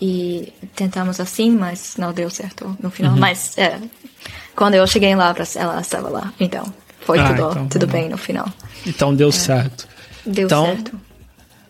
E 0.01 0.51
tentamos 0.75 1.19
assim, 1.19 1.51
mas 1.51 1.95
não 1.97 2.11
deu 2.11 2.29
certo 2.29 2.77
no 2.81 2.89
final. 2.91 3.13
Uhum. 3.13 3.19
Mas 3.19 3.57
é, 3.57 3.79
quando 4.55 4.75
eu 4.75 4.85
cheguei 4.85 5.15
lá, 5.15 5.33
ela 5.55 5.79
estava 5.79 6.09
lá. 6.09 6.33
Então, 6.39 6.65
foi 6.99 7.19
ah, 7.19 7.27
tudo, 7.29 7.49
então, 7.51 7.67
tudo 7.67 7.87
bem 7.87 8.09
no 8.09 8.17
final. 8.17 8.47
Então 8.85 9.15
deu 9.15 9.29
é. 9.29 9.31
certo. 9.31 9.87
Deu 10.25 10.45
então, 10.45 10.65
certo. 10.65 10.99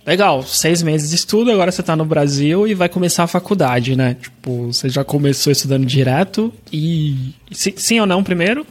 Legal, 0.06 0.44
seis 0.44 0.84
meses 0.84 1.10
de 1.10 1.16
estudo, 1.16 1.52
agora 1.52 1.72
você 1.72 1.82
está 1.82 1.96
no 1.96 2.06
Brasil 2.06 2.68
e 2.68 2.76
vai 2.76 2.88
começar 2.88 3.24
a 3.24 3.28
faculdade, 3.28 3.96
né? 3.96 4.16
Tipo, 4.22 4.68
você 4.68 4.88
já 4.88 5.04
começou 5.04 5.52
estudando 5.52 5.86
direto 5.86 6.54
e. 6.72 7.34
Sim, 7.52 8.00
ou 8.00 8.06
não 8.06 8.24
primeiro? 8.24 8.68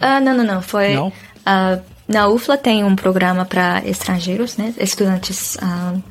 Ah, 0.00 0.20
não, 0.20 0.36
não, 0.36 0.44
não. 0.44 0.62
Foi. 0.62 0.94
Não? 0.94 1.08
Uh, 1.08 1.80
na 2.08 2.28
UFLA 2.28 2.56
tem 2.56 2.82
um 2.82 2.96
programa 2.96 3.44
para 3.44 3.82
estrangeiros, 3.86 4.56
né? 4.56 4.74
Estudantes 4.78 5.56
uh, 5.56 6.02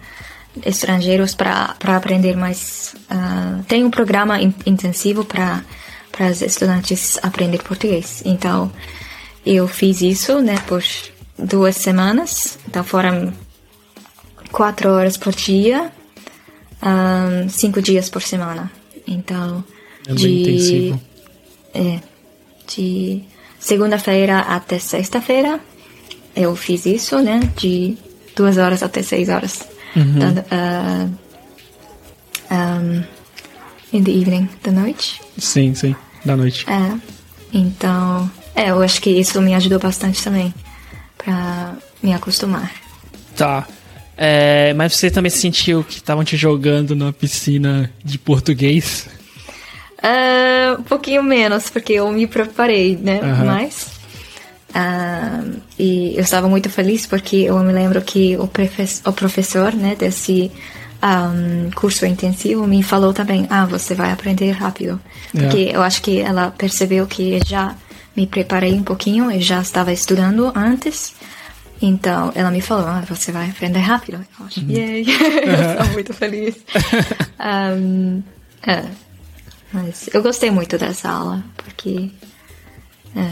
estrangeiros 0.66 1.36
para 1.36 1.76
aprender 1.82 2.38
mais. 2.38 2.96
Uh, 3.12 3.62
tem 3.64 3.84
um 3.84 3.92
programa 3.92 4.42
in 4.42 4.54
intensivo 4.66 5.26
para 5.26 5.62
para 6.14 6.28
os 6.28 6.42
estudantes 6.42 7.18
aprender 7.24 7.62
português. 7.64 8.22
Então, 8.24 8.72
eu 9.44 9.68
fiz 9.68 10.02
isso, 10.02 10.40
né, 10.42 10.56
por 10.68 10.84
duas 11.38 11.76
semanas. 11.76 12.60
Então, 12.68 12.84
foram 12.84 13.34
quatro 14.54 14.90
horas 14.90 15.18
por 15.18 15.34
dia, 15.34 15.92
um, 16.82 17.50
cinco 17.50 17.82
dias 17.82 18.10
por 18.10 18.22
semana. 18.22 18.72
Então, 19.06 19.64
é 20.08 20.14
de, 20.14 20.30
intensivo. 20.30 21.02
É, 21.74 22.00
de 22.68 23.24
segunda-feira 23.60 24.40
até 24.40 24.80
sexta-feira 24.80 25.60
eu 26.36 26.56
fiz 26.56 26.86
isso, 26.86 27.20
né? 27.20 27.40
De 27.58 27.98
duas 28.36 28.58
horas 28.58 28.82
até 28.82 29.02
seis 29.02 29.30
horas. 29.30 29.68
Uhum. 29.96 30.20
Da, 30.20 30.28
uh, 30.30 31.18
um, 32.52 33.04
in 33.92 34.04
the 34.04 34.12
evening, 34.12 34.50
da 34.64 34.72
noite. 34.72 35.22
Sim, 35.38 35.76
sim, 35.76 35.96
da 36.26 36.36
noite. 36.36 36.66
É, 36.70 37.00
então, 37.54 38.30
é, 38.56 38.70
eu 38.72 38.82
acho 38.82 39.02
que 39.02 39.10
isso 39.10 39.42
me 39.42 39.54
ajudou 39.54 39.80
bastante 39.80 40.24
também 40.24 40.54
pra 41.18 41.76
me 42.02 42.14
acostumar. 42.14 42.72
Tá. 43.36 43.68
É, 44.18 44.74
mas 44.74 44.96
você 44.96 45.10
também 45.10 45.30
sentiu 45.30 45.84
que 45.84 45.96
estavam 45.96 46.24
te 46.24 46.38
jogando 46.38 46.96
na 46.96 47.12
piscina 47.12 47.90
de 48.04 48.18
português? 48.18 49.08
Uh, 49.98 50.80
um 50.80 50.84
pouquinho 50.84 51.24
menos, 51.24 51.70
porque 51.70 51.94
eu 51.94 52.12
me 52.12 52.28
preparei, 52.28 52.98
né? 52.98 53.20
Uhum. 53.22 53.46
Mas. 53.46 53.88
Uh, 54.70 55.62
e 55.78 56.16
eu 56.16 56.22
estava 56.22 56.50
muito 56.50 56.70
feliz 56.70 57.06
porque 57.06 57.38
eu 57.38 57.58
me 57.60 57.72
lembro 57.72 58.02
que 58.02 58.36
o, 58.38 58.44
o 58.44 59.14
professor 59.14 59.74
né, 59.74 59.96
desse 59.96 60.52
um, 61.04 61.70
curso 61.72 62.06
intensivo 62.06 62.66
me 62.66 62.82
falou 62.82 63.14
também: 63.14 63.46
Ah, 63.50 63.66
você 63.66 63.94
vai 63.94 64.12
aprender 64.12 64.52
rápido. 64.52 65.00
Porque 65.32 65.58
yeah. 65.58 65.78
eu 65.78 65.82
acho 65.82 66.02
que 66.02 66.20
ela 66.20 66.52
percebeu 66.52 67.06
que 67.06 67.40
já 67.46 67.76
me 68.16 68.28
preparei 68.28 68.74
um 68.74 68.84
pouquinho, 68.84 69.32
eu 69.32 69.42
já 69.42 69.62
estava 69.62 69.92
estudando 69.92 70.52
antes. 70.56 71.14
Então, 71.82 72.32
ela 72.36 72.50
me 72.50 72.62
falou, 72.62 72.88
ah, 72.88 73.04
você 73.08 73.32
vai 73.32 73.50
aprender 73.50 73.80
rápido. 73.80 74.26
Eu 74.40 74.46
acho, 74.46 74.62
uhum. 74.62 74.72
yay! 74.72 75.06
eu 75.46 75.72
estou 75.72 75.94
muito 75.94 76.14
feliz. 76.14 76.56
um, 77.78 78.24
é, 78.66 78.84
mas 79.72 80.10
eu 80.14 80.22
gostei 80.22 80.52
muito 80.52 80.78
dessa 80.78 81.10
aula, 81.10 81.44
porque... 81.58 82.10
É. 83.16 83.30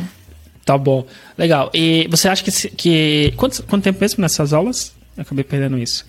Tá 0.66 0.78
bom. 0.78 1.06
Legal. 1.38 1.72
E 1.74 2.08
você 2.10 2.28
acha 2.28 2.44
que... 2.44 2.52
que 2.70 3.34
quanto, 3.38 3.64
quanto 3.64 3.84
tempo 3.84 4.00
mesmo 4.02 4.22
nessas 4.22 4.54
aulas? 4.54 4.94
Eu 5.16 5.22
acabei 5.22 5.44
perdendo 5.44 5.78
isso. 5.78 6.06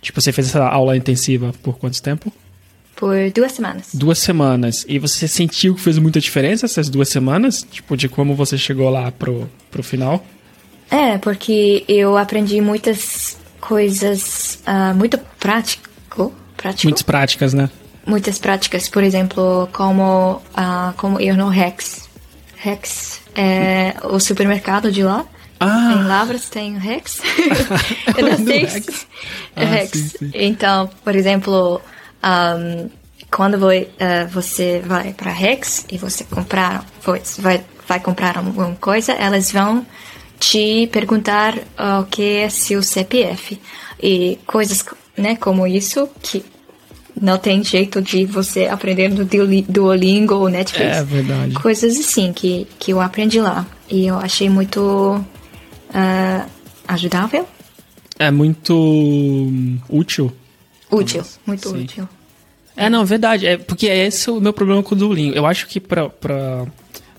Tipo, 0.00 0.20
você 0.20 0.32
fez 0.32 0.48
essa 0.48 0.66
aula 0.66 0.96
intensiva 0.96 1.52
por 1.62 1.78
quanto 1.78 2.00
tempo? 2.02 2.32
Por 2.96 3.14
duas 3.34 3.52
semanas. 3.52 3.88
Duas 3.92 4.18
semanas. 4.18 4.84
E 4.88 4.98
você 4.98 5.26
sentiu 5.26 5.74
que 5.74 5.80
fez 5.80 5.98
muita 5.98 6.20
diferença 6.20 6.66
essas 6.66 6.88
duas 6.88 7.08
semanas? 7.08 7.66
Tipo, 7.70 7.96
de 7.96 8.08
como 8.08 8.34
você 8.34 8.56
chegou 8.56 8.88
lá 8.90 9.10
pro, 9.10 9.50
pro 9.70 9.82
final? 9.82 10.24
É, 10.90 11.18
porque 11.18 11.84
eu 11.88 12.16
aprendi 12.16 12.60
muitas 12.60 13.36
coisas 13.60 14.62
uh, 14.66 14.94
muito 14.94 15.18
prático, 15.38 16.32
prático. 16.56 16.86
Muitas 16.86 17.02
práticas, 17.02 17.54
né? 17.54 17.70
Muitas 18.06 18.38
práticas, 18.38 18.88
por 18.88 19.02
exemplo, 19.02 19.68
como, 19.72 20.42
uh, 20.56 20.92
como 20.96 21.20
ir 21.20 21.36
no 21.36 21.48
Rex. 21.48 22.08
Rex 22.56 23.20
é 23.34 23.94
o 24.04 24.20
supermercado 24.20 24.92
de 24.92 25.02
lá. 25.02 25.24
Ah. 25.58 25.94
Em 25.98 26.04
Lavras 26.04 26.48
tem 26.48 26.76
o 26.76 26.78
Rex. 26.78 27.20
eu 28.16 28.26
não 28.26 28.36
sei. 28.44 28.64
Rex. 28.64 29.06
Ah, 29.56 29.64
Rex. 29.64 29.90
Sim, 29.98 30.08
sim. 30.08 30.30
Então, 30.34 30.90
por 31.02 31.16
exemplo, 31.16 31.80
um, 32.22 32.90
quando 33.30 33.54
uh, 33.54 34.28
você 34.30 34.82
vai 34.84 35.12
para 35.12 35.30
Rex 35.30 35.86
e 35.90 35.98
você 35.98 36.24
comprar, 36.24 36.84
vai, 37.38 37.64
vai 37.88 38.00
comprar 38.00 38.36
alguma 38.38 38.74
coisa, 38.76 39.12
elas 39.12 39.50
vão 39.50 39.86
te 40.38 40.88
perguntar 40.92 41.56
uh, 41.56 42.00
o 42.02 42.06
que 42.06 42.22
é 42.22 42.48
seu 42.48 42.82
CPF 42.82 43.58
e 44.02 44.38
coisas 44.46 44.84
né, 45.16 45.36
como 45.36 45.66
isso 45.66 46.08
que 46.22 46.44
não 47.20 47.38
tem 47.38 47.62
jeito 47.62 48.02
de 48.02 48.24
você 48.24 48.66
aprender 48.66 49.08
no 49.08 49.24
Duolingo 49.68 50.34
ou 50.34 50.48
Netflix. 50.48 50.96
É 50.96 51.04
verdade. 51.04 51.54
Coisas 51.54 51.98
assim 51.98 52.32
que, 52.32 52.66
que 52.78 52.92
eu 52.92 53.00
aprendi 53.00 53.40
lá. 53.40 53.66
E 53.88 54.06
eu 54.06 54.18
achei 54.18 54.48
muito 54.48 54.80
uh, 54.80 56.50
ajudável. 56.88 57.46
É 58.18 58.30
muito 58.30 59.48
útil. 59.88 60.32
Útil, 60.90 61.22
muito 61.46 61.68
Sim. 61.68 61.82
útil. 61.82 62.08
É, 62.76 62.90
não, 62.90 63.04
verdade. 63.04 63.46
É, 63.46 63.56
porque 63.56 63.86
é 63.86 64.06
esse 64.06 64.30
o 64.30 64.40
meu 64.40 64.52
problema 64.52 64.82
com 64.82 64.94
o 64.94 64.98
Duolingo. 64.98 65.34
Eu 65.34 65.46
acho 65.46 65.66
que 65.66 65.78
pra, 65.78 66.08
pra 66.08 66.66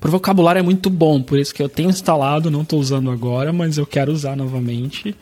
o 0.07 0.11
vocabulário 0.11 0.59
é 0.59 0.61
muito 0.61 0.89
bom, 0.89 1.21
por 1.21 1.39
isso 1.39 1.53
que 1.53 1.61
eu 1.61 1.69
tenho 1.69 1.89
instalado, 1.89 2.51
não 2.51 2.61
estou 2.61 2.79
usando 2.79 3.09
agora, 3.09 3.51
mas 3.51 3.77
eu 3.77 3.85
quero 3.85 4.11
usar 4.11 4.35
novamente. 4.35 5.15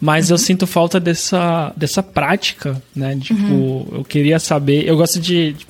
Mas 0.00 0.28
uhum. 0.28 0.34
eu 0.34 0.38
sinto 0.38 0.66
falta 0.66 1.00
dessa, 1.00 1.72
dessa 1.76 2.02
prática, 2.02 2.80
né? 2.94 3.16
Tipo, 3.16 3.42
uhum. 3.42 3.88
eu 3.92 4.04
queria 4.04 4.38
saber. 4.38 4.86
Eu 4.86 4.96
gosto 4.96 5.18
de, 5.18 5.54
de, 5.54 5.66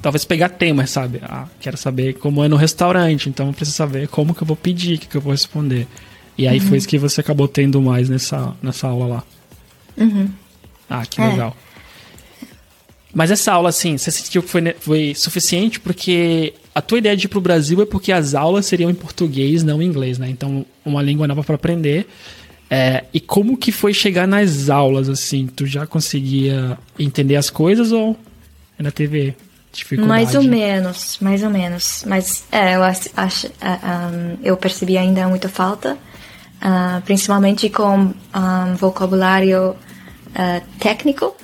talvez 0.00 0.24
pegar 0.24 0.50
temas, 0.50 0.90
sabe? 0.90 1.20
Ah, 1.22 1.46
quero 1.60 1.76
saber 1.76 2.14
como 2.14 2.44
é 2.44 2.48
no 2.48 2.56
restaurante, 2.56 3.28
então 3.28 3.48
eu 3.48 3.52
preciso 3.52 3.76
saber 3.76 4.06
como 4.08 4.34
que 4.34 4.42
eu 4.42 4.46
vou 4.46 4.56
pedir, 4.56 4.94
o 4.94 4.98
que, 5.00 5.08
que 5.08 5.16
eu 5.16 5.20
vou 5.20 5.32
responder. 5.32 5.88
E 6.38 6.46
aí 6.46 6.60
uhum. 6.60 6.66
foi 6.66 6.78
isso 6.78 6.88
que 6.88 6.98
você 6.98 7.20
acabou 7.20 7.48
tendo 7.48 7.82
mais 7.82 8.08
nessa, 8.08 8.54
nessa 8.62 8.88
aula 8.88 9.06
lá. 9.06 9.24
Uhum. 9.96 10.28
Ah, 10.88 11.04
que 11.04 11.20
é. 11.20 11.52
Mas 13.14 13.30
essa 13.30 13.52
aula, 13.52 13.68
assim, 13.68 13.98
você 13.98 14.10
sentiu 14.10 14.42
que 14.42 14.48
foi, 14.48 14.74
foi 14.78 15.14
suficiente 15.14 15.78
porque 15.78 16.54
a 16.74 16.80
tua 16.80 16.98
ideia 16.98 17.16
de 17.16 17.26
ir 17.26 17.28
pro 17.28 17.40
Brasil 17.40 17.82
é 17.82 17.86
porque 17.86 18.10
as 18.10 18.34
aulas 18.34 18.64
seriam 18.66 18.90
em 18.90 18.94
português, 18.94 19.62
não 19.62 19.82
em 19.82 19.86
inglês, 19.86 20.18
né? 20.18 20.28
Então, 20.30 20.64
uma 20.84 21.02
língua 21.02 21.28
nova 21.28 21.44
para 21.44 21.54
aprender. 21.54 22.06
É, 22.70 23.04
e 23.12 23.20
como 23.20 23.56
que 23.56 23.70
foi 23.70 23.92
chegar 23.92 24.26
nas 24.26 24.70
aulas, 24.70 25.10
assim? 25.10 25.46
Tu 25.46 25.66
já 25.66 25.86
conseguia 25.86 26.78
entender 26.98 27.36
as 27.36 27.50
coisas 27.50 27.92
ou 27.92 28.16
ainda 28.78 28.90
teve 28.90 29.36
dificuldade? 29.70 30.08
Mais 30.08 30.34
ou 30.34 30.42
menos, 30.42 31.18
mais 31.20 31.42
ou 31.42 31.50
menos. 31.50 32.04
Mas, 32.06 32.44
é, 32.50 32.76
eu 32.76 32.82
acho, 32.82 33.10
acho 33.14 33.46
um, 33.48 34.38
eu 34.42 34.56
percebi 34.56 34.96
ainda 34.96 35.28
muita 35.28 35.50
falta, 35.50 35.98
uh, 36.62 37.02
principalmente 37.02 37.68
com 37.68 37.98
um, 37.98 38.74
vocabulário 38.76 39.70
uh, 39.70 40.62
técnico, 40.78 41.36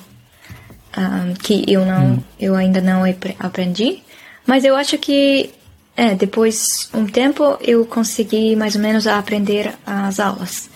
um, 0.99 1.34
que 1.34 1.64
eu 1.68 1.84
não, 1.86 2.14
hum. 2.14 2.22
eu 2.40 2.55
ainda 2.55 2.80
não 2.80 3.03
aprendi. 3.38 4.03
Mas 4.46 4.64
eu 4.64 4.74
acho 4.74 4.99
que 4.99 5.51
é, 5.96 6.14
depois 6.14 6.90
um 6.92 7.07
tempo 7.07 7.57
eu 7.61 7.84
consegui 7.86 8.57
mais 8.57 8.74
ou 8.74 8.80
menos 8.80 9.07
aprender 9.07 9.74
as 9.86 10.18
aulas. 10.18 10.68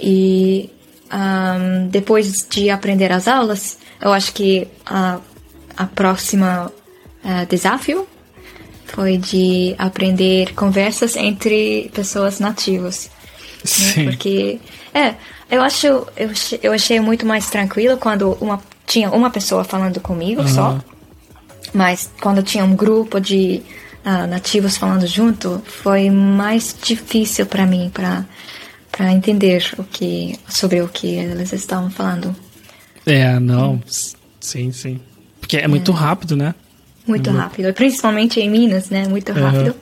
E 0.00 0.70
um, 1.12 1.88
depois 1.88 2.46
de 2.48 2.70
aprender 2.70 3.12
as 3.12 3.28
aulas, 3.28 3.78
eu 4.00 4.12
acho 4.12 4.32
que 4.32 4.66
a, 4.86 5.20
a 5.76 5.86
próxima 5.86 6.72
uh, 7.24 7.46
desafio 7.48 8.06
foi 8.86 9.16
de 9.16 9.74
aprender 9.78 10.54
conversas 10.54 11.16
entre 11.16 11.90
pessoas 11.94 12.38
nativas. 12.38 13.10
Né? 13.96 14.04
Porque, 14.04 14.60
é, 14.92 15.14
eu 15.50 15.62
acho, 15.62 15.86
eu, 15.86 16.30
eu 16.62 16.72
achei 16.72 17.00
muito 17.00 17.24
mais 17.24 17.48
tranquilo 17.48 17.96
quando 17.96 18.36
uma, 18.40 18.60
tinha 18.86 19.10
uma 19.10 19.30
pessoa 19.30 19.64
falando 19.64 20.00
comigo 20.00 20.42
uhum. 20.42 20.48
só 20.48 20.78
mas 21.72 22.10
quando 22.20 22.42
tinha 22.42 22.64
um 22.64 22.76
grupo 22.76 23.20
de 23.20 23.62
uh, 24.04 24.26
nativos 24.26 24.76
falando 24.76 25.06
junto, 25.06 25.62
foi 25.64 26.10
mais 26.10 26.76
difícil 26.82 27.46
para 27.46 27.66
mim 27.66 27.90
para 27.92 28.26
para 28.90 29.10
entender 29.10 29.72
o 29.78 29.84
que 29.84 30.38
sobre 30.46 30.82
o 30.82 30.88
que 30.88 31.06
eles 31.14 31.50
estavam 31.54 31.90
falando. 31.90 32.36
É, 33.06 33.40
não, 33.40 33.82
sim, 34.38 34.70
sim, 34.70 35.00
porque 35.40 35.56
é 35.56 35.66
muito 35.66 35.92
é. 35.92 35.94
rápido, 35.94 36.36
né? 36.36 36.54
Muito 37.06 37.30
uhum. 37.30 37.36
rápido, 37.36 37.72
principalmente 37.72 38.38
em 38.38 38.50
Minas, 38.50 38.90
né? 38.90 39.08
Muito 39.08 39.32
rápido. 39.32 39.68
Uhum. 39.68 39.74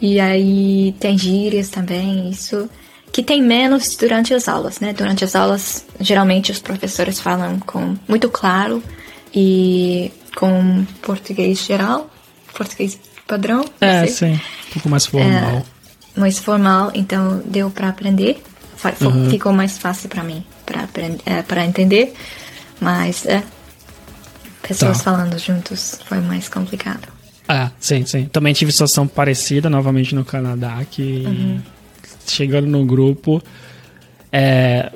E 0.00 0.20
aí 0.20 0.94
tem 1.00 1.18
gírias 1.18 1.68
também, 1.68 2.30
isso 2.30 2.70
que 3.12 3.22
tem 3.22 3.42
menos 3.42 3.96
durante 3.96 4.32
as 4.34 4.48
aulas, 4.48 4.80
né? 4.80 4.92
Durante 4.92 5.24
as 5.24 5.34
aulas, 5.34 5.84
geralmente 6.00 6.50
os 6.52 6.58
professores 6.58 7.20
falam 7.20 7.58
com 7.60 7.96
muito 8.06 8.28
claro 8.28 8.82
e 9.34 10.12
com 10.36 10.84
português 11.02 11.58
geral, 11.64 12.10
português 12.54 12.98
padrão. 13.26 13.64
É, 13.80 14.06
sim. 14.06 14.32
Um 14.34 14.72
pouco 14.74 14.88
mais 14.88 15.06
formal. 15.06 15.66
É, 16.16 16.20
mais 16.20 16.38
formal, 16.38 16.90
então 16.94 17.42
deu 17.44 17.70
para 17.70 17.88
aprender. 17.88 18.42
Uhum. 19.00 19.28
Ficou 19.28 19.52
mais 19.52 19.76
fácil 19.76 20.08
para 20.08 20.22
mim, 20.22 20.44
para 20.64 20.88
é, 21.26 21.42
para 21.42 21.64
entender. 21.64 22.14
Mas 22.80 23.26
é, 23.26 23.42
pessoas 24.62 24.98
Tá. 24.98 25.04
falando 25.04 25.36
juntos 25.38 25.98
foi 26.06 26.18
mais 26.20 26.48
complicado. 26.48 27.08
Ah, 27.48 27.70
sim, 27.80 28.04
sim. 28.04 28.26
Também 28.26 28.52
tive 28.52 28.70
situação 28.70 29.06
parecida 29.08 29.70
novamente 29.70 30.14
no 30.14 30.24
Canadá, 30.24 30.84
que 30.90 31.24
chegando 32.32 32.66
no 32.66 32.84
grupo, 32.84 33.42
é, 34.32 34.92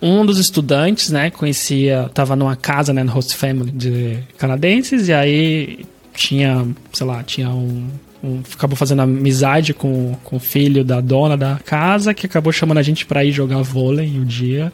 um 0.00 0.24
dos 0.24 0.38
estudantes, 0.38 1.10
né, 1.10 1.30
conhecia, 1.30 2.10
tava 2.14 2.36
numa 2.36 2.54
casa, 2.56 2.92
né, 2.92 3.02
no 3.02 3.10
host 3.12 3.34
family 3.36 3.70
de 3.70 4.18
canadenses, 4.36 5.08
e 5.08 5.12
aí 5.12 5.86
tinha, 6.14 6.66
sei 6.92 7.06
lá, 7.06 7.22
tinha 7.22 7.50
um, 7.50 7.88
um- 8.22 8.40
acabou 8.52 8.76
fazendo 8.76 9.02
amizade 9.02 9.74
com, 9.74 10.14
com 10.24 10.36
o 10.36 10.40
filho 10.40 10.84
da 10.84 11.00
dona 11.00 11.36
da 11.36 11.60
casa, 11.64 12.14
que 12.14 12.26
acabou 12.26 12.52
chamando 12.52 12.78
a 12.78 12.82
gente 12.82 13.06
pra 13.06 13.24
ir 13.24 13.32
jogar 13.32 13.62
vôlei 13.62 14.08
um 14.18 14.24
dia. 14.24 14.72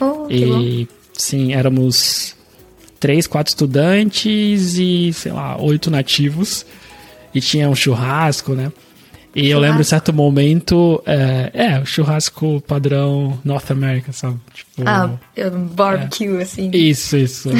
Oh. 0.00 0.26
E 0.30 0.88
sim, 1.12 1.52
éramos 1.52 2.34
três, 2.98 3.26
quatro 3.26 3.50
estudantes 3.50 4.76
e, 4.76 5.12
sei 5.12 5.32
lá, 5.32 5.60
oito 5.60 5.90
nativos. 5.90 6.64
E 7.34 7.40
tinha 7.40 7.68
um 7.68 7.74
churrasco, 7.74 8.54
né? 8.54 8.72
E 9.34 9.50
eu 9.50 9.58
lembro 9.58 9.80
em 9.80 9.84
certo 9.84 10.12
momento, 10.12 11.02
é, 11.04 11.50
é, 11.52 11.80
o 11.80 11.86
churrasco 11.86 12.62
padrão 12.66 13.38
North 13.44 13.70
America, 13.70 14.12
sabe? 14.12 14.38
Tipo, 14.52 14.82
Ah, 14.86 15.10
é 15.36 15.50
barbecue, 15.50 16.40
assim. 16.40 16.70
isso, 16.72 17.16
isso. 17.16 17.50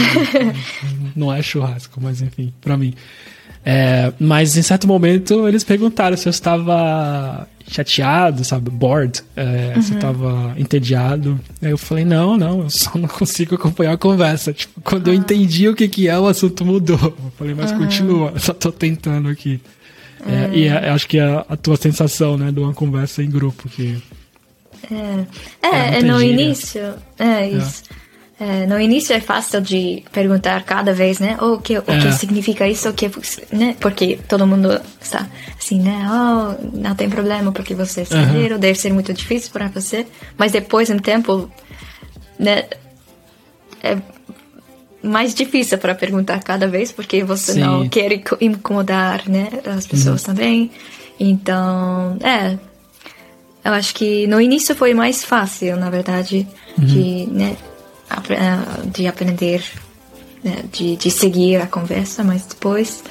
Não 1.16 1.32
é 1.32 1.42
churrasco, 1.42 2.00
mas 2.00 2.22
enfim, 2.22 2.52
pra 2.60 2.76
mim. 2.76 2.94
É, 3.66 4.12
mas 4.20 4.56
em 4.56 4.62
certo 4.62 4.86
momento 4.86 5.48
eles 5.48 5.64
perguntaram 5.64 6.16
se 6.16 6.28
eu 6.28 6.30
estava 6.30 7.48
chateado, 7.66 8.44
sabe? 8.44 8.70
Bored, 8.70 9.22
é, 9.34 9.80
se 9.80 9.92
eu 9.92 9.96
estava 9.96 10.54
entediado. 10.58 11.40
Aí 11.62 11.70
eu 11.70 11.78
falei, 11.78 12.04
não, 12.04 12.36
não, 12.36 12.60
eu 12.60 12.70
só 12.70 12.90
não 12.96 13.08
consigo 13.08 13.54
acompanhar 13.54 13.94
a 13.94 13.96
conversa. 13.96 14.52
Tipo, 14.52 14.80
quando 14.82 15.08
eu 15.08 15.14
entendi 15.14 15.66
o 15.66 15.74
que, 15.74 15.88
que 15.88 16.08
é, 16.08 16.18
o 16.18 16.26
assunto 16.28 16.64
mudou. 16.64 16.98
Eu 17.02 17.32
falei, 17.38 17.54
mas 17.54 17.72
continua, 17.72 18.38
só 18.38 18.52
tô 18.52 18.70
tentando 18.70 19.28
aqui. 19.28 19.60
É, 20.26 20.56
e 20.56 20.66
é, 20.66 20.88
acho 20.90 21.06
que 21.06 21.18
é 21.18 21.44
a 21.48 21.56
tua 21.56 21.76
sensação, 21.76 22.36
né, 22.38 22.50
de 22.50 22.58
uma 22.60 22.72
conversa 22.72 23.22
em 23.22 23.30
grupo, 23.30 23.68
que 23.68 24.02
É, 24.90 25.24
É, 25.66 25.98
é, 25.98 26.02
no 26.02 26.18
gíria. 26.18 26.32
início, 26.32 26.94
é 27.18 27.48
isso. 27.48 27.82
É, 28.38 28.66
no 28.66 28.80
início 28.80 29.14
é 29.14 29.20
fácil 29.20 29.60
de 29.60 30.02
perguntar 30.12 30.62
cada 30.64 30.92
vez, 30.92 31.20
né? 31.20 31.38
O 31.40 31.58
que, 31.58 31.78
o 31.78 31.84
É. 31.86 31.98
que 32.00 32.12
significa 32.12 32.66
isso, 32.68 32.88
o 32.88 32.92
que, 32.92 33.08
né? 33.52 33.76
Porque 33.80 34.18
todo 34.28 34.44
mundo 34.46 34.80
está 35.00 35.26
assim, 35.56 35.80
né? 35.80 36.04
Oh, 36.10 36.76
não 36.76 36.94
tem 36.96 37.08
problema 37.08 37.52
porque 37.52 37.74
você 37.74 38.00
é 38.00 38.02
estrangeiro, 38.02 38.58
deve 38.58 38.76
ser 38.78 38.92
muito 38.92 39.14
difícil 39.14 39.52
para 39.52 39.68
você. 39.68 40.04
Mas 40.36 40.50
depois, 40.52 40.90
um 40.90 40.98
tempo, 40.98 41.48
né? 42.38 42.64
É 43.82 43.96
mais 45.04 45.34
difícil 45.34 45.78
para 45.78 45.94
perguntar 45.94 46.42
cada 46.42 46.66
vez 46.66 46.90
porque 46.90 47.22
você 47.22 47.52
Sim. 47.52 47.60
não 47.60 47.88
quer 47.88 48.10
inco- 48.12 48.38
incomodar, 48.40 49.28
né? 49.28 49.48
As 49.66 49.86
pessoas 49.86 50.22
também. 50.22 50.70
Então, 51.20 52.16
é, 52.22 52.58
eu 53.64 53.72
acho 53.72 53.94
que 53.94 54.26
no 54.26 54.40
início 54.40 54.74
foi 54.74 54.94
mais 54.94 55.24
fácil, 55.24 55.76
na 55.76 55.90
verdade, 55.90 56.46
de, 56.76 57.26
né, 57.30 57.56
ah, 58.10 58.20
de 58.84 59.06
aprender, 59.06 59.62
né, 60.42 60.64
de, 60.72 60.96
de 60.96 61.10
seguir 61.10 61.56
a 61.56 61.66
conversa, 61.66 62.24
mas 62.24 62.44
depois 62.46 63.02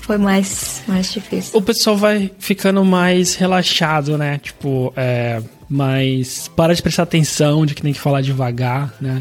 foi 0.00 0.18
mais, 0.18 0.82
mais 0.86 1.10
difícil. 1.12 1.58
o 1.58 1.62
pessoal 1.62 1.96
vai 1.96 2.30
ficando 2.38 2.84
mais 2.84 3.34
relaxado, 3.36 4.18
né? 4.18 4.38
Tipo, 4.42 4.92
é, 4.96 5.40
mais 5.68 6.48
para 6.48 6.74
de 6.74 6.82
prestar 6.82 7.04
atenção, 7.04 7.64
de 7.66 7.74
que 7.74 7.82
tem 7.82 7.92
que 7.92 8.00
falar 8.00 8.20
devagar, 8.20 8.94
né? 9.00 9.18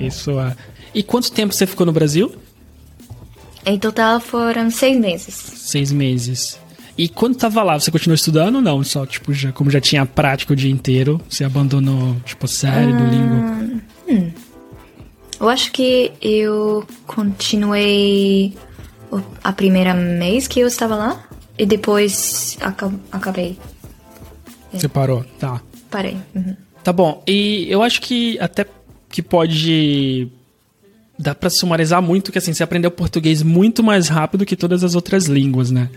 E 0.00 0.06
Isso 0.06 0.32
é. 0.40 0.54
E 0.94 1.02
quanto 1.02 1.30
tempo 1.32 1.52
você 1.54 1.66
ficou 1.66 1.86
no 1.86 1.92
Brasil? 1.92 2.34
Em 3.64 3.78
total 3.78 4.20
foram 4.20 4.70
seis 4.70 4.98
meses. 4.98 5.34
Seis 5.34 5.92
meses. 5.92 6.58
E 6.98 7.08
quando 7.08 7.36
tava 7.36 7.62
lá, 7.62 7.78
você 7.78 7.90
continuou 7.90 8.14
estudando 8.14 8.56
ou 8.56 8.62
não? 8.62 8.82
Só, 8.82 9.06
tipo, 9.06 9.32
já, 9.32 9.52
como 9.52 9.70
já 9.70 9.80
tinha 9.80 10.04
prática 10.04 10.52
o 10.52 10.56
dia 10.56 10.70
inteiro, 10.70 11.20
você 11.28 11.44
abandonou, 11.44 12.16
tipo, 12.24 12.46
série 12.48 12.92
do 12.92 13.04
língua? 13.04 14.30
Eu 15.38 15.48
acho 15.48 15.72
que 15.72 16.12
eu 16.20 16.84
continuei 17.06 18.54
a 19.42 19.52
primeira 19.52 19.94
mês 19.94 20.46
que 20.46 20.60
eu 20.60 20.66
estava 20.66 20.94
lá 20.96 21.22
e 21.58 21.64
depois 21.64 22.58
aca- 22.60 22.92
Você 24.72 24.88
parou? 24.88 25.24
Tá. 25.38 25.60
parei. 25.90 26.16
Uhum. 26.34 26.56
Tá 26.82 26.92
bom. 26.92 27.22
E 27.26 27.66
eu 27.68 27.82
acho 27.82 28.00
que 28.00 28.38
até 28.38 28.66
que 29.08 29.22
pode. 29.22 30.28
Dá 31.18 31.34
pra 31.34 31.50
sumarizar 31.50 32.00
muito 32.00 32.32
que 32.32 32.38
assim, 32.38 32.52
você 32.52 32.62
aprendeu 32.62 32.90
português 32.90 33.42
muito 33.42 33.82
mais 33.82 34.08
rápido 34.08 34.46
que 34.46 34.56
todas 34.56 34.82
as 34.82 34.94
outras 34.94 35.26
línguas, 35.26 35.70
né? 35.70 35.90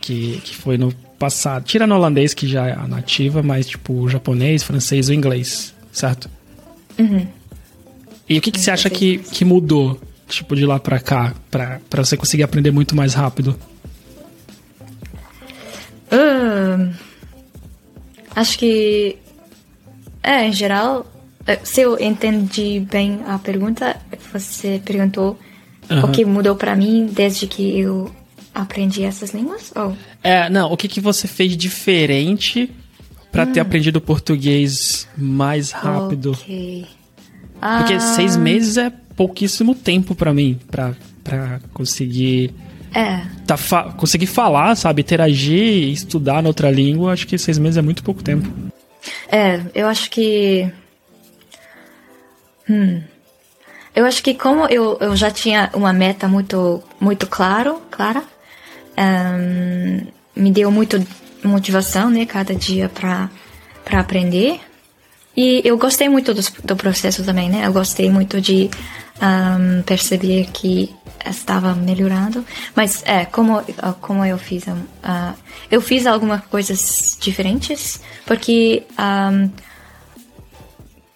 Que, 0.00 0.40
que 0.44 0.54
foi 0.54 0.76
no 0.76 0.92
passado. 1.18 1.64
Tira 1.64 1.86
no 1.86 1.94
holandês, 1.94 2.34
que 2.34 2.46
já 2.46 2.66
é 2.66 2.72
a 2.72 2.86
nativa, 2.86 3.42
mas 3.42 3.66
tipo 3.66 4.08
japonês, 4.08 4.62
francês 4.62 5.08
ou 5.08 5.14
inglês, 5.14 5.74
certo? 5.90 6.28
E 8.28 8.36
o 8.36 8.40
que, 8.42 8.50
que 8.50 8.60
você 8.60 8.70
acha 8.70 8.90
que, 8.90 9.18
que 9.18 9.44
mudou, 9.44 9.98
tipo, 10.28 10.54
de 10.54 10.66
lá 10.66 10.78
pra 10.78 11.00
cá, 11.00 11.34
pra, 11.50 11.80
pra 11.88 12.04
você 12.04 12.16
conseguir 12.16 12.42
aprender 12.42 12.70
muito 12.70 12.94
mais 12.94 13.14
rápido? 13.14 13.58
Ahn, 16.12 16.92
acho 18.40 18.58
que 18.58 19.16
é 20.22 20.46
em 20.46 20.52
geral 20.52 21.06
eh, 21.46 21.58
se 21.64 21.80
eu 21.80 21.98
entendi 21.98 22.80
bem 22.90 23.20
a 23.26 23.38
pergunta 23.38 23.96
você 24.32 24.80
perguntou 24.84 25.38
Aham. 25.90 26.04
o 26.08 26.12
que 26.12 26.24
mudou 26.24 26.54
pra 26.56 26.76
mim 26.76 27.06
desde 27.06 27.46
que 27.46 27.78
eu 27.80 28.10
aprendi 28.54 29.02
essas 29.02 29.30
línguas 29.32 29.72
oh, 29.76 29.92
É, 30.22 30.48
não, 30.50 30.72
o 30.72 30.76
que, 30.76 30.88
que 30.88 31.00
você 31.00 31.26
fez 31.26 31.56
diferente 31.56 32.70
pra 33.32 33.46
ter 33.46 33.60
aprendido 33.60 34.00
português 34.00 35.06
mais 35.16 35.70
rápido? 35.70 36.32
ok. 36.32 36.86
Porque 37.78 37.94
Ah, 37.94 38.00
seis 38.00 38.36
meses 38.36 38.76
é 38.76 38.90
pouquíssimo 39.16 39.74
tempo 39.74 40.14
pra 40.14 40.32
mim, 40.32 40.58
pra 40.70 40.94
conseguir, 41.74 42.52
é 42.94 43.22
tá, 43.46 43.56
fa- 43.56 43.92
conseguir 43.92 44.26
falar, 44.26 44.74
sabe? 44.76 45.02
Interagir, 45.02 45.88
estudar 45.92 46.42
noutra 46.42 46.70
língua. 46.70 47.12
Acho 47.12 47.26
que 47.26 47.36
seis 47.38 47.58
meses 47.58 47.76
é 47.76 47.82
muito 47.82 48.02
pouco 48.02 48.22
tempo. 48.22 48.48
É, 49.30 49.60
eu 49.74 49.86
acho 49.86 50.10
que. 50.10 50.70
Hum. 52.68 53.02
Eu 53.94 54.04
acho 54.04 54.22
que 54.22 54.34
como 54.34 54.66
eu, 54.66 54.96
eu 55.00 55.16
já 55.16 55.30
tinha 55.30 55.70
uma 55.74 55.92
meta 55.92 56.28
muito 56.28 56.82
muito 57.00 57.26
claro, 57.26 57.82
clara, 57.90 58.22
ahn, 58.96 60.06
me 60.36 60.50
deu 60.52 60.70
muito 60.70 61.04
motivação, 61.42 62.10
né, 62.10 62.24
cada 62.26 62.54
dia 62.54 62.88
para 62.88 63.28
para 63.84 64.00
aprender. 64.00 64.60
E 65.36 65.62
eu 65.64 65.78
gostei 65.78 66.08
muito 66.08 66.34
do, 66.34 66.42
do 66.64 66.76
processo 66.76 67.24
também, 67.24 67.48
né? 67.48 67.62
Eu 67.66 67.72
gostei 67.72 68.10
muito 68.10 68.40
de 68.40 68.68
ahn, 69.20 69.82
perceber 69.82 70.48
que 70.52 70.94
estava 71.26 71.74
melhorando. 71.74 72.44
Mas 72.74 73.02
é, 73.06 73.24
como, 73.24 73.62
como 74.00 74.24
eu 74.24 74.38
fiz, 74.38 74.64
ah, 75.02 75.34
eu 75.70 75.80
fiz 75.80 76.06
algumas 76.06 76.44
coisas 76.46 77.16
diferentes, 77.20 78.00
porque 78.26 78.84
ahn, 78.96 79.50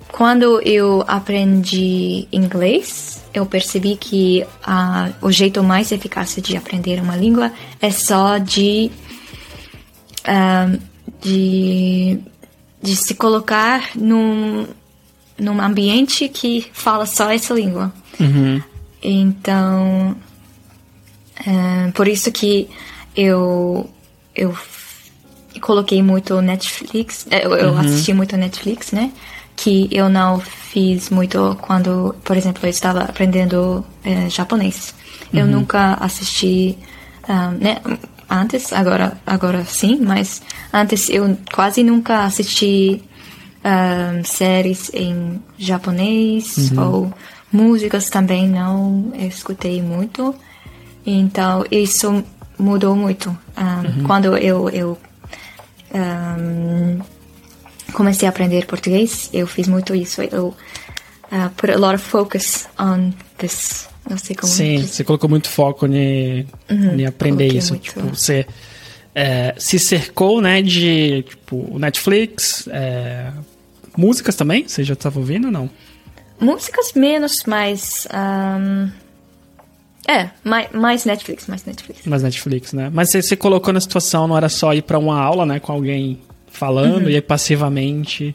quando 0.09 0.61
eu 0.62 1.05
aprendi 1.09 2.28
inglês, 2.30 3.22
eu 3.32 3.46
percebi 3.46 3.96
que 3.96 4.46
ah, 4.62 5.11
o 5.22 5.30
jeito 5.30 5.62
mais 5.62 5.90
eficaz 5.90 6.36
de 6.36 6.57
aprender 6.57 7.00
uma 7.00 7.16
língua 7.16 7.53
é 7.80 7.90
só 7.90 8.38
de 8.38 8.90
ah, 10.24 10.68
de, 11.22 12.18
de 12.82 12.96
se 12.96 13.14
colocar 13.14 13.90
num, 13.94 14.66
num 15.38 15.61
ambiente 15.61 16.28
que 16.28 16.66
fala 16.72 17.07
só 17.07 17.30
essa 17.30 17.55
língua. 17.55 17.92
Então, 19.03 20.16
ah, 21.46 21.90
por 21.94 22.07
isso 22.07 22.30
que 22.30 22.68
eu 23.16 23.88
eu 24.34 24.57
coloquei 25.61 26.03
muito 26.03 26.40
Netflix, 26.40 27.26
eh, 27.30 27.44
eu, 27.44 27.55
eu 27.55 27.78
assisti 27.78 28.14
muito 28.14 28.36
Netflix, 28.36 28.92
né? 28.92 29.12
Que 29.55 29.88
eu 29.90 30.09
não 30.09 30.40
fiz 30.40 31.11
muito 31.11 31.57
quando, 31.61 32.14
por 32.24 32.36
exemplo, 32.36 32.64
eu 32.64 32.70
estava 32.70 33.00
aprendendo 33.03 33.84
eh, 34.05 34.28
japonês. 34.30 34.94
Eu 35.32 35.46
nunca 35.46 35.94
assisti, 35.94 36.78
ah, 37.28 37.50
né? 37.50 37.78
Antes, 38.28 38.72
agora, 38.72 39.18
agora 39.26 39.64
sim, 39.64 39.98
mas 40.00 40.42
antes 40.72 41.11
eu 41.11 41.36
quase 41.55 41.82
nunca 41.82 42.24
assisti 42.24 43.03
ah, 43.62 44.20
séries 44.24 44.90
em 44.94 45.40
japonês 45.59 46.72
ou 46.76 47.12
músicas 47.53 48.09
também 48.09 48.48
não 48.48 49.12
escutei 49.14 49.82
muito. 49.82 50.34
Então, 51.05 51.64
isso 51.70 52.24
mudou 52.59 52.96
muito. 52.96 53.28
Um, 53.57 53.98
uhum. 53.98 54.05
Quando 54.05 54.36
eu, 54.36 54.68
eu 54.70 54.98
um, 55.94 57.00
comecei 57.92 58.26
a 58.26 58.30
aprender 58.30 58.66
português, 58.66 59.28
eu 59.32 59.46
fiz 59.46 59.68
muito 59.68 59.94
isso. 59.94 60.22
Eu 60.22 60.48
uh, 60.48 61.50
put 61.57 61.72
a 61.72 61.78
lot 61.78 61.94
of 61.94 62.05
focus 62.05 62.66
on 62.78 63.12
this. 63.38 63.88
Não 64.09 64.18
sei 64.18 64.34
como 64.34 64.53
Sim, 64.53 64.82
você 64.82 65.05
colocou 65.05 65.30
muito 65.30 65.48
foco 65.48 65.86
em, 65.86 66.46
uhum, 66.68 67.07
aprender 67.07 67.46
isso. 67.46 67.72
Muito. 67.72 67.84
Tipo, 67.84 68.00
você 68.09 68.46
é, 69.14 69.55
se 69.59 69.78
cercou, 69.78 70.40
né, 70.40 70.61
de 70.61 71.22
tipo 71.22 71.78
Netflix, 71.78 72.68
é, 72.68 73.30
músicas 73.96 74.34
também? 74.34 74.66
Você 74.66 74.82
já 74.82 74.94
estava 74.94 75.20
ouvindo 75.20 75.46
ou 75.46 75.53
não? 75.53 75.70
Músicas 76.43 76.93
menos, 76.95 77.45
mas 77.47 78.07
um, 78.12 78.90
é, 80.09 80.30
mais, 80.43 80.68
mais 80.72 81.05
Netflix, 81.05 81.47
mais 81.47 81.64
Netflix. 81.64 82.05
Mais 82.07 82.22
Netflix, 82.22 82.72
né? 82.72 82.90
Mas 82.93 83.11
você, 83.11 83.22
você 83.22 83.36
colocou 83.36 83.72
na 83.72 83.80
situação, 83.80 84.26
não 84.26 84.36
era 84.36 84.49
só 84.49 84.74
ir 84.74 84.82
para 84.82 84.99
uma 84.99 85.20
aula, 85.20 85.47
né, 85.47 85.61
com 85.61 85.72
alguém 85.72 86.18
falando, 86.49 87.05
uhum. 87.05 87.11
e 87.11 87.14
aí 87.14 87.22
passivamente. 87.22 88.34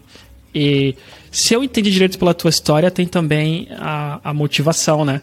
E 0.55 0.95
se 1.29 1.53
eu 1.53 1.63
entendi 1.63 1.91
direito 1.91 2.17
pela 2.17 2.33
tua 2.33 2.49
história, 2.49 2.89
tem 2.89 3.05
também 3.05 3.67
a, 3.77 4.19
a 4.23 4.33
motivação, 4.33 5.03
né? 5.03 5.21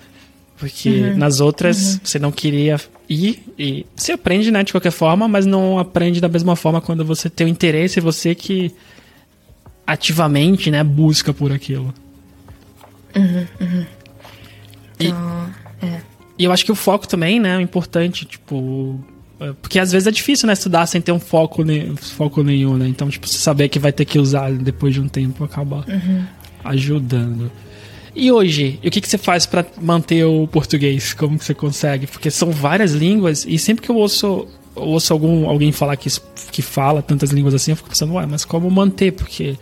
Porque 0.59 0.89
uhum. 0.89 1.17
nas 1.17 1.41
outras 1.41 1.95
uhum. 1.95 2.01
você 2.05 2.19
não 2.19 2.31
queria 2.31 2.79
ir 3.09 3.43
e 3.59 3.87
você 3.97 4.13
aprende, 4.13 4.51
né, 4.51 4.63
de 4.63 4.73
qualquer 4.73 4.93
forma, 4.93 5.27
mas 5.27 5.47
não 5.47 5.79
aprende 5.79 6.21
da 6.21 6.29
mesma 6.29 6.55
forma 6.55 6.81
quando 6.81 7.05
você 7.05 7.31
tem 7.31 7.47
o 7.47 7.51
interesse 7.51 7.99
e 7.99 8.03
você 8.03 8.35
que 8.35 8.73
ativamente, 9.87 10.71
né, 10.71 10.85
busca 10.85 11.33
por 11.33 11.51
aquilo. 11.51 11.93
Uhum, 13.15 13.47
uhum. 13.61 13.87
Então, 14.99 15.51
e, 15.83 15.87
é. 15.87 16.01
E 16.39 16.45
eu 16.45 16.53
acho 16.53 16.65
que 16.65 16.73
o 16.73 16.75
foco 16.75 17.07
também, 17.07 17.39
né, 17.39 17.57
é 17.57 17.61
importante, 17.61 18.25
tipo. 18.25 18.99
É, 19.41 19.53
porque 19.61 19.79
às 19.79 19.93
vezes 19.93 20.07
é 20.07 20.11
difícil, 20.11 20.47
né, 20.47 20.53
estudar 20.53 20.87
sem 20.87 21.01
ter 21.01 21.13
um 21.13 21.21
foco, 21.21 21.63
ne 21.63 21.95
foco 21.97 22.43
nenhum, 22.43 22.77
né? 22.77 22.89
Então, 22.89 23.09
tipo, 23.09 23.27
você 23.29 23.39
saber 23.39 23.69
que 23.69 23.79
vai 23.79 23.93
ter 23.93 24.05
que 24.05 24.19
usar 24.19 24.53
depois 24.53 24.95
de 24.95 25.01
um 25.01 25.09
tempo 25.09 25.45
acaba 25.45 25.85
uhum. 25.89 26.25
ajudando. 26.65 27.51
E 28.17 28.31
hoje, 28.31 28.79
o 28.85 28.91
que, 28.91 29.01
que 29.01 29.09
você 29.09 29.19
faz 29.19 29.45
para 29.45 29.67
manter 29.81 30.25
o 30.25 30.47
português? 30.47 31.13
Como 31.13 31.37
que 31.37 31.45
você 31.45 31.55
consegue? 31.55 32.07
Porque 32.07 32.31
são 32.31 32.51
várias 32.53 32.93
línguas 32.93 33.45
e 33.45 33.59
sempre 33.59 33.85
que 33.85 33.91
eu 33.91 33.97
ouço, 33.97 34.47
eu 34.77 34.83
ouço 34.83 35.13
algum, 35.13 35.49
alguém 35.49 35.73
falar 35.73 35.97
que, 35.97 36.09
que 36.53 36.63
fala 36.63 37.03
tantas 37.03 37.31
línguas 37.31 37.55
assim, 37.55 37.73
eu 37.73 37.77
fico 37.77 37.89
pensando, 37.89 38.13
ué, 38.15 38.25
mas 38.25 38.45
como 38.45 38.71
manter? 38.71 39.13
Porque 39.13 39.57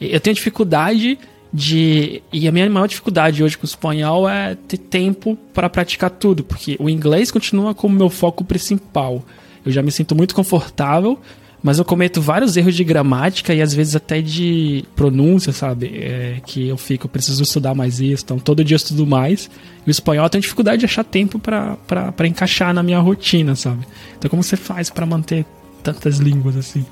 eu 0.00 0.20
tenho 0.20 0.34
dificuldade 0.34 1.18
de. 1.52 2.22
E 2.32 2.46
a 2.46 2.52
minha 2.52 2.68
maior 2.68 2.86
dificuldade 2.86 3.42
hoje 3.42 3.56
com 3.56 3.64
o 3.64 3.68
espanhol 3.68 4.28
é 4.28 4.54
ter 4.54 4.78
tempo 4.78 5.36
para 5.54 5.68
praticar 5.68 6.10
tudo, 6.10 6.44
porque 6.44 6.76
o 6.78 6.88
inglês 6.88 7.30
continua 7.30 7.74
como 7.74 7.96
meu 7.96 8.10
foco 8.10 8.44
principal. 8.44 9.24
Eu 9.64 9.72
já 9.72 9.82
me 9.82 9.90
sinto 9.90 10.14
muito 10.14 10.34
confortável, 10.34 11.18
mas 11.62 11.78
eu 11.78 11.84
cometo 11.84 12.20
vários 12.20 12.56
erros 12.56 12.74
de 12.74 12.84
gramática 12.84 13.52
e 13.52 13.60
às 13.60 13.74
vezes 13.74 13.96
até 13.96 14.20
de 14.20 14.84
pronúncia, 14.94 15.52
sabe? 15.52 15.86
É, 15.98 16.40
que 16.46 16.68
eu 16.68 16.76
fico, 16.76 17.06
eu 17.06 17.10
preciso 17.10 17.42
estudar 17.42 17.74
mais 17.74 18.00
isso, 18.00 18.24
então 18.24 18.38
todo 18.38 18.64
dia 18.64 18.74
eu 18.74 18.78
estudo 18.78 19.06
mais. 19.06 19.50
E 19.86 19.88
o 19.88 19.90
espanhol 19.90 20.28
tenho 20.28 20.42
dificuldade 20.42 20.80
de 20.80 20.84
achar 20.84 21.04
tempo 21.04 21.38
para 21.38 22.26
encaixar 22.26 22.72
na 22.72 22.82
minha 22.82 23.00
rotina, 23.00 23.56
sabe? 23.56 23.86
Então 24.16 24.30
como 24.30 24.42
você 24.42 24.56
faz 24.56 24.90
para 24.90 25.04
manter 25.04 25.44
tantas 25.82 26.18
línguas 26.18 26.56
assim? 26.56 26.84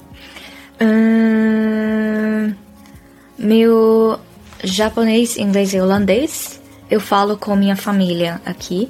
Hum, 0.81 2.53
meu 3.39 4.19
japonês, 4.63 5.37
inglês 5.37 5.73
e 5.73 5.81
holandês 5.81 6.61
eu 6.91 7.01
falo 7.01 7.37
com 7.37 7.57
minha 7.57 7.77
família 7.77 8.41
aqui, 8.45 8.89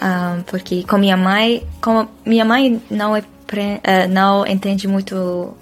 um, 0.00 0.42
porque 0.42 0.84
com 0.84 0.98
minha 0.98 1.16
mãe, 1.16 1.62
como 1.80 2.08
minha 2.24 2.44
mãe 2.44 2.80
não 2.90 3.14
é 3.14 3.20
uh, 3.20 4.08
não 4.10 4.46
entende 4.46 4.88
muito, 4.88 5.54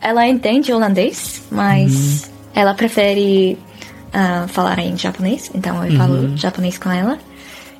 ela 0.00 0.26
entende 0.26 0.72
holandês, 0.72 1.42
mas 1.50 2.24
uhum. 2.24 2.30
ela 2.54 2.74
prefere 2.74 3.58
uh, 4.08 4.48
falar 4.48 4.78
em 4.80 4.96
japonês, 4.96 5.50
então 5.54 5.84
eu 5.84 5.92
uhum. 5.92 5.98
falo 5.98 6.36
japonês 6.36 6.78
com 6.78 6.90
ela 6.90 7.18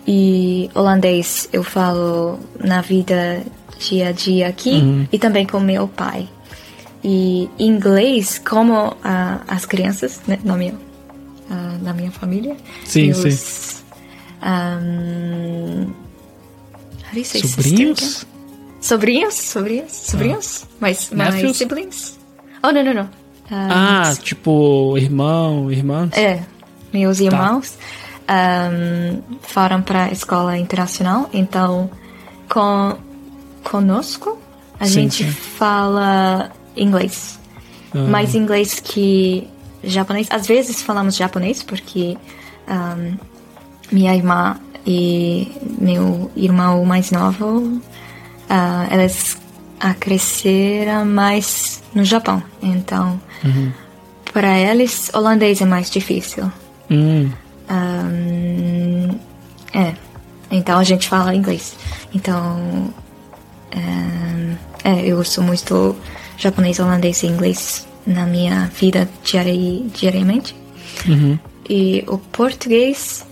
e 0.07 0.70
holandês 0.74 1.49
eu 1.53 1.64
falo 1.64 2.38
na 2.61 2.80
vida 2.80 3.42
dia 3.78 4.09
a 4.09 4.12
dia 4.12 4.49
aqui 4.49 4.70
uhum. 4.70 5.09
e 5.12 5.18
também 5.18 5.47
com 5.47 5.61
meu 5.61 5.88
pai. 5.88 6.28
E 7.09 7.49
inglês, 7.59 8.40
como 8.44 8.88
uh, 8.88 8.94
as 9.47 9.64
crianças, 9.64 10.20
né, 10.26 10.38
no 10.42 10.57
meu, 10.57 10.74
uh, 11.51 11.82
na 11.82 11.92
minha 11.92 12.11
família. 12.11 12.57
Sim, 12.84 13.12
meus, 13.12 13.34
sim. 13.34 13.84
Um, 14.42 15.92
Sobrinhos? 17.24 18.26
Sobrinhos? 18.80 19.34
Sobrinhos? 19.34 19.92
Sobrinhos? 19.92 20.62
Ah. 20.64 20.76
Mas, 20.80 21.11
mas 21.11 21.57
siblings? 21.57 22.18
Oh, 22.62 22.70
não, 22.70 22.84
não, 22.84 22.94
não. 22.94 23.05
Um, 23.51 23.70
ah, 23.70 24.12
tipo, 24.22 24.99
irmão, 24.99 25.70
irmãs? 25.70 26.11
É, 26.16 26.42
meus 26.92 27.18
tá. 27.18 27.24
irmãos 27.24 27.78
tá. 28.26 28.70
um, 28.70 29.22
foram 29.40 29.82
para 29.82 30.07
a 30.07 30.12
escola 30.12 30.59
internacional, 30.59 31.30
então 31.32 31.90
com, 32.49 32.97
conosco 33.62 34.38
a 34.78 34.86
sim, 34.86 34.92
gente 34.92 35.24
sim. 35.24 35.30
fala 35.30 36.51
inglês. 36.76 37.38
Ah. 37.94 37.99
Mais 37.99 38.34
inglês 38.34 38.80
que 38.80 39.49
japonês. 39.87 40.28
Às 40.30 40.47
vezes 40.47 40.82
falamos 40.82 41.16
japonês 41.16 41.62
porque 41.62 42.16
um, 42.68 43.16
minha 43.91 44.14
irmã 44.14 44.57
e 44.87 45.51
meu 45.80 46.30
irmão 46.37 46.84
mais 46.84 47.11
novo, 47.11 47.59
uh, 47.59 47.82
elas 48.91 49.37
cresceram 50.01 51.05
mais 51.05 51.82
no 51.95 52.05
Japão. 52.05 52.43
Então, 52.62 53.20
uhum. 53.45 53.72
para 54.32 54.59
eles, 54.59 55.11
holandês 55.12 55.61
é 55.61 55.64
mais 55.64 55.91
difícil. 55.91 56.51
Uhum. 56.91 57.30
Um, 57.68 59.18
é. 59.72 59.95
Então 60.51 60.78
a 60.78 60.84
gente 60.84 61.09
fala 61.09 61.34
inglês. 61.34 61.76
Então, 62.14 62.93
um, 63.76 64.57
é, 64.84 65.05
eu 65.05 65.18
uso 65.18 65.43
muito 65.43 65.97
japonês, 66.39 66.78
holandês 66.78 67.22
e 67.22 67.26
inglês 67.26 67.86
na 68.07 68.25
minha 68.27 68.67
vida 68.67 69.09
diari 69.25 69.87
diariamente. 69.93 70.55
Uhum. 71.07 71.39
E 71.69 72.05
o 72.07 72.19
português 72.19 73.27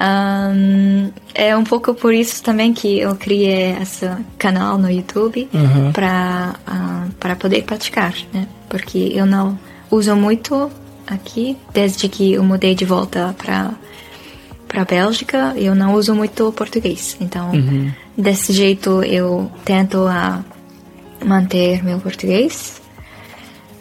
um, 0.00 1.10
é 1.34 1.56
um 1.56 1.64
pouco 1.64 1.92
por 1.94 2.14
isso 2.14 2.42
também 2.42 2.72
que 2.72 3.00
eu 3.00 3.16
criei 3.16 3.76
esse 3.80 4.08
canal 4.38 4.78
no 4.78 4.90
YouTube 4.90 5.48
uhum. 5.52 5.92
para 5.92 6.54
uh, 6.68 7.12
para 7.14 7.34
poder 7.34 7.64
praticar, 7.64 8.14
né? 8.32 8.46
Porque 8.68 9.12
eu 9.12 9.26
não 9.26 9.58
uso 9.90 10.14
muito 10.14 10.70
aqui 11.06 11.56
desde 11.72 12.08
que 12.08 12.34
eu 12.34 12.44
mudei 12.44 12.74
de 12.74 12.84
volta 12.84 13.34
para 13.36 13.72
para 14.68 14.84
Bélgica, 14.84 15.54
eu 15.56 15.74
não 15.74 15.94
uso 15.94 16.14
muito 16.14 16.52
português. 16.52 17.16
Então, 17.20 17.52
uhum. 17.52 17.90
desse 18.16 18.52
jeito 18.52 19.02
eu 19.02 19.50
tento 19.64 20.06
a 20.06 20.44
manter 21.24 21.82
meu 21.82 21.98
português 21.98 22.77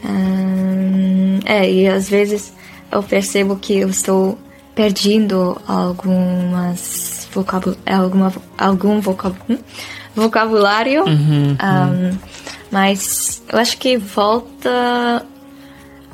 Hum, 0.03 1.39
é, 1.45 1.69
e 1.69 1.87
às 1.87 2.09
vezes 2.09 2.53
eu 2.91 3.01
percebo 3.03 3.55
que 3.57 3.77
eu 3.77 3.89
estou 3.89 4.37
perdendo 4.75 5.59
algumas 5.67 7.27
vocabul 7.33 7.75
alguma, 7.85 8.33
algum 8.57 8.99
vocab 8.99 9.35
hum? 9.49 9.57
vocabulário. 10.15 11.03
Uhum, 11.05 11.55
um, 11.61 12.09
uhum. 12.09 12.17
Mas 12.71 13.41
eu 13.51 13.59
acho 13.59 13.77
que 13.77 13.97
volta 13.97 15.25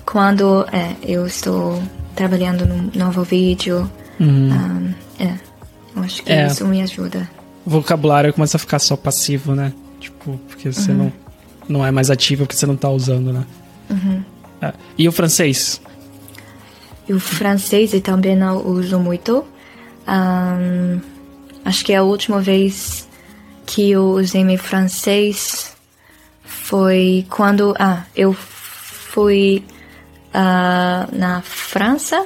quando 0.06 0.66
é, 0.72 0.96
eu 1.02 1.26
estou 1.26 1.82
trabalhando 2.16 2.66
num 2.66 2.92
novo 2.94 3.24
vídeo. 3.24 3.90
Uhum. 4.20 4.52
Um, 4.52 4.94
é, 5.20 5.34
eu 5.96 6.04
acho 6.04 6.24
que 6.24 6.32
é. 6.32 6.48
isso 6.48 6.66
me 6.66 6.82
ajuda. 6.82 7.30
O 7.66 7.70
vocabulário 7.70 8.34
começa 8.34 8.58
a 8.58 8.60
ficar 8.60 8.80
só 8.80 8.96
passivo, 8.96 9.56
né? 9.56 9.72
Tipo, 10.00 10.38
porque 10.50 10.72
você 10.72 10.92
uhum. 10.92 10.98
não, 10.98 11.14
não 11.80 11.86
é 11.86 11.92
mais 11.92 12.12
ativo 12.12 12.46
porque 12.46 12.56
você 12.56 12.66
não 12.66 12.76
está 12.76 12.90
usando, 12.90 13.32
né? 13.32 13.46
Uhum. 13.94 14.24
Ah, 14.62 14.74
e 14.98 15.08
o 15.08 15.12
francês? 15.12 15.82
E 17.08 17.14
o 17.14 17.20
francês 17.20 17.94
eu 17.94 18.02
também 18.02 18.36
não 18.36 18.66
uso 18.66 19.00
muito. 19.00 19.46
Um, 20.08 21.00
acho 21.64 21.86
que 21.86 21.94
a 21.94 22.04
última 22.04 22.42
vez 22.42 23.08
que 23.66 23.92
eu 23.92 24.12
usei 24.12 24.44
meu 24.44 24.58
francês 24.58 25.76
foi 26.44 27.26
quando 27.30 27.74
ah, 27.78 28.04
eu 28.16 28.34
fui 28.34 29.64
uh, 30.30 31.16
na 31.16 31.42
França 31.42 32.26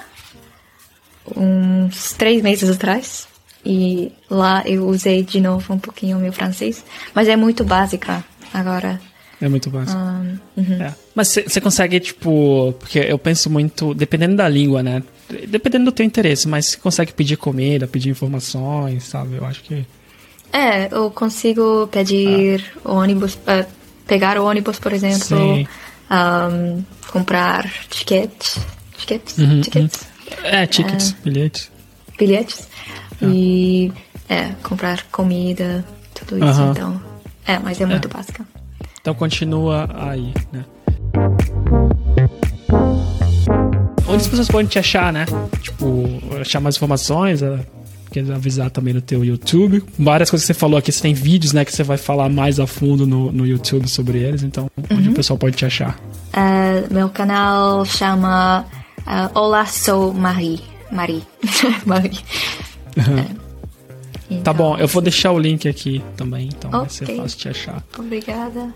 uns 1.35 2.13
três 2.13 2.41
meses 2.41 2.69
atrás. 2.69 3.27
E 3.65 4.13
lá 4.29 4.63
eu 4.65 4.87
usei 4.87 5.23
de 5.23 5.41
novo 5.41 5.73
um 5.73 5.79
pouquinho 5.79 6.17
o 6.17 6.21
meu 6.21 6.31
francês. 6.31 6.85
Mas 7.13 7.27
é 7.27 7.35
muito 7.35 7.65
básica 7.65 8.23
agora. 8.53 9.01
É 9.39 9.47
muito 9.47 9.69
básico. 9.69 9.97
Ah, 9.97 10.23
uhum. 10.55 10.81
é. 10.81 10.95
Mas 11.13 11.27
você 11.27 11.61
consegue, 11.61 11.99
tipo. 11.99 12.73
Porque 12.79 12.99
eu 12.99 13.19
penso 13.19 13.49
muito. 13.49 13.93
Dependendo 13.93 14.35
da 14.35 14.49
língua, 14.49 14.81
né? 14.81 15.03
Dependendo 15.47 15.85
do 15.85 15.91
teu 15.91 16.05
interesse, 16.05 16.47
mas 16.47 16.67
você 16.67 16.77
consegue 16.77 17.13
pedir 17.13 17.37
comida, 17.37 17.87
pedir 17.87 18.09
informações, 18.09 19.03
sabe? 19.03 19.35
Eu 19.35 19.45
acho 19.45 19.61
que. 19.63 19.85
É, 20.51 20.87
eu 20.91 21.11
consigo 21.11 21.87
pedir 21.87 22.63
ah. 22.83 22.93
ônibus, 22.93 23.35
uh, 23.35 23.65
pegar 24.07 24.39
ônibus, 24.39 24.79
por 24.79 24.93
exemplo, 24.93 25.37
um, 26.09 26.83
comprar 27.11 27.69
tickets, 27.89 28.57
tickets, 28.97 29.37
uhum, 29.37 29.61
tickets. 29.61 30.01
Uhum. 30.01 30.45
É, 30.45 30.65
tickets, 30.65 31.11
é, 31.19 31.23
bilhetes. 31.23 31.71
Bilhetes. 32.17 32.67
Ah. 33.21 33.25
E 33.25 33.91
é, 34.29 34.53
comprar 34.63 35.03
comida, 35.11 35.85
tudo 36.15 36.37
isso, 36.43 36.61
uhum. 36.61 36.71
então. 36.71 37.01
É, 37.45 37.59
mas 37.59 37.79
é, 37.79 37.83
é 37.83 37.85
muito 37.85 38.07
básica. 38.07 38.45
Então 39.07 39.15
continua 39.15 39.87
aí, 39.93 40.33
né? 40.51 40.65
Onde 44.05 44.17
as 44.17 44.27
pessoas 44.27 44.49
podem 44.49 44.67
te 44.67 44.77
achar, 44.77 45.13
né? 45.13 45.25
Tipo, 45.61 46.03
achar 46.41 46.59
mais 46.59 46.75
informações, 46.75 47.41
é, 47.41 47.57
quer 48.11 48.29
avisar 48.29 48.69
também 48.69 48.93
no 48.93 48.99
teu 48.99 49.23
YouTube. 49.23 49.81
Várias 49.97 50.29
coisas 50.29 50.45
que 50.45 50.53
você 50.53 50.59
falou 50.59 50.77
aqui, 50.77 50.91
você 50.91 51.01
tem 51.01 51.13
vídeos, 51.13 51.53
né, 51.53 51.63
que 51.63 51.71
você 51.71 51.83
vai 51.83 51.95
falar 51.95 52.27
mais 52.27 52.59
a 52.59 52.67
fundo 52.67 53.07
no, 53.07 53.31
no 53.31 53.47
YouTube 53.47 53.87
sobre 53.87 54.17
eles, 54.17 54.43
então 54.43 54.69
uhum. 54.75 54.97
onde 54.97 55.09
o 55.11 55.13
pessoal 55.13 55.39
pode 55.39 55.55
te 55.55 55.65
achar? 55.65 55.97
Uh, 56.33 56.93
meu 56.93 57.07
canal 57.07 57.85
chama 57.85 58.65
uh, 59.07 59.39
Olá, 59.39 59.65
sou 59.67 60.13
Marie. 60.13 60.59
Marie. 60.91 61.23
Marie. 61.85 62.19
Uhum. 62.97 63.23
É. 63.43 63.46
Então, 64.29 64.43
tá 64.43 64.53
bom, 64.53 64.77
eu 64.77 64.87
vou 64.87 65.01
deixar 65.01 65.31
o 65.31 65.39
link 65.39 65.67
aqui 65.67 66.03
também, 66.15 66.49
então 66.49 66.69
okay. 66.69 66.79
vai 66.79 66.89
ser 66.89 67.05
fácil 67.15 67.37
te 67.37 67.49
achar. 67.49 67.83
Obrigada. 67.97 68.73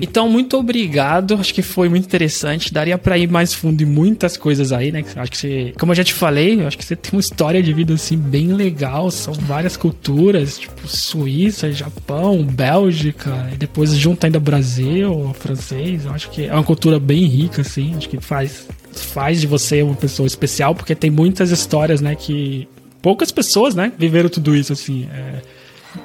Então, 0.00 0.28
muito 0.28 0.56
obrigado. 0.56 1.34
Acho 1.34 1.52
que 1.52 1.62
foi 1.62 1.88
muito 1.88 2.04
interessante. 2.04 2.72
Daria 2.72 2.96
para 2.96 3.18
ir 3.18 3.30
mais 3.30 3.52
fundo 3.52 3.82
em 3.82 3.86
muitas 3.86 4.36
coisas 4.36 4.72
aí, 4.72 4.90
né? 4.90 5.04
Acho 5.16 5.30
que 5.30 5.36
você, 5.36 5.74
como 5.78 5.92
eu 5.92 5.96
já 5.96 6.04
te 6.04 6.14
falei, 6.14 6.64
acho 6.64 6.78
que 6.78 6.84
você 6.84 6.96
tem 6.96 7.12
uma 7.12 7.20
história 7.20 7.62
de 7.62 7.72
vida 7.72 7.92
assim 7.94 8.16
bem 8.16 8.48
legal. 8.54 9.10
São 9.10 9.34
várias 9.34 9.76
culturas, 9.76 10.58
tipo 10.58 10.88
Suíça, 10.88 11.70
Japão, 11.70 12.42
Bélgica, 12.42 13.50
e 13.52 13.56
depois 13.56 13.94
junta 13.94 14.26
ainda 14.26 14.40
Brasil, 14.40 15.34
francês. 15.38 16.06
Eu 16.06 16.12
acho 16.12 16.30
que 16.30 16.46
é 16.46 16.54
uma 16.54 16.64
cultura 16.64 16.98
bem 16.98 17.26
rica, 17.26 17.60
assim. 17.60 17.94
Acho 17.96 18.08
que 18.08 18.20
faz 18.20 18.66
faz 18.92 19.40
de 19.40 19.46
você 19.46 19.82
uma 19.82 19.94
pessoa 19.94 20.26
especial, 20.26 20.74
porque 20.74 20.94
tem 20.94 21.10
muitas 21.10 21.50
histórias, 21.50 22.02
né, 22.02 22.14
que 22.14 22.68
poucas 23.02 23.30
pessoas, 23.30 23.74
né, 23.74 23.92
viveram 23.98 24.28
tudo 24.28 24.56
isso, 24.56 24.72
assim. 24.72 25.08
É, 25.12 25.42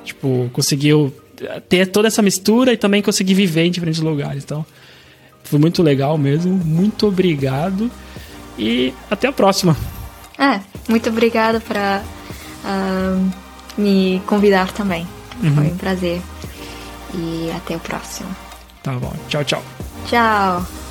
tipo, 0.03 0.49
conseguiu 0.51 1.13
ter 1.69 1.87
toda 1.87 2.07
essa 2.07 2.21
mistura 2.21 2.73
e 2.73 2.77
também 2.77 3.01
conseguir 3.01 3.35
viver 3.35 3.65
em 3.65 3.71
diferentes 3.71 4.01
lugares. 4.01 4.43
Então, 4.43 4.65
foi 5.43 5.59
muito 5.59 5.81
legal 5.81 6.17
mesmo. 6.17 6.53
Muito 6.53 7.07
obrigado 7.07 7.89
e 8.57 8.93
até 9.09 9.27
a 9.27 9.31
próxima. 9.31 9.77
É, 10.37 10.59
muito 10.89 11.09
obrigada 11.09 11.59
por 11.59 11.75
uh, 11.75 13.31
me 13.77 14.21
convidar 14.25 14.71
também. 14.71 15.07
Uhum. 15.41 15.55
Foi 15.55 15.67
um 15.67 15.77
prazer. 15.77 16.21
E 17.13 17.49
até 17.55 17.75
o 17.75 17.79
próximo. 17.79 18.29
Tá 18.83 18.93
bom. 18.93 19.13
Tchau, 19.29 19.43
tchau. 19.43 19.63
Tchau. 20.07 20.86